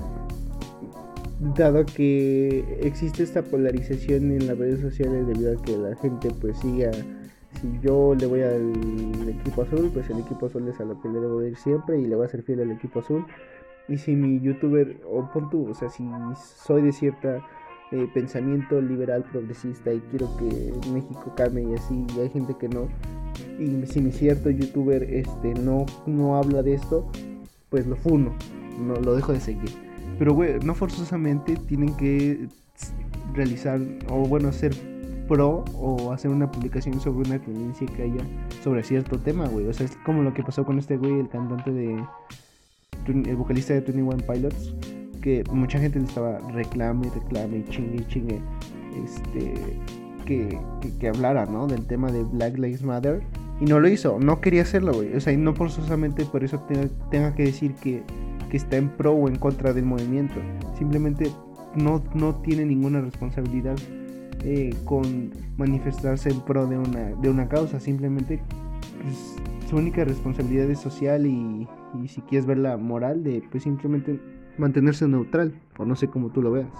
Dado 1.57 1.85
que 1.85 2.79
existe 2.81 3.23
esta 3.23 3.43
polarización 3.43 4.31
en 4.31 4.47
las 4.47 4.57
redes 4.57 4.81
sociales 4.81 5.27
debido 5.27 5.59
a 5.59 5.63
que 5.63 5.77
la 5.77 5.97
gente 5.97 6.31
pues 6.41 6.59
siga. 6.59 6.91
Si 7.61 7.81
yo 7.83 8.15
le 8.15 8.27
voy 8.27 8.43
al 8.43 9.29
equipo 9.29 9.63
azul, 9.63 9.91
pues 9.93 10.09
el 10.11 10.21
equipo 10.21 10.47
azul 10.47 10.67
es 10.69 10.81
a 10.81 10.85
lo 10.85 11.01
que 11.01 11.09
le 11.09 11.21
debo 11.21 11.41
de 11.41 11.51
ir 11.51 11.57
siempre 11.57 12.01
y 12.01 12.07
le 12.07 12.17
voy 12.17 12.27
a 12.27 12.29
ser 12.29 12.43
fiel 12.43 12.61
al 12.61 12.71
equipo 12.71 13.01
azul. 13.01 13.27
Y 13.89 13.99
si 13.99 14.17
mi 14.17 14.41
youtuber, 14.41 14.97
o 15.07 15.29
pon 15.33 15.51
tú, 15.51 15.69
o 15.69 15.75
sea, 15.75 15.91
si 15.91 16.09
soy 16.37 16.83
de 16.83 16.93
cierta 16.93 17.45
eh, 17.95 18.09
pensamiento 18.13 18.81
liberal 18.81 19.23
progresista 19.31 19.93
y 19.93 20.01
quiero 20.11 20.37
que 20.37 20.73
México 20.93 21.33
cambie 21.37 21.63
y 21.71 21.75
así, 21.75 22.05
y 22.17 22.21
hay 22.21 22.29
gente 22.29 22.57
que 22.59 22.69
no, 22.69 22.89
y 23.59 23.87
si 23.87 24.01
mi 24.01 24.11
cierto 24.11 24.51
youtuber 24.51 25.05
este 25.05 25.55
no, 25.55 25.87
no 26.07 26.37
habla 26.37 26.63
de 26.63 26.75
esto, 26.75 27.09
pues 27.71 27.87
lo 27.87 27.95
funo, 27.95 28.35
no 28.81 28.97
lo 28.97 29.15
dejo 29.15 29.33
de 29.33 29.39
seguir. 29.39 29.71
Pero 30.19 30.35
güey, 30.35 30.59
no 30.61 30.75
forzosamente 30.75 31.57
tienen 31.69 31.97
que 31.97 32.49
realizar 33.33 33.81
o 34.09 34.27
bueno 34.27 34.53
ser 34.53 34.75
pro 35.29 35.65
o 35.75 36.13
hacer 36.13 36.33
una 36.33 36.51
publicación 36.51 37.01
sobre 37.01 37.29
una 37.29 37.39
tendencia 37.39 37.87
que 37.87 38.03
haya 38.03 38.27
sobre 38.63 38.83
cierto 38.83 39.21
tema, 39.21 39.47
güey. 39.47 39.69
O 39.69 39.73
sea, 39.73 39.87
es 39.87 39.97
como 40.05 40.23
lo 40.23 40.35
que 40.35 40.43
pasó 40.43 40.65
con 40.65 40.81
este 40.81 40.97
güey, 40.97 41.21
el 41.21 41.29
cantante 41.29 41.71
de 41.71 42.05
el 43.07 43.37
vocalista 43.37 43.75
de 43.75 43.81
21 43.83 44.17
Pilots, 44.27 44.75
que 45.25 45.43
mucha 45.51 45.79
gente 45.79 45.99
le 45.99 46.05
estaba 46.05 46.39
reclame, 46.53 47.09
reclame 47.09 47.57
y 47.57 47.65
chingue 47.71 47.97
y 47.97 48.07
chingue 48.09 48.41
este 49.03 49.55
que, 50.27 50.59
que, 51.01 51.09
hablara, 51.09 51.47
¿no? 51.47 51.67
Del 51.67 51.87
tema 51.87 52.13
de 52.13 52.25
Black 52.25 52.59
Lives 52.59 52.83
Matter 52.83 53.23
Y 53.59 53.65
no 53.65 53.81
lo 53.81 53.89
hizo, 53.89 54.19
no 54.21 54.43
quería 54.43 54.63
hacerlo, 54.63 54.93
güey. 54.93 55.15
O 55.17 55.21
sea, 55.21 55.33
y 55.33 55.39
no 55.39 55.55
forzosamente 55.55 56.27
por 56.27 56.45
eso 56.45 56.59
tenga, 56.69 56.89
tenga 57.11 57.35
que 57.35 57.45
decir 57.45 57.73
que, 57.75 58.03
que, 58.51 58.57
está 58.59 58.77
en 58.77 58.91
pro 58.91 59.13
o 59.13 59.27
en 59.27 59.37
contra 59.37 59.73
del 59.73 59.87
movimiento. 59.87 60.35
Simplemente 60.77 61.31
no, 61.75 62.03
no 62.15 62.35
tiene 62.43 62.67
ninguna 62.67 63.01
responsabilidad 63.01 63.77
eh, 64.45 64.75
con 64.85 65.31
manifestarse 65.57 66.29
en 66.29 66.41
pro 66.41 66.67
de 66.67 66.77
una, 66.77 67.15
de 67.15 67.31
una 67.31 67.49
causa. 67.49 67.81
Simplemente 67.81 68.43
pues, 69.03 69.37
su 69.71 69.77
única 69.77 70.05
responsabilidad 70.05 70.71
es 70.71 70.81
social 70.81 71.27
y, 71.27 71.67
y 72.03 72.09
si 72.09 72.21
quieres 72.23 72.47
ver 72.47 72.59
la 72.59 72.77
moral 72.77 73.25
de 73.25 73.43
pues 73.51 73.63
simplemente 73.63 74.21
mantenerse 74.59 75.07
neutral, 75.09 75.61
o 75.79 75.85
no 75.85 75.97
sé 75.97 76.09
cómo 76.09 76.31
tú 76.31 76.43
lo 76.43 76.51
veas. 76.53 76.73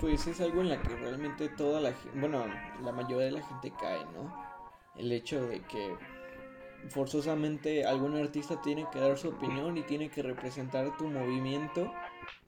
Pues 0.00 0.26
es 0.26 0.40
algo 0.40 0.60
en 0.60 0.68
la 0.68 0.82
que 0.82 0.96
realmente 0.96 1.48
toda 1.48 1.80
la 1.80 1.92
gente, 1.92 2.18
bueno, 2.18 2.44
la 2.82 2.92
mayoría 2.92 3.26
de 3.26 3.32
la 3.32 3.42
gente 3.42 3.72
cae, 3.80 4.04
¿no? 4.06 4.34
El 4.96 5.12
hecho 5.12 5.46
de 5.46 5.60
que 5.60 5.96
forzosamente 6.88 7.84
algún 7.84 8.16
artista 8.16 8.60
tiene 8.60 8.86
que 8.92 8.98
dar 8.98 9.16
su 9.16 9.28
opinión 9.28 9.76
y 9.76 9.82
tiene 9.82 10.10
que 10.10 10.22
representar 10.22 10.96
tu 10.96 11.06
movimiento, 11.06 11.92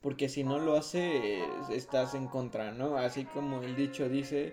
porque 0.01 0.29
si 0.29 0.45
no 0.45 0.59
lo 0.59 0.77
hace, 0.77 1.45
estás 1.71 2.15
en 2.15 2.27
contra, 2.27 2.73
¿no? 2.73 2.97
Así 2.97 3.25
como 3.25 3.63
el 3.63 3.77
dicho 3.77 4.09
dice, 4.09 4.53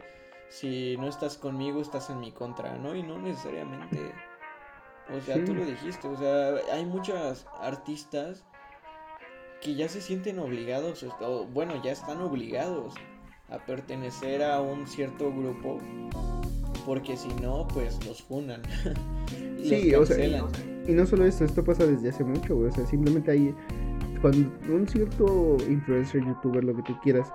si 0.49 0.95
no 0.97 1.07
estás 1.07 1.37
conmigo, 1.37 1.81
estás 1.81 2.09
en 2.09 2.19
mi 2.19 2.31
contra, 2.31 2.77
¿no? 2.77 2.95
Y 2.95 3.03
no 3.03 3.17
necesariamente, 3.17 4.11
o 5.11 5.19
sea, 5.21 5.43
tú 5.43 5.55
lo 5.55 5.65
dijiste, 5.65 6.07
o 6.07 6.17
sea, 6.17 6.53
hay 6.71 6.85
muchos 6.85 7.47
artistas 7.59 8.45
que 9.61 9.75
ya 9.75 9.87
se 9.87 10.01
sienten 10.01 10.39
obligados, 10.39 11.05
o, 11.21 11.45
bueno, 11.45 11.81
ya 11.83 11.91
están 11.91 12.19
obligados 12.21 12.95
a 13.49 13.59
pertenecer 13.65 14.43
a 14.43 14.61
un 14.61 14.87
cierto 14.87 15.31
grupo, 15.31 15.77
porque 16.85 17.15
si 17.15 17.29
no, 17.41 17.67
pues 17.67 18.03
los 18.05 18.23
funan. 18.23 18.61
sí, 19.63 19.93
o 19.93 20.05
sea, 20.05 20.47
y 20.87 20.91
no 20.93 21.05
solo 21.05 21.25
esto, 21.25 21.45
esto 21.45 21.63
pasa 21.63 21.85
desde 21.85 22.09
hace 22.09 22.23
mucho, 22.23 22.57
o 22.57 22.71
sea, 22.71 22.85
simplemente 22.87 23.31
hay, 23.31 23.55
cuando 24.21 24.49
un 24.69 24.87
cierto 24.87 25.57
influencer, 25.69 26.25
youtuber, 26.25 26.63
lo 26.63 26.75
que 26.75 26.81
tú 26.83 26.99
quieras, 27.03 27.31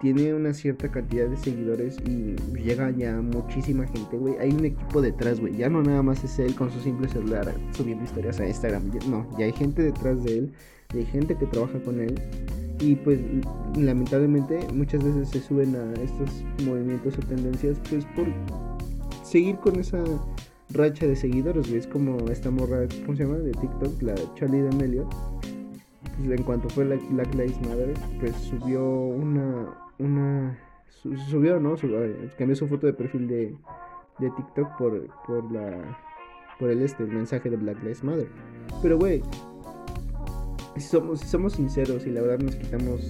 tiene 0.00 0.34
una 0.34 0.52
cierta 0.52 0.90
cantidad 0.90 1.26
de 1.26 1.36
seguidores 1.38 1.96
y 2.06 2.36
llega 2.52 2.90
ya 2.90 3.14
muchísima 3.14 3.86
gente, 3.86 4.18
güey. 4.18 4.36
Hay 4.38 4.50
un 4.50 4.66
equipo 4.66 5.00
detrás, 5.00 5.40
güey. 5.40 5.56
Ya 5.56 5.70
no 5.70 5.82
nada 5.82 6.02
más 6.02 6.22
es 6.22 6.38
él 6.38 6.54
con 6.54 6.70
su 6.70 6.80
simple 6.80 7.08
celular 7.08 7.50
subiendo 7.74 8.04
historias 8.04 8.38
a 8.38 8.46
Instagram. 8.46 8.90
No, 9.08 9.26
ya 9.38 9.46
hay 9.46 9.52
gente 9.52 9.80
detrás 9.80 10.22
de 10.22 10.38
él 10.38 10.52
hay 10.94 11.04
gente 11.06 11.36
que 11.36 11.46
trabaja 11.46 11.78
con 11.80 12.00
él 12.00 12.14
y 12.80 12.94
pues 12.96 13.20
lamentablemente 13.76 14.58
muchas 14.72 15.02
veces 15.02 15.28
se 15.30 15.40
suben 15.40 15.74
a 15.76 15.92
estos 16.02 16.44
movimientos 16.64 17.16
o 17.18 17.20
tendencias 17.22 17.78
pues 17.88 18.04
por 18.14 18.26
seguir 19.24 19.56
con 19.56 19.78
esa 19.78 20.04
racha 20.70 21.06
de 21.06 21.16
seguidores, 21.16 21.70
Es 21.70 21.86
como 21.86 22.18
esta 22.30 22.50
morra, 22.50 22.86
¿cómo 23.04 23.16
se 23.16 23.24
llama? 23.24 23.36
De 23.36 23.52
TikTok, 23.52 24.02
la 24.02 24.14
Charlie 24.34 24.62
D'Amelio. 24.62 25.08
Pues 26.18 26.30
en 26.30 26.42
cuanto 26.44 26.68
fue 26.68 26.84
la 26.84 26.96
Black 27.10 27.34
Lives 27.34 27.60
Matter, 27.62 27.94
pues 28.20 28.34
subió 28.36 28.82
una, 28.88 29.74
una, 29.98 30.58
subió, 31.28 31.60
¿no? 31.60 31.76
cambió 32.38 32.56
su 32.56 32.66
foto 32.66 32.86
de 32.86 32.94
perfil 32.94 33.28
de, 33.28 33.54
de 34.18 34.30
TikTok 34.30 34.76
por, 34.78 35.06
por 35.26 35.52
la, 35.52 35.98
por 36.58 36.70
el 36.70 36.82
este, 36.82 37.02
el 37.02 37.10
mensaje 37.10 37.50
de 37.50 37.56
Black 37.56 37.78
Lives 37.82 38.02
Matter. 38.02 38.28
Pero, 38.82 38.98
güey, 38.98 39.22
si 40.76 40.88
somos, 40.88 41.20
si 41.20 41.28
somos 41.28 41.54
sinceros 41.54 42.06
y 42.06 42.10
la 42.10 42.22
verdad 42.22 42.38
nos 42.38 42.56
quitamos, 42.56 43.00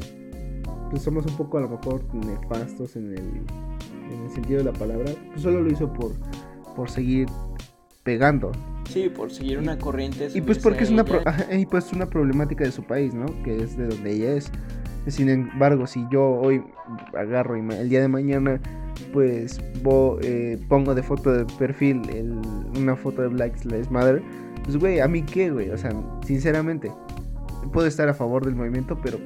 pues 0.91 1.03
somos 1.03 1.27
un 1.27 1.37
poco 1.37 1.59
a 1.59 1.63
lo 1.63 1.69
mejor 1.69 2.03
nefastos 2.15 2.97
en 2.97 3.13
el, 3.13 3.19
en 3.19 4.23
el 4.25 4.31
sentido 4.31 4.59
de 4.59 4.65
la 4.65 4.73
palabra, 4.73 5.13
pues 5.29 5.43
solo 5.43 5.63
lo 5.63 5.71
hizo 5.71 5.93
por, 5.93 6.13
por 6.75 6.91
seguir 6.91 7.29
pegando. 8.03 8.53
Sí, 8.89 9.09
por 9.09 9.33
seguir 9.33 9.59
una 9.59 9.79
corriente. 9.79 10.29
Y 10.33 10.41
pues 10.41 10.59
porque 10.59 10.85
es 10.85 10.91
una, 10.91 11.05
y 11.53 11.67
pues 11.67 11.93
una 11.93 12.07
problemática 12.07 12.65
de 12.65 12.71
su 12.71 12.85
país, 12.85 13.15
¿no? 13.15 13.27
Que 13.43 13.63
es 13.63 13.77
de 13.77 13.89
donde 13.89 14.13
ella 14.13 14.35
es. 14.35 14.51
Sin 15.09 15.29
embargo, 15.29 15.87
si 15.87 16.05
yo 16.11 16.25
hoy 16.25 16.63
agarro 17.17 17.57
y 17.57 17.61
el 17.75 17.89
día 17.89 18.01
de 18.01 18.09
mañana 18.09 18.61
pues 19.13 19.61
eh, 20.23 20.59
pongo 20.69 20.95
de 20.95 21.03
foto 21.03 21.33
de 21.33 21.45
perfil 21.59 22.03
una 22.77 22.97
foto 22.97 23.23
de 23.23 23.29
Black 23.29 23.65
Lives 23.65 23.91
Matter, 23.91 24.23
pues 24.65 24.77
güey, 24.77 25.01
¿a 25.01 25.09
mí 25.09 25.23
qué, 25.23 25.51
güey? 25.51 25.71
O 25.71 25.79
sea, 25.79 25.93
sinceramente, 26.25 26.91
puedo 27.71 27.87
estar 27.87 28.09
a 28.09 28.15
favor 28.15 28.45
del 28.45 28.55
movimiento, 28.55 28.99
pero 29.03 29.19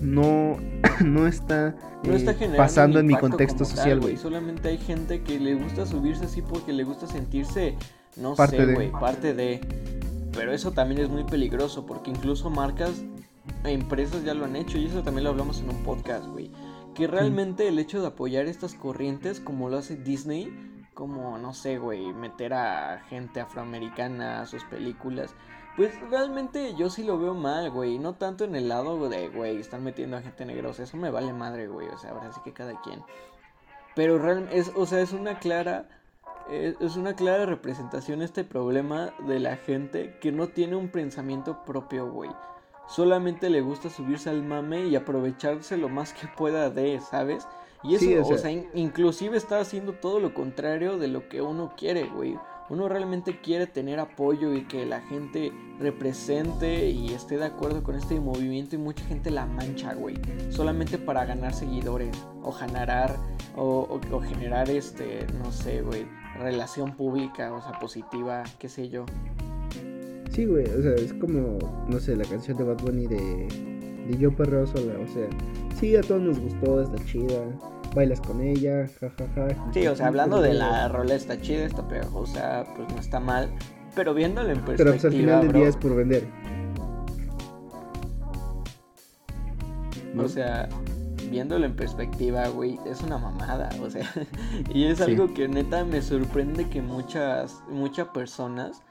no, 0.00 0.56
no 1.04 1.26
está, 1.26 1.74
eh, 2.04 2.54
pasando 2.56 2.98
en 3.00 3.06
mi 3.06 3.16
contexto 3.16 3.64
social, 3.64 4.00
güey. 4.00 4.16
Solamente 4.16 4.68
hay 4.68 4.78
gente 4.78 5.22
que 5.22 5.38
le 5.38 5.54
gusta 5.54 5.86
subirse 5.86 6.24
así 6.24 6.42
porque 6.42 6.72
le 6.72 6.84
gusta 6.84 7.06
sentirse, 7.06 7.76
no 8.16 8.34
parte 8.34 8.64
sé, 8.64 8.74
güey, 8.74 8.90
parte 8.90 9.34
de. 9.34 9.60
Pero 10.32 10.52
eso 10.52 10.72
también 10.72 11.00
es 11.00 11.08
muy 11.08 11.24
peligroso 11.24 11.86
porque 11.86 12.10
incluso 12.10 12.50
marcas 12.50 13.02
e 13.64 13.72
empresas 13.72 14.22
ya 14.24 14.34
lo 14.34 14.44
han 14.44 14.56
hecho 14.56 14.76
y 14.78 14.86
eso 14.86 15.02
también 15.02 15.24
lo 15.24 15.30
hablamos 15.30 15.60
en 15.60 15.70
un 15.70 15.82
podcast, 15.82 16.26
güey. 16.26 16.50
Que 16.94 17.06
realmente 17.06 17.68
el 17.68 17.78
hecho 17.78 18.00
de 18.00 18.08
apoyar 18.08 18.46
estas 18.46 18.74
corrientes 18.74 19.40
como 19.40 19.68
lo 19.68 19.78
hace 19.78 19.96
Disney, 19.96 20.50
como, 20.94 21.36
no 21.36 21.52
sé, 21.52 21.78
güey, 21.78 22.12
meter 22.14 22.54
a 22.54 23.02
gente 23.10 23.40
afroamericana 23.40 24.40
a 24.40 24.46
sus 24.46 24.64
películas 24.64 25.34
pues 25.76 25.92
realmente 26.10 26.74
yo 26.74 26.88
sí 26.88 27.04
lo 27.04 27.18
veo 27.18 27.34
mal, 27.34 27.70
güey. 27.70 27.98
No 27.98 28.14
tanto 28.14 28.44
en 28.44 28.56
el 28.56 28.68
lado 28.68 29.08
de, 29.08 29.28
güey, 29.28 29.58
están 29.58 29.84
metiendo 29.84 30.16
a 30.16 30.22
gente 30.22 30.46
negra. 30.46 30.70
O 30.70 30.72
sea, 30.72 30.86
eso 30.86 30.96
me 30.96 31.10
vale 31.10 31.32
madre, 31.34 31.68
güey. 31.68 31.88
O 31.88 31.98
sea, 31.98 32.12
ahora 32.12 32.32
sí 32.32 32.40
que 32.44 32.54
cada 32.54 32.80
quien. 32.80 33.02
Pero 33.94 34.18
realmente, 34.18 34.58
es, 34.58 34.72
o 34.74 34.86
sea, 34.86 35.00
es 35.00 35.12
una 35.12 35.38
clara. 35.38 35.88
Es 36.48 36.96
una 36.96 37.14
clara 37.14 37.44
representación 37.44 38.22
este 38.22 38.44
problema 38.44 39.12
de 39.26 39.40
la 39.40 39.56
gente 39.56 40.16
que 40.20 40.30
no 40.30 40.46
tiene 40.46 40.76
un 40.76 40.88
pensamiento 40.88 41.64
propio, 41.64 42.08
güey. 42.08 42.30
Solamente 42.86 43.50
le 43.50 43.62
gusta 43.62 43.90
subirse 43.90 44.30
al 44.30 44.44
mame 44.44 44.86
y 44.86 44.94
aprovecharse 44.94 45.76
lo 45.76 45.88
más 45.88 46.12
que 46.12 46.28
pueda 46.28 46.70
de, 46.70 47.00
¿sabes? 47.00 47.48
Y 47.82 47.96
eso, 47.96 48.28
o 48.28 48.38
sea, 48.38 48.52
inclusive 48.52 49.36
está 49.36 49.58
haciendo 49.58 49.94
todo 49.94 50.20
lo 50.20 50.34
contrario 50.34 50.98
de 50.98 51.08
lo 51.08 51.28
que 51.28 51.42
uno 51.42 51.72
quiere, 51.76 52.04
güey 52.04 52.38
uno 52.68 52.88
realmente 52.88 53.40
quiere 53.40 53.66
tener 53.66 54.00
apoyo 54.00 54.54
y 54.54 54.64
que 54.64 54.86
la 54.86 55.00
gente 55.02 55.52
represente 55.78 56.88
y 56.88 57.12
esté 57.12 57.36
de 57.36 57.44
acuerdo 57.44 57.82
con 57.82 57.94
este 57.94 58.18
movimiento 58.18 58.76
y 58.76 58.78
mucha 58.78 59.04
gente 59.04 59.30
la 59.30 59.46
mancha, 59.46 59.94
güey, 59.94 60.16
solamente 60.50 60.98
para 60.98 61.24
ganar 61.24 61.54
seguidores 61.54 62.16
o 62.42 62.52
generar 62.52 63.16
o, 63.56 64.00
generar 64.20 64.68
este, 64.70 65.26
no 65.42 65.52
sé, 65.52 65.82
güey, 65.82 66.06
relación 66.38 66.92
pública, 66.96 67.52
o 67.52 67.62
sea, 67.62 67.78
positiva, 67.78 68.44
qué 68.58 68.68
sé 68.68 68.88
yo. 68.88 69.06
Sí, 70.30 70.44
güey, 70.44 70.66
o 70.66 70.82
sea, 70.82 70.94
es 70.94 71.14
como, 71.14 71.58
no 71.88 71.98
sé, 71.98 72.16
la 72.16 72.24
canción 72.24 72.58
de 72.58 72.64
Bad 72.64 72.82
Bunny 72.82 73.06
de, 73.06 73.48
de 74.08 74.18
Yo 74.18 74.34
Perreo 74.34 74.66
Sola, 74.66 74.94
o 74.98 75.06
sea, 75.06 75.28
sí, 75.78 75.96
a 75.96 76.02
todos 76.02 76.20
nos 76.20 76.38
gustó, 76.38 76.82
está 76.82 77.02
chida, 77.06 77.42
bailas 77.96 78.20
con 78.20 78.40
ella, 78.40 78.88
jajaja. 79.00 79.48
sí, 79.72 79.86
o 79.88 79.96
sea, 79.96 80.06
hablando 80.06 80.40
de 80.40 80.54
la 80.54 80.86
rola 80.88 81.14
está 81.14 81.40
chida, 81.40 81.64
está 81.64 81.82
sea, 82.26 82.64
pues 82.76 82.88
no 82.92 83.00
está 83.00 83.18
mal, 83.18 83.50
pero 83.96 84.14
viéndolo 84.14 84.50
en 84.50 84.64
perspectiva. 84.64 84.76
Pero 84.76 84.92
pues 84.92 85.04
al 85.04 85.12
final 85.12 85.40
del 85.42 85.52
día 85.52 85.68
es 85.68 85.76
por 85.76 85.96
vender. 85.96 86.28
O 90.18 90.28
sea, 90.28 90.68
viéndolo 91.30 91.66
en 91.66 91.74
perspectiva, 91.74 92.48
güey, 92.48 92.78
es 92.86 93.02
una 93.02 93.18
mamada, 93.18 93.70
o 93.82 93.90
sea, 93.90 94.10
y 94.72 94.84
es 94.84 95.00
algo 95.00 95.34
que 95.34 95.48
neta 95.48 95.84
me 95.84 96.00
sorprende 96.02 96.68
que 96.68 96.80
muchas, 96.80 97.62
muchas 97.68 98.08
personas 98.08 98.82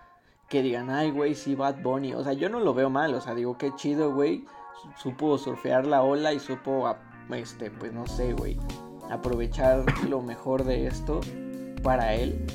que 0.50 0.62
digan, 0.62 0.90
ay, 0.90 1.12
güey, 1.12 1.34
sí, 1.36 1.56
Bad 1.56 1.82
Bunny, 1.82 2.14
o 2.14 2.24
sea, 2.24 2.34
yo 2.34 2.50
no 2.50 2.60
lo 2.60 2.74
veo 2.74 2.90
mal, 2.90 3.14
o 3.16 3.22
sea, 3.22 3.34
digo, 3.34 3.58
qué 3.58 3.74
chido, 3.76 4.14
güey, 4.14 4.46
supo 4.98 5.38
surfear 5.38 5.88
la 5.88 6.04
ola 6.04 6.34
y 6.34 6.40
supo, 6.40 6.96
este, 7.32 7.72
pues 7.72 7.92
no 7.94 8.06
sé, 8.06 8.34
güey, 8.34 8.60
aprovechar 9.10 9.86
lo 10.10 10.22
mejor 10.22 10.64
de 10.64 10.88
esto 10.88 11.22
para 11.84 12.16
él. 12.16 12.46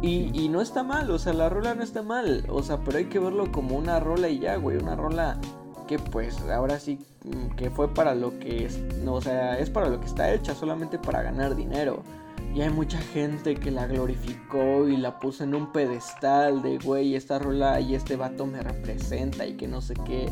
Y, 0.00 0.48
no 0.48 0.60
está 0.60 0.84
mal, 0.84 1.10
o 1.10 1.18
sea, 1.18 1.32
la 1.32 1.48
rola 1.48 1.74
no 1.74 1.82
está 1.82 2.02
mal, 2.02 2.44
o 2.48 2.62
sea, 2.62 2.78
pero 2.78 2.98
hay 2.98 3.06
que 3.06 3.18
verlo 3.18 3.50
como 3.50 3.76
una 3.76 3.98
rola 3.98 4.28
y 4.28 4.38
ya, 4.38 4.54
güey, 4.54 4.76
una 4.76 4.94
rola 4.94 5.40
que 5.88 5.98
pues 5.98 6.40
ahora 6.42 6.78
sí 6.78 7.00
mm, 7.24 7.56
que 7.56 7.70
fue 7.70 7.92
para 7.92 8.14
lo 8.14 8.38
que 8.38 8.64
es, 8.64 8.78
o 9.04 9.20
sea, 9.20 9.58
es 9.58 9.70
para 9.70 9.88
lo 9.88 9.98
que 9.98 10.06
está 10.06 10.32
hecha, 10.32 10.54
solamente 10.54 10.98
para 10.98 11.22
ganar 11.22 11.56
dinero. 11.56 12.04
Y 12.54 12.62
hay 12.62 12.70
mucha 12.70 12.98
gente 12.98 13.56
que 13.56 13.72
la 13.72 13.86
glorificó 13.86 14.88
y 14.88 14.96
la 14.96 15.18
puso 15.18 15.42
en 15.42 15.54
un 15.54 15.72
pedestal 15.72 16.62
de, 16.62 16.78
güey, 16.78 17.16
esta 17.16 17.40
rola 17.40 17.80
y 17.80 17.96
este 17.96 18.14
vato 18.14 18.46
me 18.46 18.62
representa 18.62 19.46
y 19.46 19.56
que 19.56 19.66
no 19.66 19.80
sé 19.80 19.94
qué 20.06 20.28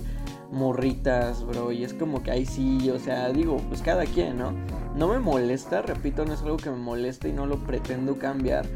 morritas, 0.50 1.44
bro. 1.44 1.72
Y 1.72 1.84
es 1.84 1.94
como 1.94 2.22
que 2.22 2.30
ahí 2.30 2.46
sí, 2.46 2.90
o 2.90 2.98
sea, 2.98 3.30
digo, 3.30 3.58
pues 3.68 3.82
cada 3.82 4.04
quien, 4.04 4.38
¿no? 4.38 4.52
No 4.94 5.08
me 5.08 5.18
molesta, 5.18 5.82
repito, 5.82 6.24
no 6.24 6.32
es 6.34 6.42
algo 6.42 6.56
que 6.56 6.70
me 6.70 6.76
moleste 6.76 7.28
y 7.28 7.32
no 7.32 7.46
lo 7.46 7.58
pretendo 7.58 8.18
cambiar. 8.18 8.66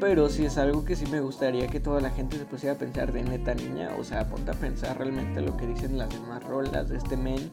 Pero 0.00 0.28
sí 0.28 0.44
es 0.44 0.58
algo 0.58 0.84
que 0.84 0.96
sí 0.96 1.06
me 1.06 1.20
gustaría 1.20 1.66
que 1.68 1.80
toda 1.80 2.00
la 2.00 2.10
gente 2.10 2.36
se 2.36 2.44
pusiera 2.44 2.74
a 2.74 2.78
pensar 2.78 3.12
de 3.12 3.22
neta 3.22 3.54
niña. 3.54 3.90
O 3.98 4.04
sea, 4.04 4.28
ponte 4.28 4.50
a 4.50 4.54
pensar 4.54 4.98
realmente 4.98 5.40
lo 5.40 5.56
que 5.56 5.66
dicen 5.66 5.96
las 5.96 6.10
demás 6.10 6.42
rolas 6.44 6.88
de 6.88 6.98
este 6.98 7.16
men. 7.16 7.50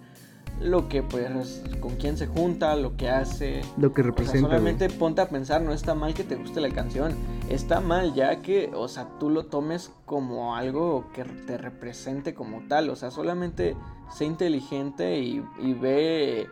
Lo 0.61 0.87
que 0.87 1.03
pues 1.03 1.63
con 1.79 1.95
quién 1.95 2.17
se 2.17 2.27
junta, 2.27 2.75
lo 2.75 2.95
que 2.95 3.09
hace, 3.09 3.61
lo 3.77 3.93
que 3.93 4.01
o 4.01 4.03
sea, 4.03 4.11
representa. 4.11 4.47
güey. 4.47 4.59
solamente 4.59 4.89
ponte 4.89 5.21
a 5.21 5.29
pensar, 5.29 5.61
no 5.61 5.73
está 5.73 5.95
mal 5.95 6.13
que 6.13 6.23
te 6.23 6.35
guste 6.35 6.61
la 6.61 6.69
canción, 6.69 7.13
está 7.49 7.81
mal 7.81 8.13
ya 8.13 8.41
que, 8.41 8.71
o 8.73 8.87
sea, 8.87 9.07
tú 9.19 9.29
lo 9.29 9.45
tomes 9.45 9.91
como 10.05 10.55
algo 10.55 11.05
que 11.13 11.23
te 11.23 11.57
represente 11.57 12.33
como 12.33 12.61
tal, 12.67 12.89
o 12.89 12.95
sea, 12.95 13.11
solamente 13.11 13.75
sé 14.11 14.25
inteligente 14.25 15.19
y, 15.19 15.43
y 15.59 15.73
ve 15.73 16.47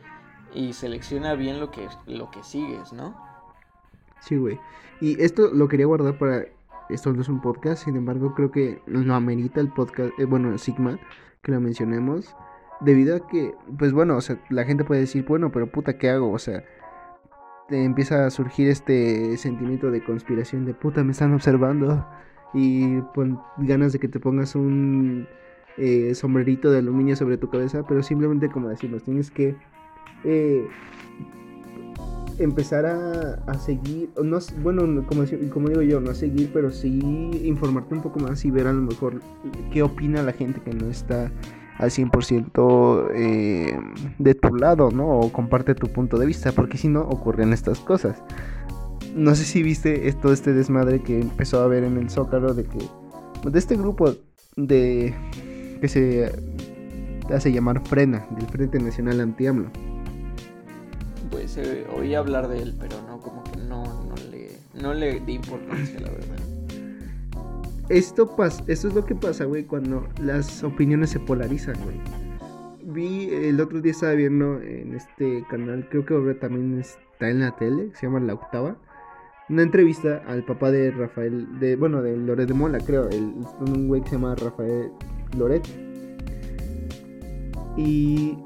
y 0.54 0.74
selecciona 0.74 1.36
bien 1.36 1.60
lo 1.60 1.72
que, 1.72 1.88
lo 2.08 2.32
que 2.32 2.44
sigues, 2.44 2.94
¿no? 2.94 3.16
Sí, 4.22 4.38
güey. 4.38 4.60
Y 5.02 5.22
esto 5.22 5.50
lo 5.54 5.68
quería 5.68 5.86
guardar 5.86 6.18
para. 6.18 6.46
Esto 6.90 7.14
no 7.14 7.22
es 7.22 7.30
un 7.30 7.40
podcast, 7.40 7.86
sin 7.86 7.96
embargo, 7.96 8.34
creo 8.34 8.52
que 8.52 8.82
lo 8.88 9.14
amerita 9.14 9.62
el 9.62 9.70
podcast. 9.70 10.12
eh, 10.18 10.26
bueno, 10.26 10.58
Sigma, 10.58 11.00
que 11.44 11.52
lo 11.52 11.62
mencionemos. 11.62 12.36
Debido 12.82 13.16
a 13.18 13.28
que, 13.28 13.54
pues 13.78 13.92
bueno, 13.92 14.16
o 14.18 14.22
sea, 14.22 14.38
la 14.50 14.64
gente 14.64 14.84
puede 14.86 15.02
decir, 15.02 15.26
bueno, 15.26 15.52
pero 15.52 15.68
puta, 15.68 15.98
¿qué 15.98 16.10
hago? 16.10 16.32
O 16.32 16.40
sea, 16.40 16.64
te 17.68 17.84
empieza 17.84 18.26
a 18.26 18.30
surgir 18.30 18.70
este 18.70 19.36
sentimiento 19.38 19.92
de 19.92 20.04
conspiración 20.04 20.66
de 20.66 20.74
puta, 20.74 21.04
me 21.04 21.12
están 21.12 21.34
observando. 21.34 22.06
Y 22.54 23.02
pon 23.14 23.40
ganas 23.58 23.94
de 23.94 24.00
que 24.00 24.08
te 24.08 24.20
pongas 24.20 24.56
un 24.56 25.28
eh, 25.78 26.16
sombrerito 26.16 26.72
de 26.72 26.80
aluminio 26.80 27.16
sobre 27.16 27.38
tu 27.38 27.50
cabeza, 27.50 27.84
pero 27.88 28.02
simplemente 28.02 28.50
como 28.50 28.70
decimos, 28.70 29.04
tienes 29.04 29.30
que 29.30 29.56
eh, 30.24 30.66
empezar 32.40 32.86
a, 32.86 33.34
a 33.46 33.54
seguir, 33.56 34.10
no, 34.24 34.40
bueno, 34.64 34.88
no- 34.88 35.06
como, 35.06 35.24
como 35.54 35.68
digo 35.70 35.82
yo, 35.82 36.00
no 36.00 36.14
seguir, 36.14 36.50
pero 36.54 36.72
sí 36.72 37.00
informarte 37.44 37.94
un 37.94 38.02
poco 38.02 38.20
más 38.20 38.44
y 38.46 38.52
ver 38.52 38.68
a 38.68 38.74
lo 38.74 38.82
mejor 38.82 39.22
qué 39.72 39.84
opina 39.84 40.24
la 40.24 40.32
gente 40.32 40.62
que 40.62 40.74
no 40.74 40.88
está 40.88 41.32
al 41.80 41.92
100% 41.92 43.10
eh, 43.16 43.80
de 44.20 44.36
tu 44.36 44.54
lado, 44.54 44.92
¿no? 44.92 45.08
O 45.08 45.32
comparte 45.32 45.76
tu 45.76 45.88
punto 45.88 46.18
de 46.18 46.26
vista, 46.26 46.52
porque 46.52 46.78
si 46.78 46.90
no 46.90 47.02
ocurren 47.02 47.54
estas 47.54 47.80
cosas. 47.80 48.22
No 49.16 49.34
sé 49.34 49.46
si 49.46 49.64
viste 49.64 50.12
todo 50.22 50.34
este 50.34 50.54
desmadre 50.54 51.02
que 51.02 51.20
empezó 51.20 51.62
a 51.62 51.64
haber 51.64 51.86
en 51.86 51.98
el 51.98 52.10
Zócalo 52.10 52.54
de 52.54 52.66
que, 52.66 52.80
de 53.50 53.58
este 53.58 53.78
grupo 53.78 54.14
de, 54.58 55.16
que 55.80 55.88
se 55.88 56.32
hace 57.34 57.52
llamar 57.52 57.82
Frena, 57.88 58.28
del 58.38 58.48
Frente 58.48 58.80
Nacional 58.80 59.22
Anti-AMLO. 59.22 59.72
Pues 61.32 61.58
eh, 61.58 61.88
oí 61.96 62.14
hablar 62.14 62.50
de 62.50 62.62
él, 62.62 62.76
pero 62.78 63.02
no, 63.08 63.20
como 63.20 63.44
que 63.44 63.58
no, 63.58 63.84
no 64.04 64.16
le, 64.30 64.52
no 64.74 64.94
le 64.94 65.22
di 65.22 65.34
importancia, 65.34 66.00
la 66.02 66.10
verdad. 66.10 66.39
Esto, 67.90 68.36
pas 68.36 68.64
esto 68.68 68.88
es 68.88 68.94
lo 68.94 69.06
que 69.06 69.16
pasa, 69.16 69.46
güey, 69.46 69.66
cuando 69.66 70.08
las 70.22 70.64
opiniones 70.64 71.10
se 71.10 71.20
polarizan, 71.20 71.76
güey. 71.84 71.98
Vi, 72.84 73.30
el 73.30 73.60
otro 73.60 73.82
día 73.82 73.92
estaba 73.92 74.14
viendo 74.14 74.62
en 74.62 74.96
este 74.96 75.44
canal, 75.50 75.88
creo 75.90 76.06
que 76.06 76.14
ahora 76.14 76.40
también 76.40 76.80
está 76.80 77.30
en 77.30 77.40
la 77.42 77.56
tele, 77.56 77.92
se 77.96 78.06
llama 78.06 78.20
La 78.20 78.36
Octava, 78.36 78.78
una 79.50 79.64
entrevista 79.64 80.24
al 80.28 80.44
papá 80.44 80.72
de 80.72 80.92
Rafael, 80.92 81.60
de, 81.60 81.76
bueno, 81.76 82.04
de 82.04 82.16
Loret 82.16 82.48
de 82.48 82.54
Mola, 82.54 82.80
creo, 82.80 83.10
el, 83.10 83.34
un 83.60 83.88
güey 83.88 84.02
que 84.02 84.10
se 84.10 84.16
llama 84.16 84.36
Rafael 84.36 84.92
Loret. 85.36 85.68
Y 87.76 88.38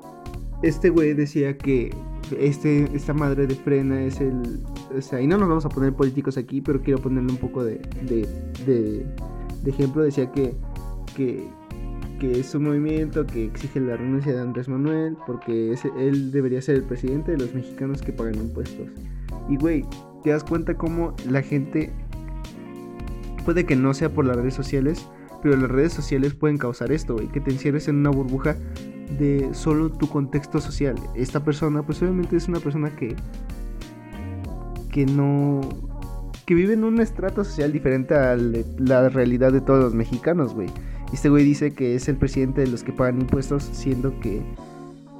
este 0.61 0.89
güey 0.89 1.13
decía 1.13 1.57
que 1.57 1.93
este, 2.39 2.89
esta 2.95 3.13
madre 3.13 3.47
de 3.47 3.55
frena 3.55 4.01
es 4.01 4.21
el... 4.21 4.61
O 4.97 5.01
sea, 5.01 5.19
y 5.19 5.27
no 5.27 5.37
nos 5.37 5.49
vamos 5.49 5.65
a 5.65 5.69
poner 5.69 5.93
políticos 5.93 6.37
aquí, 6.37 6.61
pero 6.61 6.81
quiero 6.81 7.01
ponerle 7.01 7.31
un 7.31 7.37
poco 7.37 7.63
de, 7.63 7.81
de, 8.03 8.27
de, 8.65 9.05
de 9.63 9.71
ejemplo. 9.71 10.03
Decía 10.03 10.31
que, 10.31 10.53
que, 11.15 11.49
es 12.21 12.55
un 12.55 12.63
movimiento 12.63 13.25
que 13.27 13.43
exige 13.45 13.81
la 13.81 13.97
renuncia 13.97 14.31
de 14.33 14.39
Andrés 14.39 14.69
Manuel 14.69 15.17
porque 15.27 15.75
él 15.97 16.31
debería 16.31 16.61
ser 16.61 16.75
el 16.75 16.83
presidente 16.83 17.31
de 17.33 17.37
los 17.37 17.53
mexicanos 17.53 18.01
que 18.01 18.13
pagan 18.13 18.35
impuestos. 18.35 18.87
Y 19.49 19.57
güey, 19.57 19.83
te 20.23 20.29
das 20.29 20.45
cuenta 20.45 20.75
cómo 20.75 21.13
la 21.29 21.41
gente 21.41 21.91
puede 23.43 23.65
que 23.65 23.75
no 23.75 23.93
sea 23.93 24.07
por 24.07 24.23
las 24.23 24.37
redes 24.37 24.53
sociales, 24.53 25.05
pero 25.41 25.57
las 25.57 25.69
redes 25.69 25.91
sociales 25.91 26.33
pueden 26.33 26.57
causar 26.57 26.93
esto, 26.93 27.15
güey, 27.15 27.27
que 27.27 27.41
te 27.41 27.51
encierres 27.51 27.89
en 27.89 27.97
una 27.97 28.09
burbuja 28.09 28.55
de 29.19 29.49
solo 29.51 29.89
tu 29.89 30.07
contexto 30.07 30.61
social. 30.61 30.95
Esta 31.15 31.43
persona, 31.43 31.83
pues 31.83 32.01
obviamente 32.01 32.37
es 32.37 32.47
una 32.47 32.61
persona 32.61 32.89
que 32.95 33.17
que 34.93 35.07
no 35.07 35.59
que 36.45 36.55
vive 36.55 36.73
en 36.73 36.83
un 36.83 36.99
estrato 36.99 37.43
social 37.43 37.71
diferente 37.71 38.15
a 38.15 38.35
la 38.35 39.09
realidad 39.09 39.51
de 39.51 39.61
todos 39.61 39.83
los 39.83 39.93
mexicanos, 39.93 40.53
güey. 40.53 40.69
Y 41.11 41.15
Este 41.15 41.29
güey 41.29 41.43
dice 41.43 41.73
que 41.73 41.95
es 41.95 42.07
el 42.09 42.17
presidente 42.17 42.61
de 42.61 42.67
los 42.67 42.83
que 42.83 42.91
pagan 42.91 43.21
impuestos, 43.21 43.63
siendo 43.63 44.19
que 44.19 44.41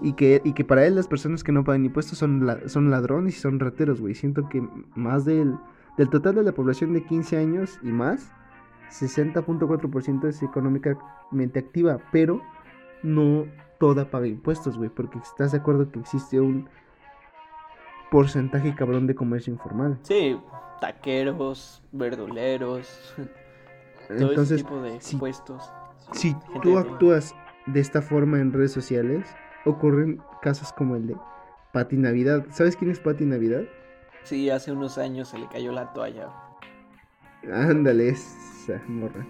y 0.01 0.13
que, 0.13 0.41
y 0.43 0.51
que 0.51 0.65
para 0.65 0.85
él 0.85 0.95
las 0.95 1.07
personas 1.07 1.43
que 1.43 1.53
no 1.53 1.63
pagan 1.63 1.85
impuestos 1.85 2.17
son, 2.17 2.45
son 2.65 2.91
ladrones 2.91 3.37
y 3.37 3.39
son 3.39 3.59
rateros, 3.59 4.01
güey. 4.01 4.13
Siento 4.13 4.49
que 4.49 4.61
más 4.95 5.23
del, 5.23 5.55
del 5.97 6.09
total 6.09 6.35
de 6.35 6.43
la 6.43 6.51
población 6.51 6.93
de 6.93 7.05
15 7.05 7.37
años 7.37 7.79
y 7.81 7.87
más, 7.87 8.29
60.4% 8.91 10.27
es 10.27 10.43
económicamente 10.43 11.59
activa, 11.59 11.99
pero 12.11 12.41
no 13.01 13.45
toda 13.79 14.11
paga 14.11 14.27
impuestos, 14.27 14.77
güey. 14.77 14.89
Porque 14.89 15.19
estás 15.19 15.53
de 15.53 15.59
acuerdo 15.59 15.89
que 15.89 15.99
existe 15.99 16.41
un 16.41 16.67
porcentaje 18.13 18.75
cabrón 18.75 19.07
de 19.07 19.15
comercio 19.15 19.51
informal. 19.51 19.97
Sí, 20.03 20.39
taqueros, 20.79 21.81
verduleros, 21.91 23.15
todo 24.07 24.29
Entonces, 24.29 24.51
ese 24.59 24.63
tipo 24.63 24.81
de 24.83 25.01
si- 25.01 25.17
puestos. 25.17 25.73
si 26.11 26.35
tú 26.61 26.77
actúas 26.77 27.33
de 27.65 27.79
esta 27.79 28.03
forma 28.03 28.39
en 28.39 28.53
redes 28.53 28.71
sociales, 28.71 29.25
ocurren 29.65 30.21
casos 30.43 30.71
como 30.73 30.95
el 30.95 31.07
de 31.07 31.17
Pati 31.71 31.97
Navidad. 31.97 32.45
¿Sabes 32.51 32.75
quién 32.77 32.91
es 32.91 32.99
Pati 32.99 33.25
Navidad? 33.25 33.63
Sí, 34.23 34.51
hace 34.51 34.71
unos 34.71 34.99
años 34.99 35.29
se 35.29 35.39
le 35.39 35.47
cayó 35.47 35.71
la 35.71 35.91
toalla. 35.93 36.29
Ándale, 37.51 38.09
esa 38.09 38.79
morra. 38.87 39.25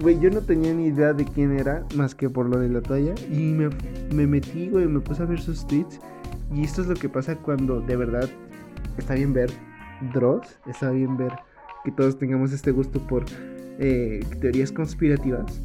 Güey, 0.00 0.20
yo 0.20 0.30
no 0.30 0.40
tenía 0.40 0.74
ni 0.74 0.86
idea 0.86 1.12
de 1.12 1.24
quién 1.24 1.58
era, 1.58 1.84
más 1.94 2.14
que 2.14 2.28
por 2.28 2.48
lo 2.48 2.58
de 2.58 2.68
la 2.68 2.82
toalla. 2.82 3.14
Y 3.30 3.52
me, 3.52 3.70
me 4.14 4.26
metí, 4.26 4.68
güey, 4.68 4.86
me 4.86 5.00
puse 5.00 5.22
a 5.22 5.26
ver 5.26 5.40
sus 5.40 5.66
tweets. 5.66 6.00
Y 6.54 6.64
esto 6.64 6.82
es 6.82 6.88
lo 6.88 6.94
que 6.94 7.08
pasa 7.08 7.36
cuando 7.36 7.80
de 7.80 7.96
verdad 7.96 8.28
está 8.98 9.14
bien 9.14 9.32
ver 9.32 9.50
Dross, 10.12 10.58
está 10.66 10.90
bien 10.90 11.16
ver 11.16 11.32
que 11.84 11.92
todos 11.92 12.18
tengamos 12.18 12.52
este 12.52 12.70
gusto 12.70 13.00
por 13.00 13.24
eh, 13.78 14.24
teorías 14.40 14.70
conspirativas. 14.70 15.60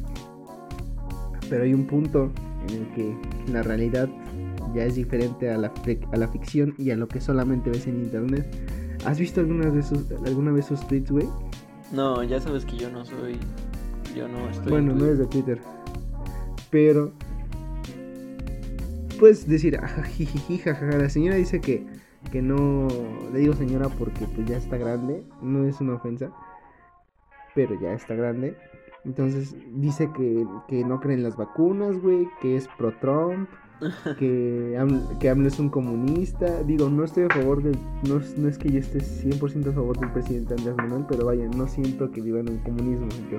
Pero 1.48 1.64
hay 1.64 1.74
un 1.74 1.86
punto 1.86 2.32
en 2.68 2.82
el 2.82 2.88
que 2.94 3.16
la 3.52 3.62
realidad 3.62 4.08
ya 4.74 4.84
es 4.84 4.94
diferente 4.94 5.50
a 5.50 5.58
la, 5.58 5.72
a 6.12 6.16
la 6.16 6.28
ficción 6.28 6.74
y 6.78 6.90
a 6.90 6.96
lo 6.96 7.08
que 7.08 7.20
solamente 7.20 7.70
ves 7.70 7.86
en 7.86 7.96
internet. 7.96 8.46
¿Has 9.04 9.18
visto 9.18 9.40
alguna 9.40 9.68
vez 9.68 9.86
sus, 9.86 10.10
alguna 10.24 10.52
vez 10.52 10.66
sus 10.66 10.86
tweets, 10.86 11.10
güey? 11.10 11.28
No, 11.92 12.22
ya 12.22 12.40
sabes 12.40 12.64
que 12.64 12.76
yo 12.76 12.90
no 12.90 13.04
soy. 13.04 13.38
Yo 14.14 14.28
no 14.28 14.48
estoy. 14.48 14.64
en 14.64 14.70
Bueno, 14.70 14.94
no 14.94 15.06
es 15.06 15.18
de 15.18 15.26
Twitter. 15.26 15.60
Pero. 16.70 17.12
Puedes 19.18 19.48
decir, 19.48 19.78
"Ajá, 19.78 20.02
jijiji, 20.02 20.58
jajaja". 20.58 20.98
La 20.98 21.08
señora 21.08 21.36
dice 21.36 21.60
que, 21.60 21.86
que 22.30 22.42
no. 22.42 22.88
Le 23.32 23.38
digo 23.40 23.54
señora 23.54 23.88
porque 23.88 24.26
pues 24.34 24.46
ya 24.48 24.56
está 24.56 24.76
grande. 24.76 25.24
No 25.40 25.64
es 25.66 25.80
una 25.80 25.94
ofensa. 25.94 26.30
Pero 27.54 27.78
ya 27.80 27.92
está 27.92 28.14
grande. 28.14 28.56
Entonces 29.04 29.54
dice 29.74 30.10
que, 30.16 30.46
que 30.68 30.84
no 30.84 31.00
creen 31.00 31.22
las 31.22 31.36
vacunas, 31.36 32.00
güey. 32.00 32.28
Que 32.40 32.56
es 32.56 32.68
pro 32.78 32.92
Trump. 32.98 33.48
Que, 34.18 34.76
AMLO- 34.78 35.18
que 35.18 35.28
AMLO 35.30 35.48
es 35.48 35.58
un 35.58 35.68
comunista. 35.68 36.62
Digo, 36.62 36.88
no 36.88 37.04
estoy 37.04 37.24
a 37.24 37.28
favor 37.28 37.62
del. 37.62 37.76
No, 38.08 38.20
no 38.38 38.48
es 38.48 38.58
que 38.58 38.70
yo 38.70 38.78
esté 38.78 39.00
100% 39.00 39.68
a 39.70 39.72
favor 39.72 39.98
del 39.98 40.10
presidente 40.12 40.54
Andrés 40.54 40.76
Manuel. 40.76 41.04
Pero 41.08 41.26
vaya, 41.26 41.48
no 41.56 41.66
siento 41.66 42.10
que 42.12 42.20
viva 42.20 42.40
en 42.40 42.50
un 42.50 42.58
comunismo 42.58 43.08
yo 43.30 43.38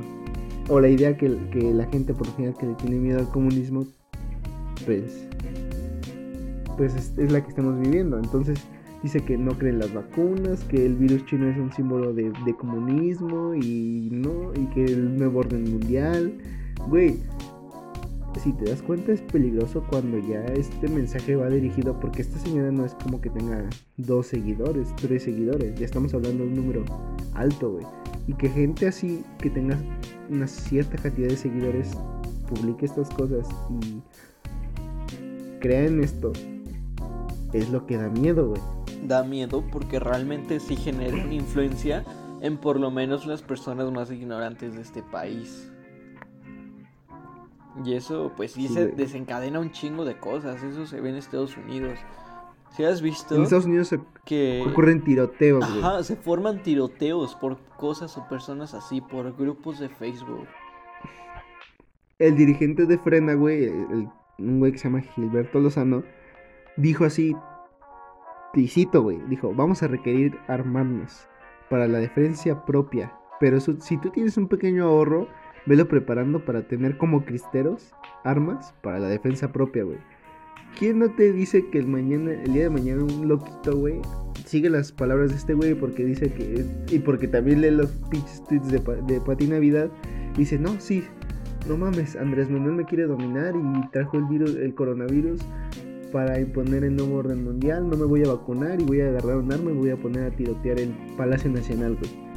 o 0.70 0.80
la 0.80 0.88
idea 0.88 1.18
que, 1.18 1.28
que 1.52 1.74
la 1.74 1.86
gente 1.88 2.14
por 2.14 2.26
general 2.36 2.56
que 2.58 2.66
le 2.68 2.74
tiene 2.76 2.96
miedo 2.96 3.20
al 3.20 3.28
comunismo 3.30 3.86
pues 4.86 5.28
pues 6.78 6.96
es, 6.96 7.18
es 7.18 7.32
la 7.34 7.41
que 7.44 7.50
estamos 7.50 7.80
viviendo 7.82 8.18
entonces 8.18 8.60
dice 9.04 9.20
que 9.26 9.38
no 9.38 9.58
creen 9.58 9.80
las 9.80 9.94
vacunas 9.94 10.64
que 10.64 10.86
el 10.86 10.96
virus 10.96 11.26
chino 11.26 11.48
es 11.50 11.58
un 11.58 11.72
símbolo 11.74 12.14
de, 12.14 12.32
de 12.46 12.56
comunismo 12.56 13.54
y 13.56 14.08
no 14.12 14.54
y 14.56 14.66
que 14.74 14.86
el 14.86 15.18
nuevo 15.18 15.39
orden 15.41 15.70
mundial 15.70 16.34
güey 16.88 17.18
si 18.39 18.53
te 18.53 18.65
das 18.65 18.81
cuenta 18.81 19.11
es 19.11 19.21
peligroso 19.21 19.84
cuando 19.89 20.19
ya 20.19 20.43
este 20.45 20.88
mensaje 20.88 21.36
va 21.36 21.49
dirigido 21.49 21.99
porque 21.99 22.21
esta 22.21 22.38
señora 22.39 22.71
no 22.71 22.86
es 22.86 22.93
como 22.95 23.21
que 23.21 23.29
tenga 23.29 23.69
dos 23.97 24.27
seguidores 24.27 24.93
tres 24.97 25.23
seguidores 25.23 25.79
ya 25.79 25.86
estamos 25.86 26.13
hablando 26.13 26.43
de 26.43 26.49
un 26.49 26.55
número 26.55 26.86
alto 27.34 27.71
güey 27.71 27.86
y 28.27 28.34
que 28.34 28.49
gente 28.49 28.88
así 28.88 29.23
que 29.39 29.49
tenga 29.49 29.77
una 30.29 30.47
cierta 30.47 30.97
cantidad 30.97 31.29
de 31.29 31.38
seguidores 31.38 31.91
publique 32.47 32.86
estas 32.86 33.09
cosas 33.09 33.47
y 33.69 34.01
crea 35.59 35.86
en 35.86 36.03
esto 36.03 36.31
es 37.53 37.69
lo 37.69 37.86
que 37.86 37.97
da 37.97 38.09
miedo, 38.09 38.49
güey. 38.49 38.61
Da 39.07 39.23
miedo 39.23 39.63
porque 39.71 39.99
realmente 39.99 40.59
sí 40.59 40.75
genera 40.75 41.15
una 41.15 41.34
influencia 41.34 42.03
en 42.41 42.57
por 42.57 42.79
lo 42.79 42.91
menos 42.91 43.25
las 43.25 43.41
personas 43.41 43.91
más 43.91 44.11
ignorantes 44.11 44.75
de 44.75 44.81
este 44.81 45.03
país. 45.03 45.69
Y 47.84 47.93
eso, 47.95 48.32
pues 48.36 48.51
sí, 48.51 48.67
se 48.67 48.88
desencadena 48.88 49.59
un 49.59 49.71
chingo 49.71 50.05
de 50.05 50.17
cosas. 50.19 50.61
Eso 50.63 50.86
se 50.86 51.01
ve 51.01 51.09
en 51.09 51.15
Estados 51.15 51.57
Unidos. 51.57 51.99
Si 52.71 52.84
has 52.84 53.01
visto. 53.01 53.36
En 53.36 53.43
Estados 53.43 53.65
Unidos 53.65 53.88
se 53.88 53.99
que... 54.26 54.63
ocurren 54.67 55.03
tiroteos, 55.03 55.63
Ajá, 55.63 56.03
se 56.03 56.15
forman 56.15 56.63
tiroteos 56.63 57.36
por 57.36 57.57
cosas 57.78 58.17
o 58.17 58.28
personas 58.28 58.74
así, 58.74 59.01
por 59.01 59.36
grupos 59.36 59.80
de 59.80 59.89
Facebook. 59.89 60.47
El 62.19 62.36
dirigente 62.36 62.86
de 62.86 62.97
Frena, 62.97 63.34
güey, 63.34 63.69
un 64.38 64.59
güey 64.59 64.71
que 64.71 64.78
se 64.78 64.86
llama 64.86 65.01
Gilberto 65.01 65.59
Lozano, 65.59 66.03
dijo 66.78 67.05
así: 67.05 67.36
Ticito, 68.53 69.01
güey, 69.01 69.19
dijo: 69.28 69.53
Vamos 69.53 69.84
a 69.84 69.88
requerir 69.88 70.38
armarnos 70.47 71.28
para 71.69 71.88
la 71.88 71.99
defensa 71.99 72.65
propia. 72.65 73.13
Pero 73.39 73.59
si 73.59 73.97
tú 73.97 74.09
tienes 74.09 74.38
un 74.38 74.47
pequeño 74.47 74.86
ahorro 74.86 75.28
velo 75.66 75.88
preparando 75.88 76.43
para 76.43 76.64
tener 76.64 76.97
como 76.97 77.26
cristeros 77.26 77.93
armas 78.24 78.74
para 78.82 78.99
la 78.99 79.07
defensa 79.07 79.51
propia, 79.51 79.84
güey. 79.84 79.97
¿Quién 80.78 80.99
no 80.99 81.11
te 81.11 81.32
dice 81.32 81.70
que 81.70 81.78
el 81.78 81.88
mañana, 81.88 82.34
el 82.34 82.53
día 82.53 82.64
de 82.64 82.70
mañana 82.70 83.03
un 83.03 83.28
loquito, 83.28 83.78
güey, 83.78 84.01
sigue 84.45 84.70
las 84.70 84.91
palabras 84.91 85.30
de 85.30 85.38
este 85.38 85.53
güey 85.53 85.76
porque 85.76 86.03
dice 86.03 86.32
que 86.32 86.66
y 86.89 86.99
porque 86.99 87.28
también 87.28 87.61
lee 87.61 87.72
los 87.72 87.91
pinches 88.09 88.43
tweets 88.45 88.70
de, 88.70 88.80
de 89.07 89.22
Pati 89.22 89.47
Navidad, 89.47 89.89
dice, 90.36 90.57
"No, 90.57 90.80
sí, 90.80 91.03
no 91.68 91.78
mames, 91.78 92.16
Andrés 92.16 92.49
Manuel 92.49 92.74
me 92.76 92.86
quiere 92.86 93.03
dominar 93.03 93.53
y 93.55 93.89
trajo 93.91 94.18
el 94.18 94.26
virus, 94.26 94.55
el 94.55 94.74
coronavirus 94.74 95.41
para 96.11 96.39
imponer 96.39 96.84
el 96.84 96.95
nuevo 96.95 97.18
orden 97.18 97.43
mundial, 97.43 97.88
no 97.89 97.95
me 97.95 98.05
voy 98.05 98.24
a 98.24 98.28
vacunar 98.28 98.82
y 98.82 98.84
voy 98.84 99.01
a 99.01 99.09
agarrar 99.09 99.38
un 99.38 99.51
arma 99.51 99.72
y 99.72 99.76
voy 99.76 99.89
a 99.91 99.97
poner 99.97 100.24
a 100.24 100.32
tirotear 100.32 100.80
el 100.80 100.89
Palacio 101.18 101.51
Nacional, 101.51 101.95
güey." 101.99 102.32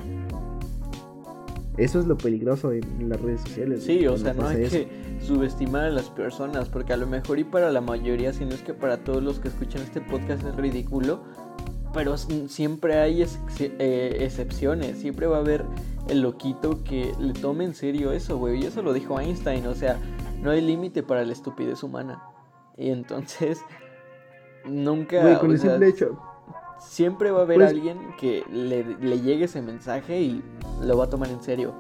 Eso 1.76 2.00
es 2.00 2.06
lo 2.06 2.16
peligroso 2.16 2.72
en 2.72 3.08
las 3.08 3.20
redes 3.20 3.42
sociales. 3.42 3.84
Sí, 3.84 4.06
o 4.06 4.16
sea, 4.16 4.32
no 4.32 4.46
hay 4.46 4.68
que 4.68 4.88
subestimar 5.20 5.84
a 5.84 5.90
las 5.90 6.06
personas, 6.06 6.68
porque 6.68 6.94
a 6.94 6.96
lo 6.96 7.06
mejor 7.06 7.38
y 7.38 7.44
para 7.44 7.70
la 7.70 7.80
mayoría, 7.80 8.32
si 8.32 8.44
no 8.44 8.54
es 8.54 8.62
que 8.62 8.72
para 8.72 8.98
todos 8.98 9.22
los 9.22 9.40
que 9.40 9.48
escuchan 9.48 9.82
este 9.82 10.00
podcast 10.00 10.44
es 10.44 10.54
ridículo, 10.56 11.20
pero 11.92 12.16
siempre 12.16 12.98
hay 12.98 13.22
eh, 13.22 14.16
excepciones, 14.20 14.98
siempre 14.98 15.26
va 15.26 15.36
a 15.36 15.40
haber 15.40 15.64
el 16.08 16.22
loquito 16.22 16.82
que 16.82 17.12
le 17.18 17.34
tome 17.34 17.64
en 17.64 17.74
serio 17.74 18.12
eso, 18.12 18.38
güey. 18.38 18.62
Y 18.62 18.66
eso 18.66 18.80
lo 18.82 18.92
dijo 18.92 19.20
Einstein, 19.20 19.66
o 19.66 19.74
sea, 19.74 19.98
no 20.42 20.50
hay 20.50 20.62
límite 20.62 21.02
para 21.02 21.24
la 21.24 21.32
estupidez 21.32 21.82
humana. 21.82 22.22
Y 22.78 22.88
entonces, 22.88 23.60
nunca... 24.64 25.20
Güey, 25.20 25.38
con 25.38 25.50
el 25.50 25.58
simple 25.58 25.88
hecho 25.88 26.18
siempre 26.80 27.30
va 27.30 27.40
a 27.40 27.42
haber 27.42 27.58
pues 27.58 27.70
alguien 27.70 27.98
que 28.18 28.44
le, 28.50 28.84
llegue 29.20 29.44
ese 29.44 29.62
mensaje 29.62 30.20
y 30.20 30.42
lo 30.82 30.96
va 30.96 31.04
a 31.04 31.10
tomar 31.10 31.28
en 31.30 31.42
serio. 31.42 31.74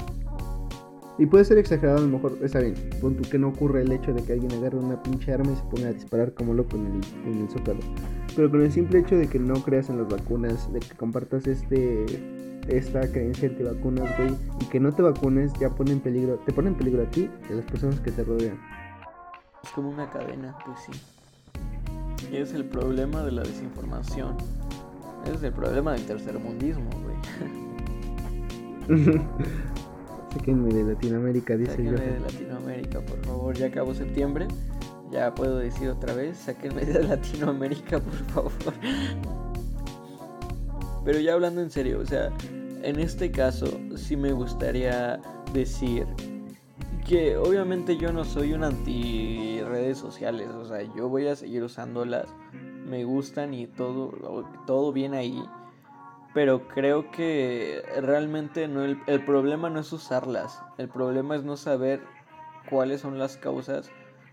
Y 1.18 1.26
puede 1.26 1.44
ser 1.46 1.56
exagerado, 1.56 1.98
a 1.98 2.00
lo 2.02 2.08
mejor, 2.08 2.36
está 2.42 2.60
bien, 2.60 2.74
pon 3.00 3.16
que 3.16 3.38
no 3.38 3.48
ocurre 3.48 3.82
el 3.82 3.92
hecho 3.92 4.12
de 4.12 4.22
que 4.22 4.34
alguien 4.34 4.52
agarre 4.52 4.76
una 4.76 5.02
pinche 5.02 5.32
arma 5.32 5.52
y 5.52 5.56
se 5.56 5.62
ponga 5.62 5.88
a 5.88 5.92
disparar 5.92 6.34
como 6.34 6.52
loco 6.52 6.76
en 6.76 6.86
el, 6.86 7.32
en 7.32 7.40
el 7.40 7.48
zócalo. 7.48 7.80
Pero 8.34 8.50
con 8.50 8.60
el 8.60 8.70
simple 8.70 8.98
hecho 8.98 9.16
de 9.16 9.26
que 9.26 9.38
no 9.38 9.54
creas 9.62 9.88
en 9.88 9.96
las 9.96 10.08
vacunas, 10.08 10.70
de 10.72 10.80
que 10.80 10.94
compartas 10.94 11.46
este 11.46 12.04
esta 12.68 13.00
creencia 13.10 13.48
antivacunas, 13.48 14.16
güey, 14.16 14.34
y 14.60 14.64
que 14.66 14.80
no 14.80 14.92
te 14.92 15.02
vacunes, 15.02 15.52
ya 15.60 15.70
pone 15.70 15.92
en 15.92 16.00
peligro, 16.00 16.38
te 16.44 16.52
pone 16.52 16.68
en 16.68 16.74
peligro 16.74 17.02
a 17.02 17.06
ti 17.06 17.30
y 17.48 17.52
a 17.52 17.56
las 17.56 17.64
personas 17.64 18.00
que 18.00 18.10
te 18.10 18.24
rodean. 18.24 18.58
Es 19.62 19.70
como 19.70 19.90
una 19.90 20.10
cadena, 20.10 20.56
pues 20.64 20.78
sí. 20.80 22.26
Y 22.30 22.36
es 22.36 22.54
el 22.54 22.64
problema 22.64 23.22
de 23.22 23.32
la 23.32 23.42
desinformación. 23.42 24.36
Ese 25.24 25.34
es 25.34 25.42
el 25.42 25.52
problema 25.52 25.92
del 25.92 26.06
tercermundismo, 26.06 26.90
güey. 27.02 27.16
Sáquenme 30.32 30.72
de 30.72 30.84
Latinoamérica, 30.92 31.56
dice 31.56 31.72
sáquenme 31.72 32.00
de 32.00 32.20
Latinoamérica, 32.20 33.00
por 33.00 33.24
favor. 33.24 33.56
Ya 33.56 33.66
acabó 33.66 33.94
septiembre. 33.94 34.46
Ya 35.10 35.34
puedo 35.34 35.58
decir 35.58 35.88
otra 35.88 36.14
vez, 36.14 36.36
sáquenme 36.36 36.84
de 36.84 37.02
Latinoamérica, 37.02 38.00
por 38.00 38.14
favor. 38.14 38.52
Pero 41.04 41.20
ya 41.20 41.34
hablando 41.34 41.60
en 41.62 41.70
serio, 41.70 42.00
o 42.00 42.06
sea, 42.06 42.32
en 42.82 42.98
este 42.98 43.30
caso 43.30 43.66
sí 43.96 44.16
me 44.16 44.32
gustaría 44.32 45.20
decir 45.52 46.06
que 47.06 47.36
obviamente 47.36 47.96
yo 47.96 48.12
no 48.12 48.24
soy 48.24 48.52
un 48.52 48.64
anti 48.64 49.60
redes 49.62 49.98
sociales, 49.98 50.48
o 50.48 50.64
sea, 50.64 50.82
yo 50.96 51.08
voy 51.08 51.28
a 51.28 51.36
seguir 51.36 51.62
usándolas 51.62 52.26
me 52.86 53.04
gustan 53.04 53.54
y 53.54 53.66
todo, 53.66 54.44
todo 54.66 54.92
bien 54.92 55.14
ahí. 55.14 55.44
Pero 56.34 56.68
creo 56.68 57.10
que 57.10 57.82
realmente 58.00 58.68
no 58.68 58.84
el, 58.84 59.00
el 59.06 59.24
problema 59.24 59.70
no 59.70 59.80
es 59.80 59.92
usarlas. 59.92 60.62
El 60.78 60.88
problema 60.88 61.34
es 61.34 61.44
no 61.44 61.56
saber 61.56 62.02
cuáles 62.68 63.00
son 63.00 63.18
las 63.18 63.36
causas 63.36 63.90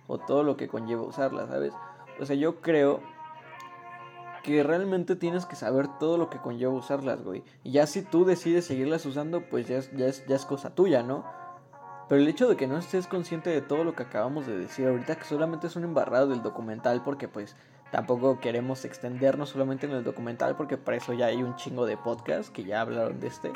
o 0.07 0.17
todo 0.17 0.43
lo 0.43 0.57
que 0.57 0.67
conlleva 0.67 1.03
usarlas, 1.03 1.49
¿sabes? 1.49 1.73
O 2.19 2.25
sea, 2.25 2.35
yo 2.35 2.61
creo 2.61 3.01
que 4.43 4.61
realmente 4.61 5.15
tienes 5.15 5.45
que 5.45 5.55
saber 5.55 5.87
todo 5.99 6.17
lo 6.17 6.29
que 6.29 6.37
conlleva 6.37 6.73
usarlas, 6.73 7.23
güey. 7.23 7.43
Y 7.63 7.71
ya 7.71 7.87
si 7.87 8.01
tú 8.01 8.25
decides 8.25 8.65
seguirlas 8.65 9.05
usando, 9.05 9.41
pues 9.49 9.67
ya 9.67 9.77
es, 9.77 9.91
ya 9.93 10.07
es, 10.07 10.25
ya 10.27 10.35
es 10.35 10.45
cosa 10.45 10.75
tuya, 10.75 11.01
¿no? 11.01 11.23
Pero 12.09 12.21
el 12.21 12.27
hecho 12.27 12.49
de 12.49 12.57
que 12.57 12.67
no 12.67 12.77
estés 12.77 13.07
consciente 13.07 13.49
de 13.49 13.61
todo 13.61 13.85
lo 13.85 13.95
que 13.95 14.03
acabamos 14.03 14.45
de 14.45 14.57
decir 14.57 14.87
ahorita, 14.87 15.15
que 15.15 15.23
solamente 15.23 15.67
es 15.67 15.75
un 15.77 15.85
embarrado 15.85 16.27
del 16.27 16.43
documental, 16.43 17.01
porque 17.01 17.29
pues 17.29 17.55
Tampoco 17.93 18.39
queremos 18.39 18.85
extendernos 18.85 19.49
solamente 19.49 19.85
en 19.85 19.91
el 19.91 20.03
documental 20.03 20.55
porque 20.55 20.77
para 20.77 20.97
eso 20.97 21.13
ya 21.13 21.27
hay 21.27 21.43
un 21.43 21.55
chingo 21.57 21.85
de 21.85 21.95
podcasts 21.95 22.49
que 22.49 22.63
ya 22.63 22.81
hablaron 22.81 23.19
de 23.19 23.27
este. 23.27 23.51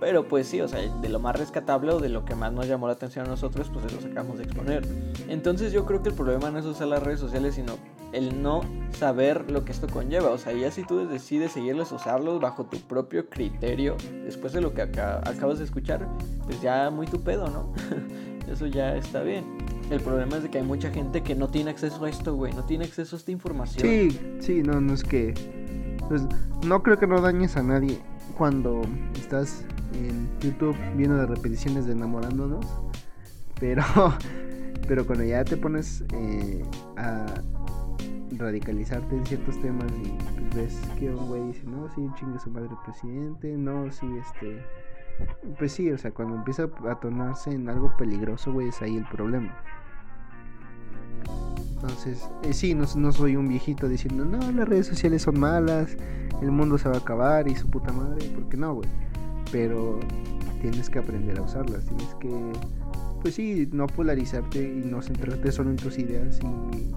Pero 0.00 0.26
pues 0.26 0.48
sí, 0.48 0.60
o 0.60 0.66
sea, 0.66 0.80
de 0.80 1.08
lo 1.08 1.20
más 1.20 1.38
rescatable 1.38 1.92
o 1.92 2.00
de 2.00 2.08
lo 2.08 2.24
que 2.24 2.34
más 2.34 2.52
nos 2.52 2.66
llamó 2.66 2.88
la 2.88 2.94
atención 2.94 3.24
a 3.24 3.28
nosotros, 3.28 3.70
pues 3.72 3.92
lo 3.92 4.00
sacamos 4.00 4.38
de 4.38 4.44
exponer. 4.44 4.84
Entonces 5.28 5.72
yo 5.72 5.86
creo 5.86 6.02
que 6.02 6.08
el 6.08 6.16
problema 6.16 6.50
no 6.50 6.58
es 6.58 6.64
usar 6.64 6.88
las 6.88 7.00
redes 7.00 7.20
sociales, 7.20 7.54
sino 7.54 7.78
el 8.10 8.42
no 8.42 8.62
saber 8.98 9.48
lo 9.52 9.64
que 9.64 9.70
esto 9.70 9.86
conlleva. 9.86 10.30
O 10.30 10.38
sea, 10.38 10.52
ya 10.52 10.72
si 10.72 10.82
tú 10.82 11.06
decides 11.06 11.52
seguirlos, 11.52 11.92
usarlos 11.92 12.40
bajo 12.40 12.64
tu 12.64 12.80
propio 12.80 13.30
criterio, 13.30 13.96
después 14.24 14.52
de 14.52 14.62
lo 14.62 14.74
que 14.74 14.82
acabas 14.82 15.58
de 15.60 15.64
escuchar, 15.64 16.08
pues 16.42 16.60
ya 16.60 16.90
muy 16.90 17.06
tu 17.06 17.20
pedo, 17.20 17.48
¿no? 17.48 17.72
Eso 18.52 18.66
ya 18.66 18.96
está 18.96 19.22
bien. 19.22 19.44
El 19.92 20.00
problema 20.00 20.38
es 20.38 20.42
de 20.44 20.48
que 20.48 20.56
hay 20.56 20.64
mucha 20.64 20.90
gente 20.90 21.22
que 21.22 21.34
no 21.34 21.48
tiene 21.48 21.70
acceso 21.70 22.02
a 22.06 22.08
esto, 22.08 22.34
güey. 22.34 22.54
No 22.54 22.64
tiene 22.64 22.86
acceso 22.86 23.14
a 23.14 23.18
esta 23.18 23.30
información. 23.30 23.86
Sí, 23.86 24.38
sí, 24.40 24.62
no, 24.62 24.80
no 24.80 24.94
es 24.94 25.04
que. 25.04 25.34
Pues 26.08 26.22
no 26.66 26.82
creo 26.82 26.98
que 26.98 27.06
no 27.06 27.20
dañes 27.20 27.58
a 27.58 27.62
nadie 27.62 27.98
cuando 28.38 28.80
estás 29.14 29.66
en 29.92 30.30
YouTube 30.40 30.74
viendo 30.96 31.18
las 31.18 31.28
repeticiones 31.28 31.84
de 31.84 31.92
enamorándonos. 31.92 32.64
Pero. 33.60 33.82
Pero 34.88 35.06
cuando 35.06 35.24
ya 35.24 35.44
te 35.44 35.58
pones 35.58 36.02
eh, 36.14 36.64
a 36.96 37.26
radicalizarte 38.38 39.14
en 39.14 39.26
ciertos 39.26 39.60
temas 39.60 39.92
y 40.02 40.08
pues, 40.48 40.54
ves 40.54 40.80
que 40.98 41.10
un 41.10 41.28
güey 41.28 41.48
dice, 41.48 41.64
no, 41.64 41.88
sí, 41.94 42.08
chingue 42.18 42.38
su 42.38 42.50
madre 42.50 42.70
presidente, 42.82 43.58
no, 43.58 43.92
sí, 43.92 44.06
este. 44.26 44.64
Pues 45.58 45.72
sí, 45.72 45.90
o 45.90 45.98
sea, 45.98 46.12
cuando 46.12 46.36
empieza 46.36 46.70
a 46.88 46.98
tornarse 46.98 47.50
en 47.50 47.68
algo 47.68 47.94
peligroso, 47.98 48.54
güey, 48.54 48.68
es 48.68 48.80
ahí 48.80 48.96
el 48.96 49.06
problema. 49.06 49.54
Entonces, 51.74 52.28
eh, 52.44 52.52
sí, 52.52 52.74
no, 52.74 52.86
no, 52.96 53.12
soy 53.12 53.34
un 53.36 53.48
viejito 53.48 53.88
diciendo, 53.88 54.24
no, 54.24 54.52
las 54.52 54.68
redes 54.68 54.86
sociales 54.86 55.22
son 55.22 55.40
malas, 55.40 55.96
el 56.40 56.52
mundo 56.52 56.78
se 56.78 56.88
va 56.88 56.94
a 56.94 56.98
acabar 56.98 57.48
y 57.48 57.56
su 57.56 57.68
puta 57.68 57.92
madre, 57.92 58.30
porque 58.34 58.56
no, 58.56 58.74
güey. 58.74 58.88
Pero 59.50 59.98
tienes 60.60 60.88
que 60.88 61.00
aprender 61.00 61.38
a 61.38 61.42
usarlas, 61.42 61.84
tienes 61.84 62.14
que, 62.20 62.52
pues 63.20 63.34
sí, 63.34 63.68
no 63.72 63.88
polarizarte 63.88 64.62
y 64.62 64.88
no 64.88 65.02
centrarte 65.02 65.50
solo 65.50 65.70
en 65.70 65.76
tus 65.76 65.98
ideas 65.98 66.38
y 66.40 66.92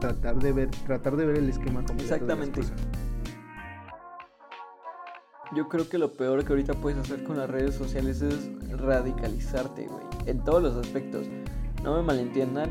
tratar 0.00 0.36
de 0.38 0.52
ver, 0.52 0.70
tratar 0.86 1.16
de 1.16 1.26
ver 1.26 1.36
el 1.36 1.50
esquema 1.50 1.84
completo. 1.84 2.02
Exactamente. 2.02 2.62
Yo 5.54 5.68
creo 5.68 5.88
que 5.88 5.98
lo 5.98 6.14
peor 6.14 6.44
que 6.44 6.52
ahorita 6.52 6.74
puedes 6.74 6.98
hacer 6.98 7.22
con 7.24 7.36
las 7.36 7.48
redes 7.48 7.74
sociales 7.74 8.22
es 8.22 8.50
radicalizarte, 8.70 9.86
güey, 9.86 10.04
en 10.26 10.42
todos 10.42 10.62
los 10.62 10.76
aspectos. 10.76 11.26
No 11.82 11.94
me 11.96 12.02
malentiendan, 12.02 12.70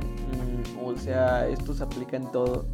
o 0.93 0.97
sea, 0.97 1.47
esto 1.47 1.73
se 1.73 1.83
aplica 1.83 2.17
en 2.17 2.31
todo. 2.31 2.65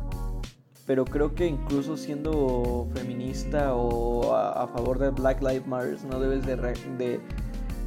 Pero 0.85 1.05
creo 1.05 1.35
que 1.35 1.45
incluso 1.45 1.97
siendo 1.97 2.87
feminista 2.95 3.75
o 3.75 4.35
a, 4.35 4.67
favor 4.67 4.97
de 4.97 5.11
Black 5.11 5.41
Lives 5.41 5.67
Matter, 5.67 5.97
no 6.09 6.19
debes 6.19 6.45
de, 6.45 6.55
de, 6.55 7.19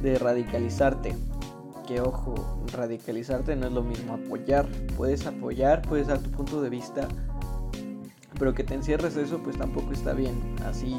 de 0.01 0.19
radicalizarte. 0.19 1.15
Que 1.85 1.99
ojo, 1.99 2.63
radicalizarte 2.71 3.57
no 3.57 3.67
es 3.67 3.73
lo 3.73 3.83
mismo 3.83 4.13
apoyar. 4.13 4.67
Puedes 4.95 5.27
apoyar, 5.27 5.81
puedes 5.81 6.07
dar 6.07 6.19
tu 6.19 6.31
punto 6.31 6.61
de 6.61 6.69
vista, 6.69 7.09
pero 8.39 8.53
que 8.53 8.63
te 8.63 8.73
encierres 8.73 9.17
eso, 9.17 9.39
pues 9.43 9.57
tampoco 9.57 9.91
está 9.91 10.13
bien. 10.13 10.39
Así 10.65 10.95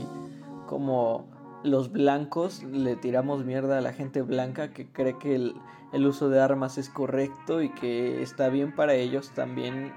como 0.66 1.24
los 1.64 1.90
blancos 1.90 2.62
le 2.62 2.94
tiramos 2.94 3.44
mierda 3.44 3.78
a 3.78 3.80
la 3.80 3.94
gente 3.94 4.20
blanca 4.20 4.70
que 4.70 4.86
cree 4.86 5.18
que 5.18 5.34
el, 5.34 6.06
uso 6.06 6.28
de 6.28 6.40
armas 6.40 6.76
es 6.76 6.90
correcto 6.90 7.62
y 7.62 7.70
que 7.70 8.22
está 8.22 8.50
bien 8.50 8.74
para 8.74 8.92
ellos 8.94 9.30
también, 9.30 9.92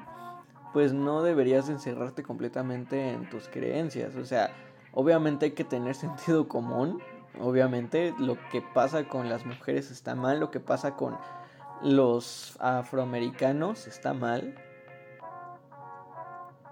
pues 0.71 0.93
no 0.93 1.23
deberías 1.23 1.67
encerrarte 1.67 2.23
completamente 2.23 3.11
en 3.11 3.29
tus 3.29 3.49
creencias. 3.49 4.15
O 4.15 4.23
sea, 4.23 4.51
obviamente 4.93 5.47
hay 5.47 5.51
que 5.51 5.65
tener 5.65 5.95
sentido 5.95 6.47
común. 6.47 7.01
Obviamente 7.39 8.15
lo 8.17 8.37
que 8.49 8.61
pasa 8.61 9.03
con 9.07 9.29
las 9.29 9.45
mujeres 9.45 9.91
está 9.91 10.15
mal, 10.15 10.39
lo 10.39 10.49
que 10.49 10.61
pasa 10.61 10.95
con 10.95 11.17
los 11.83 12.55
afroamericanos 12.61 13.87
está 13.87 14.13
mal. 14.13 14.55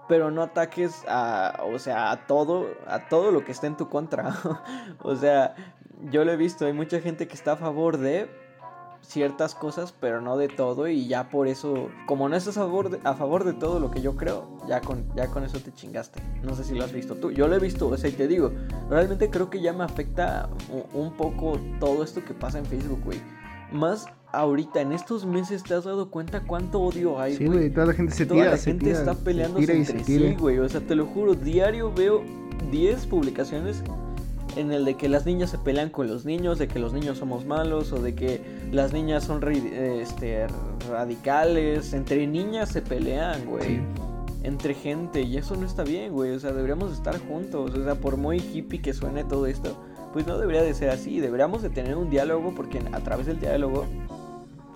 Pero 0.08 0.30
no 0.30 0.42
ataques 0.42 1.04
a, 1.08 1.62
o 1.64 1.78
sea, 1.78 2.10
a 2.10 2.26
todo, 2.26 2.68
a 2.86 3.08
todo 3.08 3.32
lo 3.32 3.44
que 3.44 3.52
está 3.52 3.66
en 3.66 3.76
tu 3.76 3.88
contra. 3.88 4.36
o 5.02 5.16
sea, 5.16 5.54
yo 6.10 6.24
lo 6.24 6.32
he 6.32 6.36
visto, 6.36 6.66
hay 6.66 6.72
mucha 6.72 7.00
gente 7.00 7.26
que 7.26 7.34
está 7.34 7.52
a 7.52 7.56
favor 7.56 7.98
de 7.98 8.28
ciertas 9.06 9.54
cosas, 9.54 9.94
pero 9.98 10.20
no 10.20 10.36
de 10.36 10.48
todo 10.48 10.88
y 10.88 11.06
ya 11.06 11.28
por 11.28 11.46
eso, 11.48 11.88
como 12.06 12.28
no 12.28 12.36
estás 12.36 12.56
a 12.56 12.62
favor 12.62 12.90
de, 12.90 13.00
a 13.04 13.14
favor 13.14 13.44
de 13.44 13.52
todo 13.52 13.78
lo 13.78 13.90
que 13.90 14.02
yo 14.02 14.16
creo, 14.16 14.58
ya 14.68 14.80
con, 14.80 15.06
ya 15.14 15.28
con 15.28 15.44
eso 15.44 15.60
te 15.60 15.72
chingaste. 15.72 16.20
No 16.42 16.54
sé 16.54 16.64
si 16.64 16.74
lo 16.74 16.84
has 16.84 16.92
visto 16.92 17.14
tú. 17.14 17.30
Yo 17.30 17.48
lo 17.48 17.56
he 17.56 17.60
visto, 17.60 17.88
o 17.88 17.96
sea, 17.96 18.10
y 18.10 18.12
te 18.12 18.26
digo, 18.26 18.52
realmente 18.90 19.30
creo 19.30 19.48
que 19.48 19.60
ya 19.60 19.72
me 19.72 19.84
afecta 19.84 20.48
un, 20.92 21.12
poco 21.16 21.58
todo 21.80 22.02
esto 22.02 22.24
que 22.24 22.34
pasa 22.34 22.58
en 22.58 22.66
Facebook, 22.66 23.00
güey. 23.04 23.20
Más 23.72 24.06
ahorita, 24.36 24.80
en 24.80 24.92
estos 24.92 25.24
meses, 25.24 25.62
¿te 25.62 25.74
has 25.74 25.84
dado 25.84 26.10
cuenta 26.10 26.40
cuánto 26.40 26.80
odio 26.80 27.18
hay, 27.18 27.36
Sí, 27.36 27.46
güey, 27.46 27.70
toda 27.70 27.86
la 27.86 27.92
gente 27.94 28.14
se 28.14 28.26
toda 28.26 28.40
tira, 28.40 28.52
la 28.52 28.58
gente 28.58 28.90
está 28.90 29.14
peleando 29.14 29.58
entre 29.58 30.04
sí, 30.04 30.36
güey. 30.38 30.58
O 30.58 30.68
sea, 30.68 30.80
te 30.80 30.94
lo 30.94 31.06
juro, 31.06 31.34
diario 31.34 31.92
veo 31.92 32.22
10 32.70 33.06
publicaciones 33.06 33.82
en 34.56 34.72
el 34.72 34.84
de 34.84 34.94
que 34.94 35.08
las 35.08 35.26
niñas 35.26 35.50
se 35.50 35.58
pelean 35.58 35.90
con 35.90 36.08
los 36.08 36.24
niños, 36.24 36.58
de 36.58 36.68
que 36.68 36.78
los 36.78 36.92
niños 36.92 37.18
somos 37.18 37.44
malos 37.44 37.92
o 37.92 38.00
de 38.00 38.14
que 38.14 38.40
las 38.72 38.92
niñas 38.92 39.24
son 39.24 39.42
este, 39.52 40.46
radicales. 40.88 41.92
Entre 41.92 42.26
niñas 42.26 42.70
se 42.70 42.82
pelean, 42.82 43.44
güey. 43.46 43.80
Entre 44.42 44.74
gente 44.74 45.22
y 45.22 45.36
eso 45.36 45.56
no 45.56 45.66
está 45.66 45.82
bien, 45.82 46.12
güey. 46.12 46.30
O 46.32 46.40
sea, 46.40 46.52
deberíamos 46.52 46.92
estar 46.92 47.18
juntos. 47.18 47.74
O 47.74 47.84
sea, 47.84 47.96
por 47.96 48.16
muy 48.16 48.38
hippie 48.38 48.80
que 48.80 48.94
suene 48.94 49.24
todo 49.24 49.46
esto, 49.46 49.76
pues 50.12 50.26
no 50.26 50.38
debería 50.38 50.62
de 50.62 50.72
ser 50.72 50.90
así. 50.90 51.20
Deberíamos 51.20 51.62
de 51.62 51.68
tener 51.68 51.96
un 51.96 52.08
diálogo 52.08 52.54
porque 52.54 52.80
a 52.92 53.00
través 53.00 53.26
del 53.26 53.38
diálogo 53.38 53.86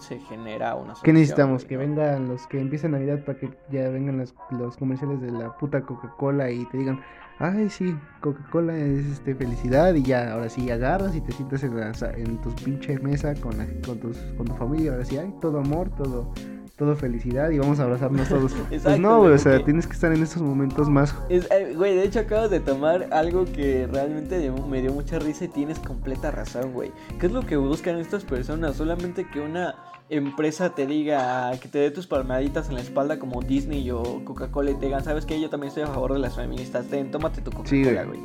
se 0.00 0.18
genera 0.20 0.74
una 0.74 0.94
solución. 0.94 1.02
¿Qué 1.04 1.12
necesitamos? 1.12 1.64
Que 1.64 1.76
vengan 1.76 2.28
los 2.28 2.46
que 2.46 2.60
empiecen 2.60 2.92
Navidad 2.92 3.24
para 3.24 3.38
que 3.38 3.50
ya 3.70 3.88
vengan 3.88 4.18
los, 4.18 4.34
los 4.50 4.76
comerciales 4.76 5.20
de 5.20 5.30
la 5.30 5.56
puta 5.56 5.82
Coca-Cola 5.82 6.50
y 6.50 6.64
te 6.66 6.78
digan, 6.78 7.00
ay, 7.40 7.70
sí, 7.70 7.96
Coca-Cola 8.20 8.76
es 8.76 9.06
este, 9.06 9.34
felicidad 9.34 9.94
y 9.94 10.02
ya, 10.02 10.32
ahora 10.32 10.48
sí 10.48 10.70
agarras 10.70 11.16
y 11.16 11.20
te 11.20 11.32
sientas 11.32 11.62
en, 11.64 11.72
en 12.16 12.40
tu 12.42 12.54
pinche 12.54 12.98
mesa 12.98 13.34
con, 13.34 13.54
con, 13.84 13.98
tus, 13.98 14.18
con 14.36 14.46
tu 14.46 14.54
familia, 14.54 14.92
ahora 14.92 15.04
sí 15.04 15.16
hay 15.16 15.32
todo 15.40 15.58
amor, 15.58 15.90
todo 15.96 16.32
todo 16.80 16.96
felicidad 16.96 17.50
y 17.50 17.58
vamos 17.58 17.78
a 17.78 17.82
abrazarnos 17.82 18.26
todos. 18.26 18.54
pues 18.70 18.98
no, 18.98 19.18
güey, 19.18 19.34
o 19.34 19.38
sea, 19.38 19.62
tienes 19.62 19.86
que 19.86 19.92
estar 19.92 20.14
en 20.14 20.22
estos 20.22 20.40
momentos 20.40 20.88
más. 20.88 21.14
Eh, 21.28 21.74
güey, 21.76 21.94
de 21.94 22.04
hecho 22.04 22.20
acabas 22.20 22.50
de 22.50 22.58
tomar 22.58 23.08
algo 23.12 23.44
que 23.44 23.86
realmente 23.86 24.50
me 24.66 24.80
dio 24.80 24.90
mucha 24.90 25.18
risa 25.18 25.44
y 25.44 25.48
tienes 25.48 25.78
completa 25.78 26.30
razón, 26.30 26.72
güey. 26.72 26.90
¿Qué 27.18 27.26
es 27.26 27.32
lo 27.32 27.44
que 27.44 27.58
buscan 27.58 27.98
estas 27.98 28.24
personas? 28.24 28.76
Solamente 28.76 29.26
que 29.28 29.40
una 29.40 29.74
empresa 30.10 30.74
te 30.74 30.86
diga 30.86 31.52
que 31.60 31.68
te 31.68 31.78
dé 31.78 31.90
tus 31.90 32.06
palmaditas 32.06 32.68
en 32.68 32.74
la 32.74 32.80
espalda 32.80 33.18
como 33.18 33.40
Disney 33.42 33.90
o 33.90 34.24
Coca-Cola 34.24 34.72
y 34.72 34.74
te 34.74 34.86
digan, 34.86 35.04
¿sabes 35.04 35.24
qué? 35.24 35.40
Yo 35.40 35.48
también 35.48 35.68
estoy 35.68 35.84
a 35.84 35.86
favor 35.86 36.12
de 36.12 36.18
las 36.18 36.34
feministas, 36.34 36.86
ten, 36.86 37.10
tómate 37.10 37.40
tu 37.40 37.50
Coca-Cola, 37.50 38.04
güey. 38.04 38.18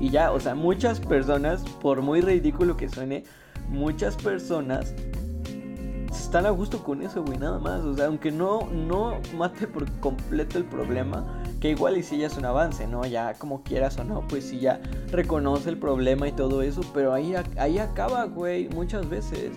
Y 0.00 0.10
ya, 0.10 0.32
o 0.32 0.40
sea, 0.40 0.54
muchas 0.54 1.00
personas, 1.00 1.62
por 1.80 2.02
muy 2.02 2.20
ridículo 2.20 2.76
que 2.76 2.88
suene, 2.88 3.24
muchas 3.68 4.16
personas 4.16 4.94
están 6.10 6.46
a 6.46 6.50
gusto 6.50 6.82
con 6.82 7.02
eso, 7.02 7.22
güey, 7.22 7.38
nada 7.38 7.58
más. 7.58 7.82
O 7.82 7.94
sea, 7.94 8.06
aunque 8.06 8.30
no, 8.30 8.68
no 8.70 9.18
mate 9.36 9.66
por 9.66 9.90
completo 10.00 10.58
el 10.58 10.64
problema, 10.64 11.42
que 11.60 11.70
igual 11.70 11.98
y 11.98 12.02
si 12.02 12.18
ya 12.18 12.26
es 12.26 12.36
un 12.36 12.44
avance, 12.44 12.86
¿no? 12.86 13.04
Ya 13.06 13.34
como 13.34 13.62
quieras 13.62 13.98
o 13.98 14.04
no, 14.04 14.26
pues 14.28 14.44
si 14.44 14.58
ya 14.58 14.80
reconoce 15.10 15.68
el 15.70 15.78
problema 15.78 16.28
y 16.28 16.32
todo 16.32 16.62
eso, 16.62 16.80
pero 16.94 17.12
ahí, 17.12 17.34
ahí 17.58 17.78
acaba, 17.78 18.24
güey, 18.24 18.68
muchas 18.70 19.08
veces 19.08 19.52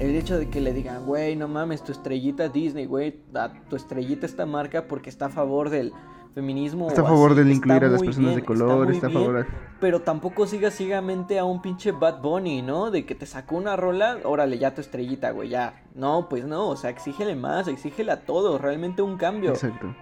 el 0.00 0.16
hecho 0.16 0.38
de 0.38 0.48
que 0.48 0.60
le 0.60 0.72
digan, 0.72 1.04
güey, 1.04 1.36
no 1.36 1.46
mames, 1.46 1.84
tu 1.84 1.92
estrellita 1.92 2.48
Disney, 2.48 2.86
güey, 2.86 3.20
tu 3.68 3.76
estrellita 3.76 4.24
esta 4.26 4.46
marca 4.46 4.88
porque 4.88 5.10
está 5.10 5.26
a 5.26 5.28
favor 5.28 5.68
del 5.68 5.92
feminismo. 6.34 6.88
Está 6.88 7.02
a 7.02 7.04
favor 7.04 7.34
de 7.34 7.52
incluir 7.52 7.84
a 7.84 7.88
las 7.88 8.02
personas 8.02 8.34
de 8.34 8.42
color, 8.42 8.90
está, 8.90 9.08
a 9.08 9.10
favor. 9.10 9.46
Pero 9.78 10.00
tampoco 10.00 10.46
siga 10.46 10.70
ciegamente 10.70 11.38
a 11.38 11.44
un 11.44 11.60
pinche 11.60 11.92
Bad 11.92 12.22
Bunny, 12.22 12.62
¿no? 12.62 12.90
De 12.90 13.04
que 13.04 13.14
te 13.14 13.26
sacó 13.26 13.56
una 13.56 13.76
rola, 13.76 14.18
órale, 14.24 14.58
ya 14.58 14.74
tu 14.74 14.80
estrellita, 14.80 15.32
güey, 15.32 15.50
ya. 15.50 15.84
No, 15.94 16.28
pues 16.30 16.46
no, 16.46 16.68
o 16.70 16.76
sea, 16.76 16.88
exígele 16.88 17.36
más, 17.36 17.68
exígele 17.68 18.12
a 18.12 18.24
todos, 18.24 18.60
realmente 18.60 19.02
un 19.02 19.18
cambio. 19.18 19.50
Exacto 19.50 19.94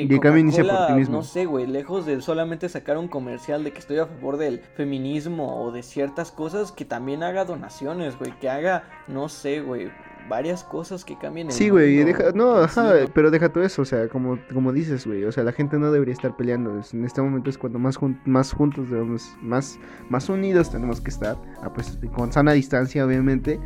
que 0.00 0.14
y 0.14 0.18
por 0.18 0.86
ti 0.86 0.92
mismo. 0.94 1.18
No 1.18 1.22
sé, 1.22 1.46
güey, 1.46 1.66
lejos 1.66 2.06
de 2.06 2.20
solamente 2.20 2.68
sacar 2.68 2.98
un 2.98 3.08
comercial 3.08 3.64
de 3.64 3.72
que 3.72 3.78
estoy 3.78 3.98
a 3.98 4.06
favor 4.06 4.36
del 4.36 4.60
feminismo 4.74 5.62
o 5.62 5.70
de 5.70 5.82
ciertas 5.82 6.32
cosas, 6.32 6.72
que 6.72 6.84
también 6.84 7.22
haga 7.22 7.44
donaciones, 7.44 8.18
güey, 8.18 8.32
que 8.38 8.48
haga, 8.48 8.84
no 9.06 9.28
sé, 9.28 9.60
güey, 9.60 9.90
varias 10.28 10.64
cosas 10.64 11.04
que 11.04 11.16
cambien. 11.18 11.50
sí, 11.50 11.68
güey, 11.68 11.96
deja, 12.04 12.32
no, 12.34 12.56
ajá, 12.56 12.92
pero 13.14 13.30
deja 13.30 13.50
todo 13.50 13.64
eso, 13.64 13.82
o 13.82 13.84
sea, 13.84 14.08
como, 14.08 14.38
como 14.52 14.72
dices, 14.72 15.06
güey, 15.06 15.24
o 15.24 15.32
sea, 15.32 15.44
la 15.44 15.52
gente 15.52 15.78
no 15.78 15.90
debería 15.92 16.14
estar 16.14 16.36
peleando. 16.36 16.80
En 16.92 17.04
este 17.04 17.20
momento 17.22 17.50
es 17.50 17.58
cuando 17.58 17.78
más, 17.78 17.98
más 18.24 18.52
juntos 18.52 18.90
debemos, 18.90 19.34
más, 19.42 19.78
más 20.08 20.28
unidos 20.28 20.70
tenemos 20.70 21.00
que 21.00 21.10
estar, 21.10 21.36
ah, 21.62 21.72
pues 21.72 21.98
con 22.14 22.32
sana 22.32 22.52
distancia, 22.52 23.04
obviamente, 23.04 23.60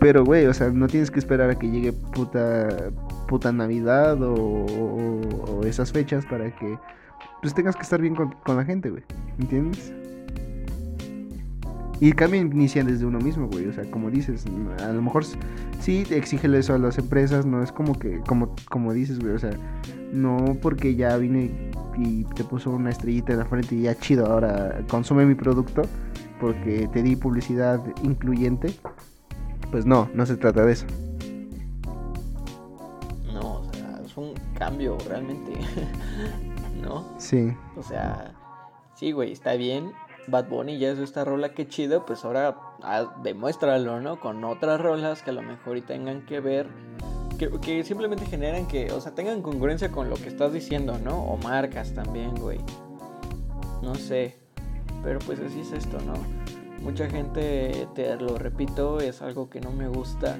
pero, 0.00 0.24
güey, 0.24 0.46
o 0.46 0.54
sea, 0.54 0.70
no 0.70 0.86
tienes 0.86 1.10
que 1.10 1.18
esperar 1.18 1.50
a 1.50 1.58
que 1.58 1.70
llegue 1.70 1.92
puta, 1.92 2.90
puta 3.28 3.52
Navidad 3.52 4.18
o, 4.22 5.60
esas 5.64 5.92
fechas 5.92 6.24
para 6.26 6.50
que, 6.56 6.78
pues 7.42 7.54
tengas 7.54 7.76
que 7.76 7.82
estar 7.82 8.00
bien 8.00 8.14
con, 8.14 8.32
con 8.44 8.56
la 8.56 8.64
gente, 8.64 8.90
güey, 8.90 9.04
¿entiendes? 9.38 9.92
Y 12.00 12.08
el 12.08 12.14
cambio 12.14 12.40
inicia 12.40 12.82
desde 12.82 13.04
uno 13.04 13.18
mismo, 13.18 13.46
güey. 13.48 13.66
O 13.66 13.72
sea, 13.74 13.84
como 13.90 14.10
dices, 14.10 14.44
a 14.82 14.88
lo 14.88 15.02
mejor 15.02 15.24
sí 15.80 16.06
exígele 16.10 16.58
eso 16.58 16.74
a 16.74 16.78
las 16.78 16.96
empresas, 16.96 17.44
no 17.44 17.62
es 17.62 17.72
como 17.72 17.98
que, 17.98 18.20
como, 18.20 18.54
como 18.70 18.94
dices, 18.94 19.18
güey. 19.18 19.34
O 19.34 19.38
sea, 19.38 19.50
no 20.10 20.56
porque 20.62 20.94
ya 20.94 21.18
vine 21.18 21.50
y 21.98 22.24
te 22.24 22.42
puso 22.42 22.70
una 22.70 22.88
estrellita 22.88 23.32
en 23.32 23.40
la 23.40 23.44
frente 23.44 23.74
y 23.74 23.82
ya 23.82 23.94
chido, 23.94 24.26
ahora 24.26 24.82
consume 24.88 25.26
mi 25.26 25.34
producto 25.34 25.82
porque 26.40 26.88
te 26.90 27.02
di 27.02 27.16
publicidad 27.16 27.80
incluyente. 28.02 28.72
Pues 29.70 29.84
no, 29.84 30.08
no 30.14 30.24
se 30.24 30.36
trata 30.36 30.64
de 30.64 30.72
eso. 30.72 30.86
No, 33.32 33.60
o 33.60 33.72
sea, 33.74 34.00
es 34.04 34.16
un 34.16 34.32
cambio 34.58 34.96
realmente, 35.06 35.52
¿no? 36.82 37.06
Sí. 37.18 37.52
O 37.76 37.82
sea, 37.82 38.32
sí, 38.94 39.12
güey, 39.12 39.32
está 39.32 39.52
bien 39.52 39.92
Bad 40.26 40.48
Bunny 40.48 40.78
ya 40.78 40.90
es 40.90 40.98
esta 40.98 41.24
rola 41.24 41.50
que 41.54 41.66
chido, 41.68 42.04
pues 42.06 42.24
ahora 42.24 42.56
ah, 42.82 43.14
demuéstralo, 43.22 44.00
¿no? 44.00 44.20
Con 44.20 44.44
otras 44.44 44.80
rolas 44.80 45.22
que 45.22 45.30
a 45.30 45.32
lo 45.32 45.42
mejor 45.42 45.76
y 45.76 45.82
tengan 45.82 46.24
que 46.26 46.40
ver, 46.40 46.68
que, 47.38 47.84
simplemente 47.84 48.26
generan 48.26 48.66
que, 48.66 48.92
o 48.92 49.00
sea, 49.00 49.12
tengan 49.12 49.42
congruencia 49.42 49.90
con 49.90 50.10
lo 50.10 50.16
que 50.16 50.28
estás 50.28 50.52
diciendo, 50.52 50.98
¿no? 50.98 51.22
O 51.24 51.36
marcas 51.38 51.94
también, 51.94 52.34
güey. 52.34 52.58
No 53.82 53.94
sé, 53.94 54.36
pero 55.02 55.18
pues 55.20 55.40
así 55.40 55.60
es 55.60 55.72
esto, 55.72 55.98
¿no? 56.00 56.14
Mucha 56.82 57.08
gente, 57.08 57.88
te 57.94 58.14
lo 58.16 58.36
repito, 58.36 59.00
es 59.00 59.22
algo 59.22 59.48
que 59.48 59.60
no 59.60 59.70
me 59.72 59.88
gusta. 59.88 60.38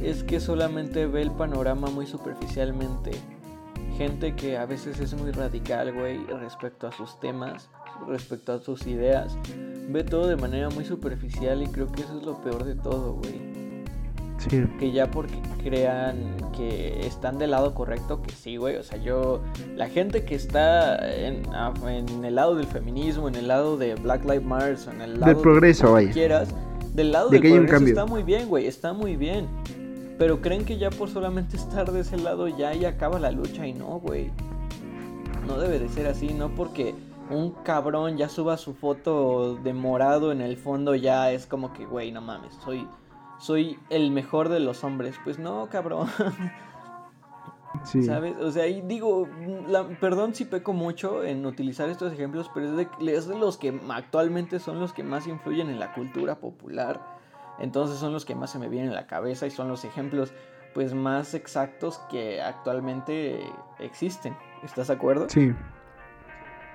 Es 0.00 0.22
que 0.22 0.40
solamente 0.40 1.06
ve 1.06 1.22
el 1.22 1.30
panorama 1.30 1.88
muy 1.88 2.06
superficialmente. 2.06 3.10
Gente 3.96 4.36
que 4.36 4.56
a 4.56 4.64
veces 4.64 5.00
es 5.00 5.14
muy 5.14 5.32
radical, 5.32 5.92
güey, 5.92 6.18
respecto 6.26 6.86
a 6.86 6.92
sus 6.92 7.18
temas 7.18 7.68
respecto 8.06 8.52
a 8.52 8.60
sus 8.60 8.86
ideas. 8.86 9.36
Ve 9.88 10.04
todo 10.04 10.26
de 10.28 10.36
manera 10.36 10.68
muy 10.70 10.84
superficial 10.84 11.62
y 11.62 11.66
creo 11.66 11.90
que 11.90 12.02
eso 12.02 12.18
es 12.18 12.24
lo 12.24 12.40
peor 12.42 12.64
de 12.64 12.74
todo, 12.74 13.14
güey. 13.14 13.48
Sí. 14.38 14.64
Que 14.78 14.92
ya 14.92 15.10
porque 15.10 15.34
crean 15.64 16.36
que 16.56 17.04
están 17.04 17.38
del 17.38 17.50
lado 17.50 17.74
correcto, 17.74 18.22
que 18.22 18.32
sí, 18.32 18.56
güey. 18.56 18.76
O 18.76 18.82
sea, 18.82 18.98
yo, 18.98 19.40
la 19.76 19.88
gente 19.88 20.24
que 20.24 20.34
está 20.34 20.96
en, 21.12 21.42
en, 21.86 22.24
el 22.24 22.34
lado 22.34 22.54
del 22.54 22.66
feminismo, 22.66 23.28
en 23.28 23.34
el 23.34 23.48
lado 23.48 23.76
de 23.76 23.96
Black 23.96 24.24
Lives 24.24 24.44
Matter, 24.44 24.78
en 24.92 25.00
el 25.00 25.20
lado 25.20 25.32
del 25.32 25.42
progreso, 25.42 25.96
de 25.96 26.10
quieras, 26.10 26.54
del 26.94 27.12
lado 27.12 27.30
del 27.30 27.40
progreso 27.40 27.84
está 27.86 28.06
muy 28.06 28.22
bien, 28.22 28.48
güey, 28.48 28.66
está 28.66 28.92
muy 28.92 29.16
bien. 29.16 29.46
Pero 30.18 30.40
creen 30.40 30.64
que 30.64 30.78
ya 30.78 30.90
por 30.90 31.08
solamente 31.08 31.56
estar 31.56 31.90
de 31.90 32.00
ese 32.00 32.16
lado 32.18 32.48
ya 32.48 32.74
y 32.74 32.84
acaba 32.84 33.18
la 33.18 33.30
lucha 33.30 33.66
y 33.66 33.72
no, 33.72 34.00
güey. 34.00 34.30
No 35.46 35.58
debe 35.58 35.78
de 35.78 35.88
ser 35.88 36.06
así, 36.06 36.34
no 36.34 36.50
porque 36.50 36.94
un 37.30 37.50
cabrón 37.62 38.16
ya 38.16 38.28
suba 38.28 38.56
su 38.56 38.74
foto 38.74 39.56
de 39.56 39.72
morado 39.72 40.32
en 40.32 40.40
el 40.40 40.56
fondo, 40.56 40.94
ya 40.94 41.30
es 41.30 41.46
como 41.46 41.72
que, 41.72 41.84
güey, 41.86 42.12
no 42.12 42.20
mames, 42.20 42.54
soy, 42.64 42.88
soy 43.38 43.78
el 43.90 44.10
mejor 44.10 44.48
de 44.48 44.60
los 44.60 44.84
hombres. 44.84 45.16
Pues 45.24 45.38
no, 45.38 45.68
cabrón. 45.68 46.08
¿Sabes? 47.84 48.36
O 48.38 48.50
sea, 48.50 48.66
y 48.66 48.80
digo, 48.82 49.28
perdón 50.00 50.34
si 50.34 50.44
peco 50.44 50.72
mucho 50.72 51.22
en 51.22 51.46
utilizar 51.46 51.88
estos 51.88 52.12
ejemplos, 52.12 52.50
pero 52.52 52.66
es 52.66 52.76
de, 52.76 52.88
es 53.14 53.28
de 53.28 53.38
los 53.38 53.56
que 53.56 53.78
actualmente 53.90 54.58
son 54.58 54.80
los 54.80 54.92
que 54.92 55.04
más 55.04 55.26
influyen 55.26 55.68
en 55.70 55.78
la 55.78 55.92
cultura 55.92 56.40
popular. 56.40 57.00
Entonces 57.58 57.98
son 57.98 58.12
los 58.12 58.24
que 58.24 58.34
más 58.34 58.50
se 58.50 58.58
me 58.58 58.68
vienen 58.68 58.90
a 58.90 58.94
la 58.94 59.06
cabeza 59.06 59.46
y 59.46 59.50
son 59.50 59.68
los 59.68 59.84
ejemplos 59.84 60.32
pues 60.74 60.94
más 60.94 61.34
exactos 61.34 61.98
que 62.10 62.40
actualmente 62.40 63.40
existen. 63.78 64.36
¿Estás 64.62 64.88
de 64.88 64.94
acuerdo? 64.94 65.28
Sí. 65.28 65.52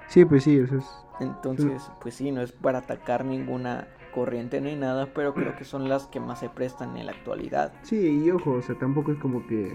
Sí, 0.08 0.26
pues 0.26 0.44
sí, 0.44 0.58
eso 0.58 0.78
es. 0.78 0.86
Entonces, 1.20 1.82
pues 2.02 2.16
sí, 2.16 2.32
no 2.32 2.42
es 2.42 2.52
para 2.52 2.80
atacar 2.80 3.24
ninguna 3.24 3.88
corriente 4.14 4.62
ni 4.62 4.76
nada, 4.76 5.08
pero 5.14 5.34
creo 5.34 5.56
que 5.56 5.64
son 5.64 5.90
las 5.90 6.08
que 6.08 6.20
más 6.20 6.40
se 6.40 6.50
prestan 6.50 6.98
en 6.98 7.08
la 7.08 7.12
actualidad. 7.14 7.74
Sí, 7.84 8.24
y 8.24 8.32
ojo, 8.32 8.52
o 8.52 8.62
sea, 8.62 8.76
tampoco 8.76 9.12
es 9.12 9.18
como 9.20 9.46
que 9.48 9.72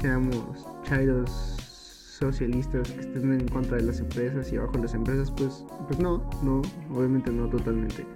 seamos 0.00 0.66
chairos 0.84 1.30
socialistas 1.30 2.90
que 2.90 3.00
estén 3.00 3.32
en 3.32 3.48
contra 3.48 3.76
de 3.76 3.84
las 3.84 4.00
empresas 4.00 4.52
y 4.52 4.56
abajo 4.56 4.78
las 4.78 4.94
empresas, 4.94 5.30
pues, 5.30 5.64
pues 5.86 5.98
no, 5.98 6.28
no, 6.42 6.62
obviamente 6.92 7.30
no 7.30 7.48
totalmente. 7.48 8.06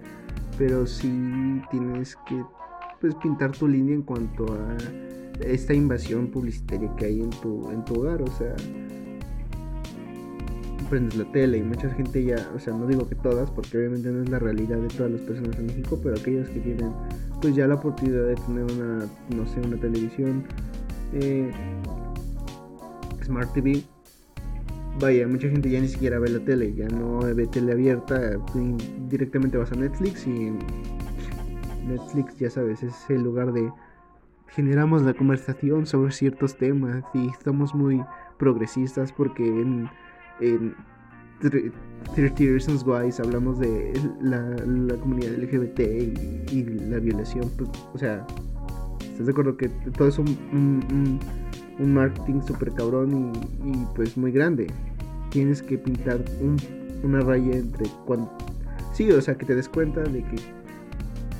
Pero 0.57 0.87
sí 0.87 1.63
tienes 1.71 2.17
que 2.29 2.45
pues 3.01 3.15
pintar 3.17 3.53
tu 3.53 3.69
línea 3.69 3.95
en 3.95 4.03
cuanto 4.03 4.45
a 4.53 4.77
esta 5.45 5.73
invasión 5.73 6.29
publicitaria 6.29 6.95
que 6.97 7.07
hay 7.07 7.21
en 7.21 7.31
tu, 7.31 7.71
en 7.71 7.85
tu 7.85 8.01
hogar, 8.01 8.23
o 8.23 8.27
sea, 8.27 8.55
prendes 10.89 11.17
la 11.17 11.31
tele 11.33 11.59
y 11.59 11.63
mucha 11.63 11.89
gente 11.91 12.25
ya, 12.25 12.37
o 12.55 12.59
sea, 12.59 12.73
no 12.75 12.87
digo 12.87 13.09
que 13.09 13.15
todas, 13.15 13.51
porque 13.51 13.79
obviamente 13.79 14.11
no 14.11 14.23
es 14.23 14.29
la 14.29 14.39
realidad 14.39 14.79
de 14.79 14.89
todas 14.89 15.13
las 15.13 15.21
personas 15.23 15.57
en 15.59 15.67
México, 15.67 15.99
pero 16.03 16.17
aquellos 16.17 16.49
que 16.49 16.61
tienen 16.61 16.93
pues 17.41 17.55
ya 17.55 17.67
la 17.67 17.75
oportunidad 17.75 18.27
de 18.27 18.35
tener 18.35 18.65
una, 18.65 19.07
no 19.35 19.47
sé, 19.47 19.61
una 19.61 19.77
televisión, 19.77 20.45
eh, 21.13 21.51
Smart 23.25 23.53
TV, 23.53 23.83
vaya, 25.01 25.29
mucha 25.29 25.49
gente 25.49 25.71
ya 25.71 25.81
ni 25.81 25.89
siquiera 25.89 26.19
ve 26.19 26.31
la 26.31 26.41
tele, 26.41 26.75
ya 26.75 26.89
no 26.89 27.21
ve 27.21 27.47
tele 27.47 27.73
abierta, 27.73 28.39
directamente 29.09 29.59
vas 29.59 29.71
a 29.73 29.77
Netflix 29.77 30.27
y 30.27 30.53
Netflix, 31.87 32.39
ya 32.39 32.51
sabes, 32.51 32.83
es 32.83 32.95
el 33.09 33.23
lugar 33.23 33.53
de 33.53 33.71
generamos 34.49 35.03
la 35.03 35.15
conversación 35.15 35.87
sobre 35.87 36.11
ciertos 36.13 36.57
temas 36.57 37.05
y 37.15 37.29
estamos 37.29 37.75
muy 37.75 38.03
progresistas 38.39 39.13
porque 39.13 39.47
en, 39.47 39.89
en 40.41 40.75
30 41.41 42.39
Reasons 42.39 42.85
Why 42.85 43.13
hablamos 43.23 43.59
de 43.59 43.93
la, 44.21 44.57
comunidad 45.01 45.33
LGBT 45.33 45.81
y, 46.53 46.65
la 46.89 46.99
violación, 46.99 47.51
pues, 47.57 47.71
o 47.95 47.99
sea, 47.99 48.27
¿estás 49.01 49.27
de 49.27 49.33
acuerdo 49.33 49.57
que 49.57 49.69
todo 49.97 50.09
es 50.09 50.19
un, 50.19 51.21
un, 51.79 51.95
marketing 51.95 52.41
súper 52.47 52.73
cabrón 52.73 53.33
y, 53.65 53.73
pues 53.95 54.17
muy 54.17 54.33
grande? 54.33 54.67
Tienes 55.31 55.63
que 55.63 55.79
pintar 55.79 56.25
una 57.03 57.21
raya 57.21 57.57
entre 57.57 57.87
cuando... 58.07 58.33
Sí, 58.93 59.11
o 59.11 59.21
sea, 59.21 59.37
que 59.37 59.47
te 59.47 59.55
des 59.55 59.69
cuenta 59.69 60.03
de 60.03 60.25
que 60.25 60.37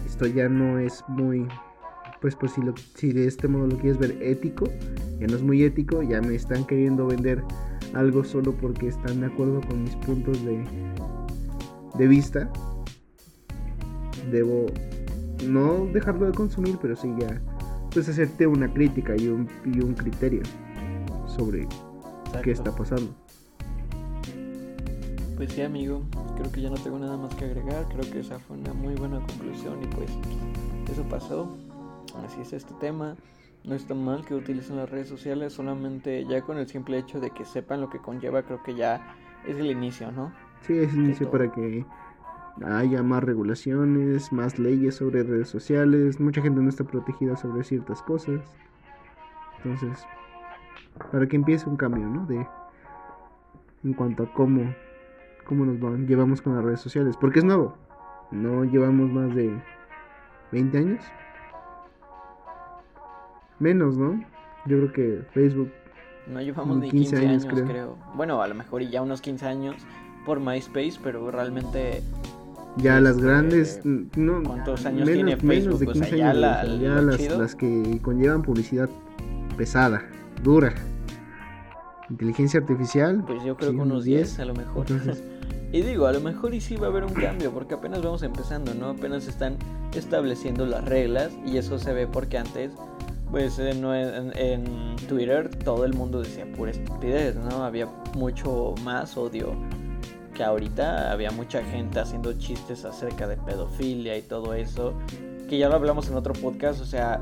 esto 0.07 0.27
ya 0.27 0.49
no 0.49 0.79
es 0.79 1.03
muy 1.09 1.49
pues 2.21 2.35
pues 2.35 2.53
si, 2.53 2.63
lo, 2.63 2.75
si 2.95 3.13
de 3.13 3.27
este 3.27 3.49
modo 3.49 3.69
lo 3.69 3.77
quieres 3.77 3.99
ver 3.99 4.17
ético, 4.21 4.65
ya 5.21 5.27
no 5.27 5.37
es 5.37 5.43
muy 5.43 5.63
ético, 5.63 6.03
ya 6.03 6.21
me 6.21 6.35
están 6.35 6.65
queriendo 6.65 7.07
vender 7.07 7.43
algo 7.95 8.25
solo 8.25 8.53
porque 8.53 8.89
están 8.89 9.21
de 9.21 9.27
acuerdo 9.27 9.61
con 9.63 9.85
mis 9.85 9.97
puntos 9.97 10.45
de, 10.45 10.65
de 11.95 12.09
vista. 12.09 12.51
Debo 14.31 14.67
no 15.47 15.87
dejarlo 15.87 16.27
de 16.27 16.33
consumir, 16.33 16.79
pero 16.81 16.97
sí 16.97 17.13
ya 17.19 17.41
pues 17.93 18.09
hacerte 18.09 18.47
una 18.47 18.73
crítica 18.73 19.15
y 19.17 19.29
un, 19.29 19.49
y 19.65 19.81
un 19.81 19.95
criterio 19.95 20.43
sobre 21.27 21.67
qué 22.43 22.51
está 22.51 22.75
pasando. 22.75 23.15
Pues 25.37 25.53
sí, 25.53 25.63
amigo, 25.63 26.03
creo 26.37 26.51
que 26.51 26.61
ya 26.61 26.71
no 26.71 26.77
tengo 26.77 26.99
nada 26.99 27.17
más 27.17 27.35
que 27.35 27.45
agregar. 27.45 27.87
Creo 27.89 28.11
que 28.11 28.21
esa 28.21 28.39
fue 28.39 28.59
una 28.59 28.75
muy 28.75 28.95
buena 28.95 29.21
conclusión 29.21 29.83
y 29.83 29.87
pues 29.87 30.11
eso 30.93 31.03
pasó 31.05 31.57
así 32.25 32.41
es 32.41 32.53
este 32.53 32.75
tema. 32.81 33.17
No 33.69 33.75
está 33.75 33.95
mal 33.95 34.25
que 34.25 34.35
utilicen 34.35 34.77
las 34.77 34.91
redes 34.91 35.09
sociales, 35.09 35.53
solamente 35.53 36.25
ya 36.25 36.41
con 36.41 36.57
el 36.57 36.67
simple 36.67 36.99
hecho 36.99 37.21
de 37.21 37.31
que 37.31 37.45
sepan 37.45 37.83
lo 37.83 37.91
que 37.91 37.99
conlleva, 37.99 38.43
creo 38.43 38.63
que 38.63 38.75
ya 38.75 39.15
es 39.47 39.59
el 39.59 39.67
inicio, 39.67 40.11
¿no? 40.11 40.33
Sí, 40.63 40.79
es 40.79 40.95
el 40.95 41.05
inicio 41.05 41.31
para 41.31 41.53
que 41.53 41.85
haya 42.65 43.03
más 43.03 43.23
regulaciones, 43.23 44.33
más 44.33 44.59
leyes 44.59 44.97
sobre 44.97 45.23
redes 45.23 45.49
sociales. 45.49 46.19
Mucha 46.19 46.41
gente 46.41 46.61
no 46.63 46.69
está 46.71 46.85
protegida 46.85 47.37
sobre 47.37 47.63
ciertas 47.63 48.03
cosas. 48.03 48.41
Entonces, 49.59 50.03
para 51.13 51.27
que 51.29 51.37
empiece 51.37 51.69
un 51.69 51.77
cambio, 51.77 52.07
¿no? 52.07 52.25
De 52.25 52.47
en 53.85 53.93
cuanto 53.93 54.23
a 54.23 54.33
cómo 54.33 54.75
cómo 55.49 55.65
nos 55.65 56.01
llevamos 56.01 56.43
con 56.43 56.55
las 56.55 56.65
redes 56.65 56.81
sociales, 56.81 57.17
porque 57.17 57.39
es 57.39 57.45
nuevo. 57.45 57.75
No 58.31 58.65
llevamos 58.65 59.11
más 59.11 59.35
de 59.35 59.59
20 60.53 60.79
años 60.79 61.05
Menos, 63.59 63.97
¿no? 63.97 64.25
Yo 64.67 64.77
creo 64.79 64.93
que 64.93 65.23
Facebook. 65.33 65.71
No 66.27 66.41
llevamos 66.41 66.77
ni 66.79 66.91
15, 66.91 67.17
años, 67.17 67.47
creo. 67.47 67.97
Bueno, 68.15 68.43
a 68.43 68.49
lo 68.49 68.55
mejor 68.55 68.83
ya 68.83 69.03
unos 69.03 69.21
15 69.21 69.47
años 69.47 69.77
por 70.27 70.41
MySpace, 70.41 70.95
pero 71.03 71.31
realmente. 71.31 72.03
Ya 72.77 73.01
las 73.01 73.17
este, 73.17 73.27
grandes. 73.27 73.81
No, 73.85 74.43
¿Cuántos 74.43 74.85
años 74.87 75.09
tiene 75.09 75.37
Facebook? 75.37 75.49
Menos 75.49 75.81
de 75.81 75.87
15 75.87 76.23
años. 76.23 76.81
ya, 76.81 77.01
las, 77.37 77.55
que 77.55 77.99
conllevan 78.03 78.43
publicidad 78.43 78.89
pesada, 79.57 80.05
dura. 80.43 80.75
Inteligencia 82.11 82.61
artificial. 82.61 83.25
Pues 83.27 83.43
yo 83.43 83.57
creo 83.57 83.73
que 83.73 83.79
unos 83.79 84.05
10, 84.05 84.39
a 84.39 84.45
lo 84.45 84.55
mejor. 84.55 84.87
y 85.73 85.83
digo, 85.83 86.07
a 86.07 86.13
lo 86.13 86.21
mejor 86.21 86.55
y 86.55 86.61
sí 86.61 86.77
va 86.77 86.87
a 86.87 86.91
haber 86.91 87.05
un 87.05 87.15
cambio, 87.15 87.51
porque 87.51 87.75
apenas 87.75 88.03
vamos 88.03 88.23
empezando, 88.23 88.75
¿no? 88.75 88.91
Apenas 88.91 89.27
están 89.27 89.57
estableciendo 89.95 90.67
las 90.67 90.85
reglas 90.85 91.33
y 91.47 91.57
eso 91.57 91.79
se 91.79 91.93
ve 91.93 92.07
porque 92.07 92.39
antes 92.39 92.73
pues 93.31 93.59
en, 93.59 93.85
en, 94.37 94.97
Twitter 95.09 95.51
todo 95.65 95.85
el 95.85 95.95
mundo 95.95 96.23
decía 96.23 96.47
pura 96.57 96.71
estupidez, 96.71 97.37
¿no? 97.37 97.65
Había 97.65 97.87
mucho 98.15 98.75
más 98.83 99.17
odio 99.17 99.55
que 100.35 100.45
ahorita, 100.45 101.11
había 101.11 101.31
mucha 101.31 101.63
gente 101.65 101.99
haciendo 102.01 102.33
chistes 102.35 102.85
acerca 102.85 103.27
de 103.27 103.37
pedofilia 103.37 104.17
y 104.17 104.23
todo 104.23 104.55
eso, 104.55 104.95
que 105.49 105.59
ya 105.59 105.69
lo 105.69 105.75
hablamos 105.75 106.09
en 106.09 106.15
otro 106.15 106.33
podcast, 106.33 106.81
o 106.81 106.85
sea, 106.85 107.21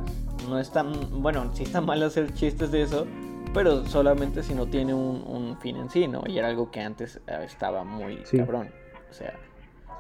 no 0.49 0.59
es 0.59 0.71
tan, 0.71 1.23
bueno, 1.23 1.51
sí 1.55 1.63
está 1.63 1.81
mal 1.81 2.03
hacer 2.03 2.33
chistes 2.35 2.71
de 2.71 2.83
eso, 2.83 3.07
pero 3.55 3.87
solamente 3.87 4.43
si 4.43 4.55
no 4.55 4.67
tiene 4.67 4.93
un, 4.93 5.57
fin 5.61 5.77
en 5.77 5.89
sí, 5.89 6.07
¿no? 6.07 6.23
Y 6.27 6.39
era 6.39 6.49
algo 6.49 6.71
que 6.71 6.81
antes 6.81 7.21
eh, 7.27 7.39
estaba 7.45 7.85
muy 7.85 8.23
cabrón, 8.37 8.69
o 9.11 9.15
sea... 9.15 9.35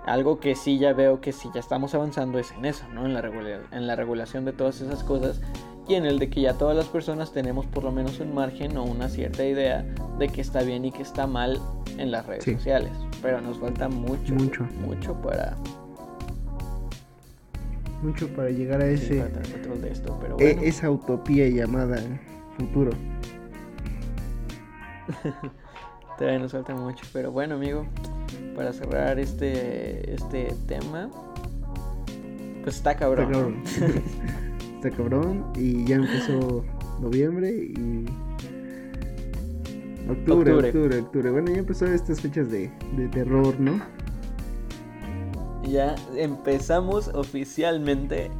Algo 0.04 0.38
que 0.38 0.54
sí 0.54 0.78
ya 0.78 0.92
veo 0.92 1.20
que 1.20 1.32
sí 1.32 1.50
ya 1.52 1.58
estamos 1.58 1.92
avanzando 1.96 2.38
es 2.38 2.52
en 2.52 2.64
eso, 2.64 2.86
¿no? 2.94 3.06
En 3.06 3.14
la, 3.14 3.28
en 3.72 3.86
la 3.88 3.96
regulación 3.96 4.44
de 4.44 4.52
todas 4.52 4.80
esas 4.80 5.02
cosas 5.02 5.40
y 5.88 5.94
en 5.94 6.04
el 6.04 6.18
de 6.18 6.28
que 6.28 6.40
ya 6.40 6.54
todas 6.54 6.76
las 6.76 6.86
personas 6.86 7.32
tenemos 7.32 7.66
por 7.66 7.84
lo 7.84 7.92
menos 7.92 8.18
un 8.20 8.34
margen 8.34 8.76
o 8.76 8.84
una 8.84 9.08
cierta 9.08 9.44
idea 9.44 9.84
de 10.18 10.28
que 10.28 10.40
está 10.40 10.62
bien 10.62 10.84
y 10.84 10.92
que 10.92 11.02
está 11.02 11.26
mal 11.26 11.60
en 11.98 12.10
las 12.10 12.26
redes 12.26 12.44
sociales. 12.44 12.92
Pero 13.22 13.40
nos 13.40 13.58
falta 13.58 13.88
mucho, 13.88 14.34
mucho, 14.34 14.64
mucho 14.84 15.14
para... 15.22 15.56
Mucho 18.02 18.28
para 18.34 18.50
llegar 18.50 18.80
a 18.82 18.86
ese... 18.86 19.24
E, 20.38 20.58
esa 20.62 20.90
utopía 20.90 21.48
llamada 21.48 21.98
futuro. 22.56 22.90
Todavía 26.18 26.38
nos 26.40 26.52
falta 26.52 26.74
mucho, 26.74 27.04
pero 27.12 27.30
bueno 27.30 27.54
amigo, 27.54 27.86
para 28.54 28.72
cerrar 28.72 29.18
este, 29.18 30.14
este 30.14 30.54
tema, 30.66 31.10
pues 32.62 32.76
está 32.76 32.96
cabrón. 32.96 33.62
Está 33.64 33.86
cabrón. 33.86 34.06
está 34.86 34.96
cabrón. 34.96 35.44
Y 35.54 35.84
ya 35.84 35.96
empezó 35.96 36.64
noviembre 37.00 37.50
y. 37.50 38.06
Octubre, 40.08 40.52
octubre, 40.52 40.98
octubre, 41.00 41.30
Bueno, 41.32 41.50
ya 41.50 41.58
empezó 41.58 41.86
estas 41.86 42.20
fechas 42.20 42.50
de, 42.50 42.70
de 42.96 43.08
terror, 43.08 43.58
¿no? 43.58 43.80
Ya 45.64 45.96
empezamos 46.16 47.08
oficialmente 47.08 48.30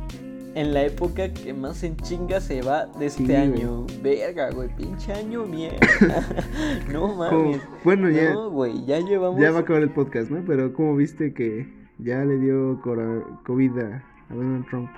en 0.55 0.73
la 0.73 0.85
época 0.85 1.33
que 1.33 1.53
más 1.53 1.83
en 1.83 1.97
chinga 1.97 2.41
se 2.41 2.63
va 2.63 2.87
de 2.87 3.07
este 3.07 3.37
año. 3.37 3.85
Verga, 4.01 4.51
güey, 4.53 4.69
pinche 4.77 5.13
año 5.13 5.45
mierda. 5.45 5.79
no 6.93 7.15
mames. 7.15 7.61
bueno, 7.83 8.09
ya. 8.11 8.33
No, 8.33 8.51
güey, 8.51 8.85
ya 8.87 9.01
llevamos. 9.01 9.41
Ya 9.41 9.51
va 9.51 9.59
a 9.59 9.61
acabar 9.63 9.83
el 9.83 9.91
podcast, 9.91 10.31
¿no? 10.31 10.45
Pero 10.47 10.73
¿cómo 10.73 10.95
viste 10.95 11.35
que 11.35 11.67
ya 11.99 12.25
le 12.25 12.39
dio 12.39 12.81
COVID 12.81 13.79
a 13.79 14.05
Donald 14.31 14.67
Trump? 14.67 14.89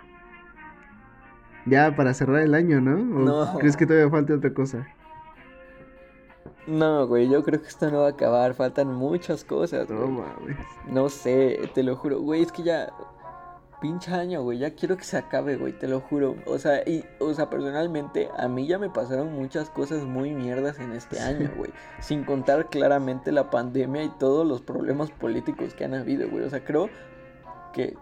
Ya 1.69 1.95
para 1.95 2.15
cerrar 2.15 2.41
el 2.41 2.55
año, 2.55 2.81
¿no? 2.81 2.97
no. 2.97 3.59
¿Crees 3.59 3.77
que 3.77 3.87
todavía 3.87 4.11
falta 4.11 4.35
otra 4.35 4.53
cosa? 4.53 4.87
No, 6.69 7.07
güey, 7.07 7.31
yo 7.31 7.43
creo 7.45 7.63
que 7.63 7.69
esto 7.69 7.91
no 7.91 8.01
va 8.01 8.09
a 8.09 8.11
acabar. 8.11 8.53
Faltan 8.53 8.93
muchas 8.95 9.43
cosas. 9.43 9.89
No 9.89 10.07
mames. 10.07 10.59
No 10.87 11.09
sé, 11.09 11.59
te 11.75 11.83
lo 11.83 11.97
juro. 11.97 12.21
Güey, 12.21 12.43
es 12.43 12.53
que 12.53 12.63
ya. 12.63 12.93
Pinche 13.81 14.13
año, 14.13 14.43
güey. 14.43 14.59
Ya 14.59 14.75
quiero 14.75 14.97
que 14.97 15.05
se 15.05 15.17
acabe, 15.17 15.57
güey, 15.57 15.73
te 15.73 15.89
lo 15.89 16.01
juro. 16.01 16.35
O 16.47 16.59
sea, 16.59 16.83
y, 16.87 17.05
o 17.21 17.33
sea, 17.33 17.49
personalmente, 17.49 18.29
a 18.37 18.49
mí 18.49 18.67
ya 18.67 18.77
me 18.79 18.91
pasaron 18.91 19.33
muchas 19.33 19.71
cosas 19.71 20.05
muy 20.05 20.35
mierdas 20.35 20.79
en 20.79 20.93
este 20.93 21.21
año, 21.21 21.51
güey. 21.57 21.71
Sin 22.01 22.25
contar 22.25 22.69
claramente 22.69 23.33
la 23.33 23.51
pandemia 23.51 24.03
y 24.03 24.09
todos 24.19 24.47
los 24.47 24.61
problemas 24.61 25.11
políticos 25.11 25.75
que 25.75 25.85
han 25.85 25.95
habido, 25.95 26.29
güey. 26.29 26.45
O 26.45 26.51
sea, 26.51 26.65
creo 26.65 26.91
que 27.73 27.97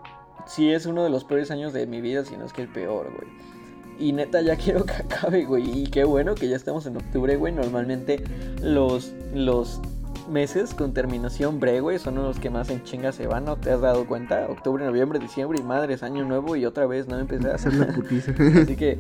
sí 0.47 0.73
es 0.73 0.87
uno 0.87 1.05
de 1.05 1.11
los 1.11 1.25
peores 1.25 1.51
años 1.53 1.73
de 1.73 1.87
mi 1.87 2.01
vida, 2.01 2.25
si 2.25 2.37
no 2.37 2.47
es 2.47 2.53
que 2.53 2.63
el 2.63 2.69
peor, 2.69 3.13
güey. 3.15 3.56
Y 3.99 4.13
neta, 4.13 4.41
ya 4.43 4.57
quiero 4.57 4.85
que 4.85 4.93
acabe, 4.93 5.45
güey. 5.45 5.83
Y 5.83 5.87
qué 5.87 6.05
bueno 6.05 6.35
que 6.35 6.49
ya 6.49 6.57
estamos 6.57 6.87
en 6.87 6.97
octubre, 6.97 7.37
güey. 7.37 7.53
Normalmente 7.53 8.23
los, 8.63 9.13
los 9.35 9.81
meses 10.29 10.75
con 10.75 10.93
terminación 10.93 11.61
bre, 11.61 11.81
güey, 11.81 11.99
son 11.99 12.17
los 12.17 12.39
que 12.41 12.51
más 12.51 12.69
en 12.71 12.83
chinga 12.83 13.13
se 13.13 13.27
van, 13.27 13.45
¿no 13.45 13.57
te 13.57 13.71
has 13.71 13.81
dado 13.81 14.07
cuenta? 14.07 14.47
Octubre, 14.49 14.85
noviembre, 14.85 15.21
diciembre 15.21 15.59
y 15.61 15.63
madres, 15.63 16.03
año 16.03 16.25
nuevo 16.25 16.57
y 16.57 16.65
otra 16.65 16.87
vez 16.87 17.07
no 17.07 17.19
empecé 17.19 17.51
a 17.51 17.55
hacer 17.55 17.75
la 17.75 17.87
putiza. 17.95 18.33
Así 18.63 18.75
que, 18.77 18.99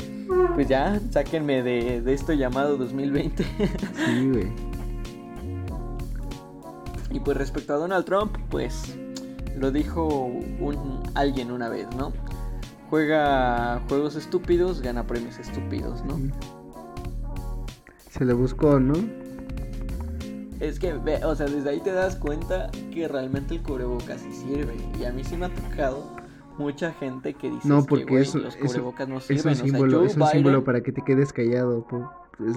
pues 0.54 0.68
ya, 0.68 1.00
sáquenme 1.10 1.62
de, 1.62 2.00
de 2.00 2.12
esto 2.12 2.32
llamado 2.32 2.76
2020. 2.76 3.44
sí, 3.44 4.30
güey. 4.30 4.52
Y 7.16 7.20
pues 7.20 7.34
respecto 7.38 7.72
a 7.72 7.76
Donald 7.78 8.04
Trump, 8.04 8.36
pues 8.50 8.94
lo 9.56 9.70
dijo 9.70 10.06
un, 10.06 11.02
alguien 11.14 11.50
una 11.50 11.70
vez, 11.70 11.86
¿no? 11.96 12.12
Juega 12.90 13.80
juegos 13.88 14.16
estúpidos, 14.16 14.80
gana 14.80 15.06
premios 15.06 15.38
estúpidos, 15.38 16.04
¿no? 16.04 16.18
Se 18.10 18.24
le 18.24 18.32
buscó, 18.32 18.78
¿no? 18.78 18.94
Es 20.60 20.78
que, 20.78 20.94
o 20.94 21.34
sea, 21.34 21.46
desde 21.46 21.68
ahí 21.70 21.80
te 21.80 21.92
das 21.92 22.16
cuenta 22.16 22.70
que 22.92 23.08
realmente 23.08 23.54
el 23.54 23.62
cubrebocas 23.62 24.20
sí 24.20 24.32
sirve. 24.32 24.74
Y 24.98 25.04
a 25.04 25.12
mí 25.12 25.22
sí 25.22 25.36
me 25.36 25.46
ha 25.46 25.54
tocado 25.54 26.06
mucha 26.56 26.92
gente 26.92 27.34
que 27.34 27.50
dice 27.50 27.68
no, 27.68 27.84
porque 27.84 28.06
que 28.06 28.20
eso, 28.20 28.38
los 28.38 28.56
cubrebocas 28.56 29.08
no 29.08 29.20
sirven. 29.20 29.52
Es 29.52 29.60
un 29.60 29.66
símbolo, 29.66 30.04
es 30.04 30.16
un 30.16 30.26
símbolo 30.28 30.64
para 30.64 30.80
que 30.82 30.92
te 30.92 31.02
quedes 31.02 31.32
callado. 31.32 31.86
Es, 32.40 32.56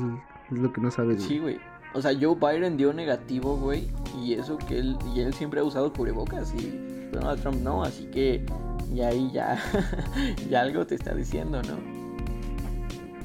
es 0.51 0.59
lo 0.59 0.71
que 0.71 0.79
no 0.79 0.91
sabes. 0.91 1.23
Sí, 1.23 1.39
güey. 1.39 1.59
O 1.93 2.01
sea, 2.01 2.11
Joe 2.19 2.35
Biden 2.35 2.77
dio 2.77 2.93
negativo, 2.93 3.57
güey. 3.57 3.89
Y 4.23 4.33
eso 4.33 4.57
que 4.57 4.79
él, 4.79 4.97
y 5.13 5.21
él 5.21 5.33
siempre 5.33 5.59
ha 5.59 5.63
usado 5.63 5.91
cubrebocas. 5.91 6.53
Y 6.53 7.09
Donald 7.11 7.41
Trump 7.41 7.57
no. 7.61 7.83
Así 7.83 8.05
que, 8.05 8.45
y 8.93 9.01
ahí 9.01 9.31
ya, 9.31 9.59
ya 10.49 10.61
algo 10.61 10.85
te 10.85 10.95
está 10.95 11.13
diciendo, 11.13 11.61
¿no? 11.63 11.77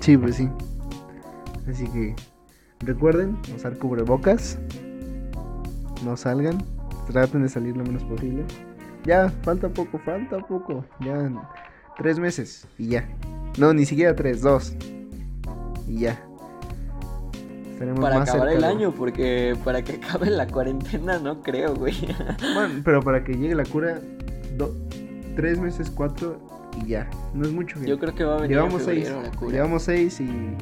Sí, 0.00 0.16
pues 0.16 0.36
sí. 0.36 0.48
Así 1.68 1.86
que 1.88 2.14
recuerden 2.80 3.38
usar 3.54 3.78
cubrebocas. 3.78 4.58
No 6.04 6.16
salgan. 6.16 6.62
Traten 7.10 7.42
de 7.42 7.48
salir 7.48 7.76
lo 7.76 7.84
menos 7.84 8.02
posible. 8.04 8.44
Ya, 9.04 9.30
falta 9.42 9.68
poco, 9.68 9.98
falta 9.98 10.38
poco. 10.38 10.84
Ya, 11.00 11.30
tres 11.96 12.18
meses 12.18 12.66
y 12.78 12.88
ya. 12.88 13.08
No, 13.58 13.72
ni 13.72 13.86
siquiera 13.86 14.14
tres, 14.14 14.42
dos. 14.42 14.74
Y 15.88 16.00
ya. 16.00 16.20
para 18.00 18.22
acabar 18.22 18.48
el 18.48 18.64
año, 18.64 18.92
porque 18.92 19.56
para 19.64 19.82
que 19.82 19.92
acabe 20.02 20.30
la 20.30 20.46
cuarentena 20.46 21.18
no 21.18 21.42
creo, 21.42 21.74
güey. 21.74 21.94
Bueno, 22.54 22.82
pero 22.84 23.02
para 23.02 23.24
que 23.24 23.34
llegue 23.34 23.54
la 23.54 23.64
cura, 23.64 24.00
tres 25.35 25.59
meses, 25.59 25.91
cuatro 25.91 26.39
y 26.82 26.89
ya. 26.89 27.09
No 27.35 27.45
es 27.45 27.53
mucho. 27.53 27.82
Yo 27.85 27.99
creo 27.99 28.14
que 28.14 28.24
va 28.24 28.35
a 28.35 28.41
venir. 28.43 28.57
Llevamos 28.57 28.82
seis. 28.82 29.12
Llevamos 29.51 29.82
seis 29.82 30.20
y 30.20 30.57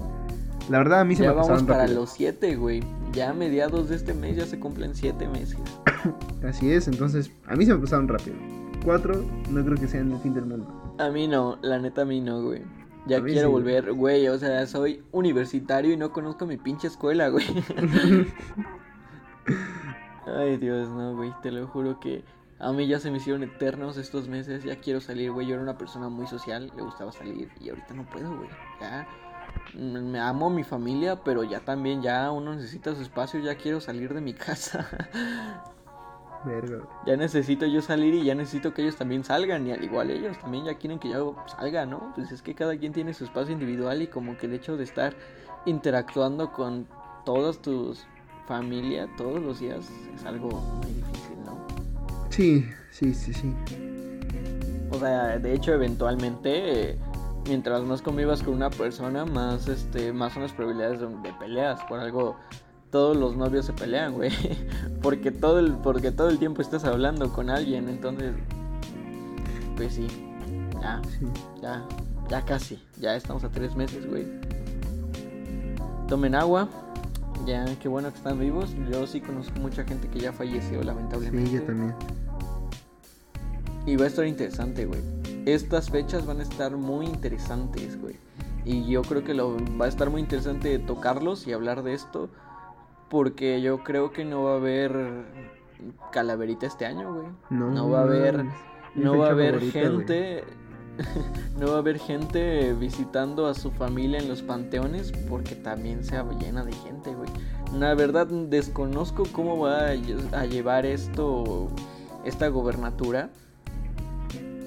la 0.68 0.78
verdad 0.78 1.00
a 1.00 1.04
mí 1.04 1.16
se 1.16 1.24
ya 1.24 1.30
me 1.30 1.36
vamos 1.36 1.62
para 1.64 1.88
los 1.88 2.10
siete, 2.10 2.56
güey. 2.56 2.82
Ya 3.12 3.30
a 3.30 3.34
mediados 3.34 3.88
de 3.88 3.96
este 3.96 4.14
mes 4.14 4.36
ya 4.36 4.46
se 4.46 4.58
cumplen 4.58 4.94
siete 4.94 5.28
meses. 5.28 5.58
Así 6.48 6.72
es, 6.72 6.88
entonces 6.88 7.30
a 7.46 7.56
mí 7.56 7.66
se 7.66 7.74
me 7.74 7.80
pasaron 7.80 8.08
rápido. 8.08 8.36
Cuatro 8.84 9.24
no 9.50 9.64
creo 9.64 9.76
que 9.76 9.86
sean 9.86 10.12
el 10.12 10.18
fin 10.18 10.34
del 10.34 10.46
mundo. 10.46 10.94
A 10.98 11.10
mí 11.10 11.28
no, 11.28 11.58
la 11.62 11.78
neta 11.78 12.02
a 12.02 12.04
mí 12.04 12.20
no, 12.20 12.42
güey. 12.42 12.62
Ya 13.06 13.20
quiero 13.20 13.50
volver, 13.50 13.92
güey, 13.92 14.28
o 14.28 14.38
sea, 14.38 14.64
soy 14.66 15.02
universitario 15.10 15.92
y 15.92 15.96
no 15.96 16.12
conozco 16.12 16.46
mi 16.46 16.56
pinche 16.56 16.86
escuela, 16.86 17.28
güey. 17.28 17.44
Ay, 20.26 20.56
Dios, 20.56 20.88
no, 20.88 21.16
güey, 21.16 21.32
te 21.42 21.50
lo 21.50 21.66
juro 21.66 21.98
que 21.98 22.22
a 22.62 22.72
mí 22.72 22.86
ya 22.86 23.00
se 23.00 23.10
me 23.10 23.16
hicieron 23.16 23.42
eternos 23.42 23.96
estos 23.96 24.28
meses, 24.28 24.62
ya 24.62 24.76
quiero 24.76 25.00
salir, 25.00 25.32
güey. 25.32 25.48
Yo 25.48 25.54
era 25.54 25.62
una 25.62 25.76
persona 25.76 26.08
muy 26.08 26.28
social, 26.28 26.70
le 26.76 26.82
gustaba 26.82 27.10
salir 27.10 27.50
y 27.60 27.68
ahorita 27.68 27.92
no 27.92 28.04
puedo, 28.04 28.36
güey. 28.36 28.48
Ya 28.80 29.08
me 29.74 30.20
amo 30.20 30.46
a 30.46 30.50
mi 30.50 30.62
familia, 30.62 31.24
pero 31.24 31.42
ya 31.42 31.58
también 31.60 32.02
ya 32.02 32.30
uno 32.30 32.54
necesita 32.54 32.94
su 32.94 33.02
espacio, 33.02 33.40
ya 33.40 33.56
quiero 33.56 33.80
salir 33.80 34.14
de 34.14 34.20
mi 34.20 34.32
casa. 34.46 34.88
Ya 37.04 37.16
necesito 37.16 37.66
yo 37.66 37.82
salir 37.82 38.14
y 38.14 38.24
ya 38.24 38.36
necesito 38.36 38.72
que 38.72 38.82
ellos 38.82 38.94
también 38.94 39.24
salgan. 39.24 39.66
Y 39.66 39.72
al 39.72 39.82
igual 39.82 40.10
ellos 40.10 40.38
también 40.38 40.64
ya 40.64 40.74
quieren 40.74 41.00
que 41.00 41.08
yo 41.08 41.34
salga, 41.46 41.84
¿no? 41.84 42.12
Pues 42.14 42.30
es 42.30 42.42
que 42.42 42.54
cada 42.54 42.76
quien 42.76 42.92
tiene 42.92 43.12
su 43.12 43.24
espacio 43.24 43.52
individual 43.52 44.02
y 44.02 44.06
como 44.06 44.36
que 44.38 44.46
el 44.46 44.52
hecho 44.52 44.76
de 44.76 44.84
estar 44.84 45.14
interactuando 45.66 46.52
con 46.52 46.86
todas 47.24 47.58
tus 47.58 48.06
familia 48.46 49.08
todos 49.16 49.40
los 49.40 49.58
días 49.58 49.88
es 50.14 50.24
algo 50.24 50.48
muy 50.50 50.92
difícil, 50.92 51.42
¿no? 51.44 51.81
Sí, 52.32 52.66
sí, 52.90 53.12
sí, 53.12 53.34
sí. 53.34 53.54
O 54.90 54.98
sea, 54.98 55.38
de 55.38 55.52
hecho, 55.52 55.74
eventualmente, 55.74 56.98
mientras 57.46 57.82
más 57.82 58.00
convivas 58.00 58.42
con 58.42 58.54
una 58.54 58.70
persona, 58.70 59.26
más, 59.26 59.68
este, 59.68 60.14
más 60.14 60.32
son 60.32 60.44
las 60.44 60.52
probabilidades 60.52 61.00
de, 61.00 61.08
de 61.08 61.32
peleas. 61.38 61.80
Por 61.84 61.98
algo, 62.00 62.36
todos 62.90 63.18
los 63.18 63.36
novios 63.36 63.66
se 63.66 63.74
pelean, 63.74 64.14
güey. 64.14 64.30
porque 65.02 65.30
todo 65.30 65.58
el, 65.58 65.72
porque 65.72 66.10
todo 66.10 66.30
el 66.30 66.38
tiempo 66.38 66.62
estás 66.62 66.84
hablando 66.84 67.30
con 67.30 67.50
alguien, 67.50 67.90
entonces, 67.90 68.32
pues 69.76 69.92
sí, 69.92 70.06
ya, 70.80 71.02
ya, 71.60 71.86
ya 72.30 72.44
casi, 72.46 72.82
ya 72.98 73.14
estamos 73.14 73.44
a 73.44 73.50
tres 73.50 73.76
meses, 73.76 74.08
güey. 74.08 74.26
Tomen 76.08 76.34
agua, 76.34 76.66
ya, 77.46 77.64
qué 77.80 77.88
bueno 77.88 78.10
que 78.10 78.16
están 78.16 78.38
vivos. 78.38 78.74
Yo 78.90 79.06
sí 79.06 79.20
conozco 79.20 79.58
mucha 79.60 79.84
gente 79.84 80.08
que 80.08 80.20
ya 80.20 80.32
falleció, 80.32 80.82
lamentablemente. 80.82 81.50
Sí, 81.50 81.56
yo 81.56 81.62
también. 81.62 81.94
Y 83.86 83.96
va 83.96 84.04
a 84.04 84.08
estar 84.08 84.26
interesante, 84.26 84.86
güey. 84.86 85.00
Estas 85.44 85.90
fechas 85.90 86.24
van 86.26 86.40
a 86.40 86.42
estar 86.44 86.76
muy 86.76 87.06
interesantes, 87.06 88.00
güey. 88.00 88.16
Y 88.64 88.86
yo 88.86 89.02
creo 89.02 89.24
que 89.24 89.34
lo, 89.34 89.56
va 89.80 89.86
a 89.86 89.88
estar 89.88 90.08
muy 90.08 90.20
interesante 90.20 90.78
tocarlos 90.78 91.46
y 91.46 91.52
hablar 91.52 91.82
de 91.82 91.94
esto. 91.94 92.28
Porque 93.08 93.60
yo 93.60 93.82
creo 93.82 94.12
que 94.12 94.24
no 94.24 94.44
va 94.44 94.52
a 94.52 94.56
haber 94.56 95.24
calaverita 96.12 96.66
este 96.66 96.86
año, 96.86 97.12
güey. 97.12 97.26
No, 97.50 97.90
va 97.90 98.00
a 98.00 98.02
haber. 98.04 98.44
No 98.94 99.18
va 99.18 99.28
a 99.28 99.30
haber 99.30 99.60
gente. 99.60 100.44
no 101.58 101.68
va 101.68 101.76
a 101.76 101.78
haber 101.78 101.98
gente 101.98 102.72
visitando 102.74 103.46
a 103.46 103.54
su 103.54 103.70
familia 103.70 104.18
en 104.18 104.28
los 104.28 104.42
panteones 104.42 105.12
porque 105.28 105.54
también 105.54 106.04
se 106.04 106.22
llena 106.40 106.64
de 106.64 106.72
gente, 106.72 107.14
güey. 107.14 107.30
La 107.78 107.94
verdad 107.94 108.26
desconozco 108.26 109.24
cómo 109.32 109.58
va 109.58 109.88
a 109.88 110.46
llevar 110.46 110.86
esto 110.86 111.68
esta 112.24 112.48
gobernatura 112.48 113.30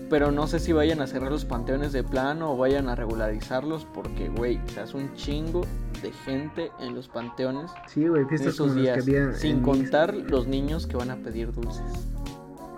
pero 0.09 0.31
no 0.31 0.47
sé 0.47 0.59
si 0.59 0.71
vayan 0.71 1.01
a 1.01 1.07
cerrar 1.07 1.31
los 1.31 1.45
panteones 1.45 1.91
de 1.91 2.03
plano 2.03 2.53
o 2.53 2.57
vayan 2.57 2.89
a 2.89 2.95
regularizarlos 2.95 3.85
porque, 3.85 4.29
güey, 4.29 4.59
se 4.67 4.81
hace 4.81 4.97
un 4.97 5.13
chingo 5.15 5.61
de 6.01 6.11
gente 6.11 6.71
en 6.79 6.93
los 6.93 7.07
panteones. 7.07 7.71
Sí, 7.87 8.07
güey, 8.07 8.25
fiestas 8.25 8.55
como 8.55 8.73
las 8.75 8.93
que 8.93 9.01
había. 9.01 9.33
Sin 9.33 9.61
contar 9.61 10.13
los 10.13 10.47
niños 10.47 10.85
que 10.85 10.95
van 10.95 11.09
a 11.09 11.15
pedir 11.17 11.51
dulces. 11.51 12.07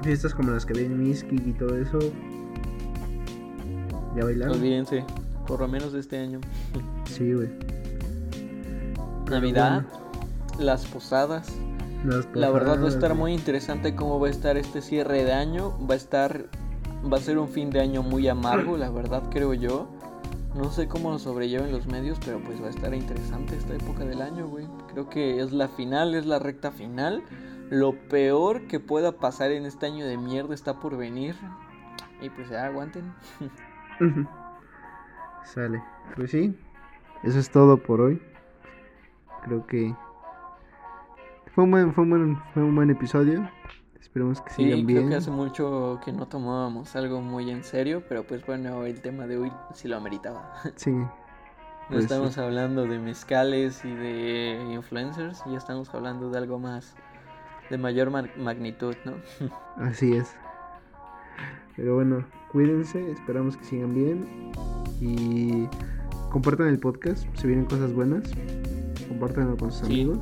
Fiestas 0.04 0.34
como 0.34 0.52
las 0.52 0.66
que 0.66 0.74
había 0.74 0.86
en 0.86 1.04
Miski 1.04 1.36
y 1.36 1.54
todo 1.54 1.78
eso. 1.78 2.00
¿Ya 4.18 4.24
bailaron? 4.24 4.56
Olvídense, 4.56 5.06
por 5.46 5.60
lo 5.60 5.68
menos 5.68 5.94
de 5.94 6.00
este 6.00 6.18
año. 6.18 6.42
Sí, 7.06 7.34
güey. 7.34 7.50
Navidad, 9.30 9.86
las 10.60 10.86
posadas. 10.86 11.48
La 12.34 12.52
verdad 12.52 12.82
va 12.82 12.86
a 12.86 12.90
estar 12.90 13.16
muy 13.16 13.34
interesante 13.34 13.96
cómo 13.96 14.20
va 14.20 14.28
a 14.28 14.30
estar 14.30 14.58
este 14.58 14.82
cierre 14.82 15.24
de 15.24 15.34
año. 15.34 15.74
Va 15.88 15.94
a 15.94 15.98
estar 15.98 16.48
va 17.12 17.18
a 17.18 17.22
ser 17.22 17.38
un 17.38 17.48
fin 17.48 17.70
de 17.70 17.80
año 17.80 18.04
muy 18.04 18.28
amargo, 18.28 18.78
la 18.78 18.90
verdad 18.90 19.24
creo 19.32 19.54
yo. 19.54 19.88
No 20.56 20.72
sé 20.72 20.88
cómo 20.88 21.12
lo 21.12 21.20
sobrelleven 21.20 21.72
los 21.72 21.86
medios, 21.88 22.18
pero 22.26 22.40
pues 22.40 22.62
va 22.62 22.68
a 22.68 22.72
estar 22.72 22.94
interesante 22.94 23.56
esta 23.56 23.76
época 23.76 24.04
del 24.04 24.22
año, 24.22 24.48
güey. 24.48 24.68
Creo 24.92 25.10
que 25.10 25.42
es 25.42 25.52
la 25.52 25.68
final, 25.68 26.16
es 26.16 26.26
la 26.26 26.40
recta 26.40 26.72
final. 26.72 27.24
Lo 27.70 27.94
peor 28.10 28.68
que 28.68 28.80
pueda 28.80 29.12
pasar 29.12 29.52
en 29.52 29.66
este 29.66 29.86
año 29.86 30.06
de 30.06 30.18
mierda 30.18 30.56
está 30.56 30.80
por 30.80 30.98
venir. 30.98 31.36
Y 32.22 32.30
pues 32.30 32.50
ya 32.50 32.66
aguanten. 32.66 33.14
Sale. 35.44 35.82
Pues 36.16 36.32
sí, 36.32 36.58
eso 37.24 37.40
es 37.40 37.50
todo 37.50 37.78
por 37.78 38.02
hoy. 38.02 38.22
Creo 39.44 39.66
que 39.66 39.96
fue 41.54 41.64
un 41.64 41.72
buen, 41.72 41.94
fue 41.94 42.04
un 42.04 42.10
buen, 42.10 42.38
fue 42.54 42.64
un 42.64 42.76
buen 42.76 42.90
episodio. 42.90 43.50
Esperemos 44.00 44.42
que 44.42 44.52
sigan 44.52 44.80
sí, 44.80 44.86
bien. 44.86 45.00
Creo 45.00 45.10
que 45.10 45.16
hace 45.16 45.32
mucho 45.32 46.00
que 46.04 46.12
no 46.12 46.28
tomábamos 46.28 46.96
algo 46.96 47.22
muy 47.22 47.50
en 47.50 47.64
serio, 47.64 48.04
pero 48.08 48.26
pues 48.26 48.46
bueno, 48.46 48.86
el 48.86 49.02
tema 49.02 49.26
de 49.28 49.38
hoy 49.38 49.52
sí 49.74 49.88
lo 49.88 49.98
ameritaba. 49.98 50.54
Sí. 50.76 50.92
no 50.92 51.12
pues 51.90 52.04
estamos 52.04 52.38
hablando 52.38 52.86
de 52.86 53.00
mezcales 53.00 53.84
y 53.86 53.94
de 53.94 54.74
influencers, 54.74 55.44
ya 55.46 55.58
estamos 55.58 55.94
hablando 55.94 56.30
de 56.30 56.38
algo 56.38 56.60
más 56.60 56.96
de 57.70 57.78
mayor 57.78 58.12
magnitud, 58.12 58.96
¿no? 59.06 59.14
Así 59.78 60.16
es. 60.16 60.36
Pero 61.76 61.96
bueno, 61.96 62.26
cuídense, 62.52 63.12
esperamos 63.12 63.58
que 63.58 63.66
sigan 63.66 63.94
bien 63.94 64.26
y 65.00 65.68
compartan 66.32 66.68
el 66.68 66.80
podcast, 66.80 67.26
si 67.36 67.48
vienen 67.48 67.66
cosas 67.66 67.94
buenas, 67.94 68.24
compártanlo 69.08 69.58
con 69.58 69.72
sus 69.72 69.84
amigos. 69.84 70.20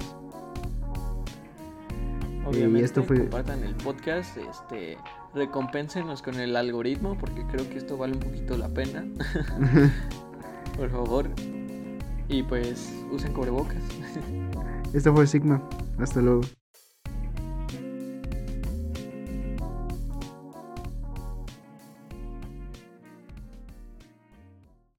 Obviamente, 2.46 2.86
esto 2.86 3.04
fue... 3.04 3.22
compartan 3.22 3.64
el 3.64 3.74
podcast, 3.76 4.38
este, 4.38 4.98
recompénsenos 5.34 6.22
con 6.22 6.36
el 6.36 6.56
algoritmo, 6.56 7.18
porque 7.18 7.46
creo 7.48 7.68
que 7.70 7.78
esto 7.78 7.98
vale 7.98 8.14
un 8.14 8.20
poquito 8.20 8.56
la 8.58 8.70
pena. 8.70 9.06
Por 10.78 10.90
favor. 10.92 11.30
Y 12.30 12.44
pues, 12.44 12.94
usen 13.12 13.34
cubrebocas. 13.34 13.82
Esto 14.94 15.14
fue 15.14 15.26
Sigma. 15.26 15.62
Hasta 15.98 16.22
luego. 16.22 16.42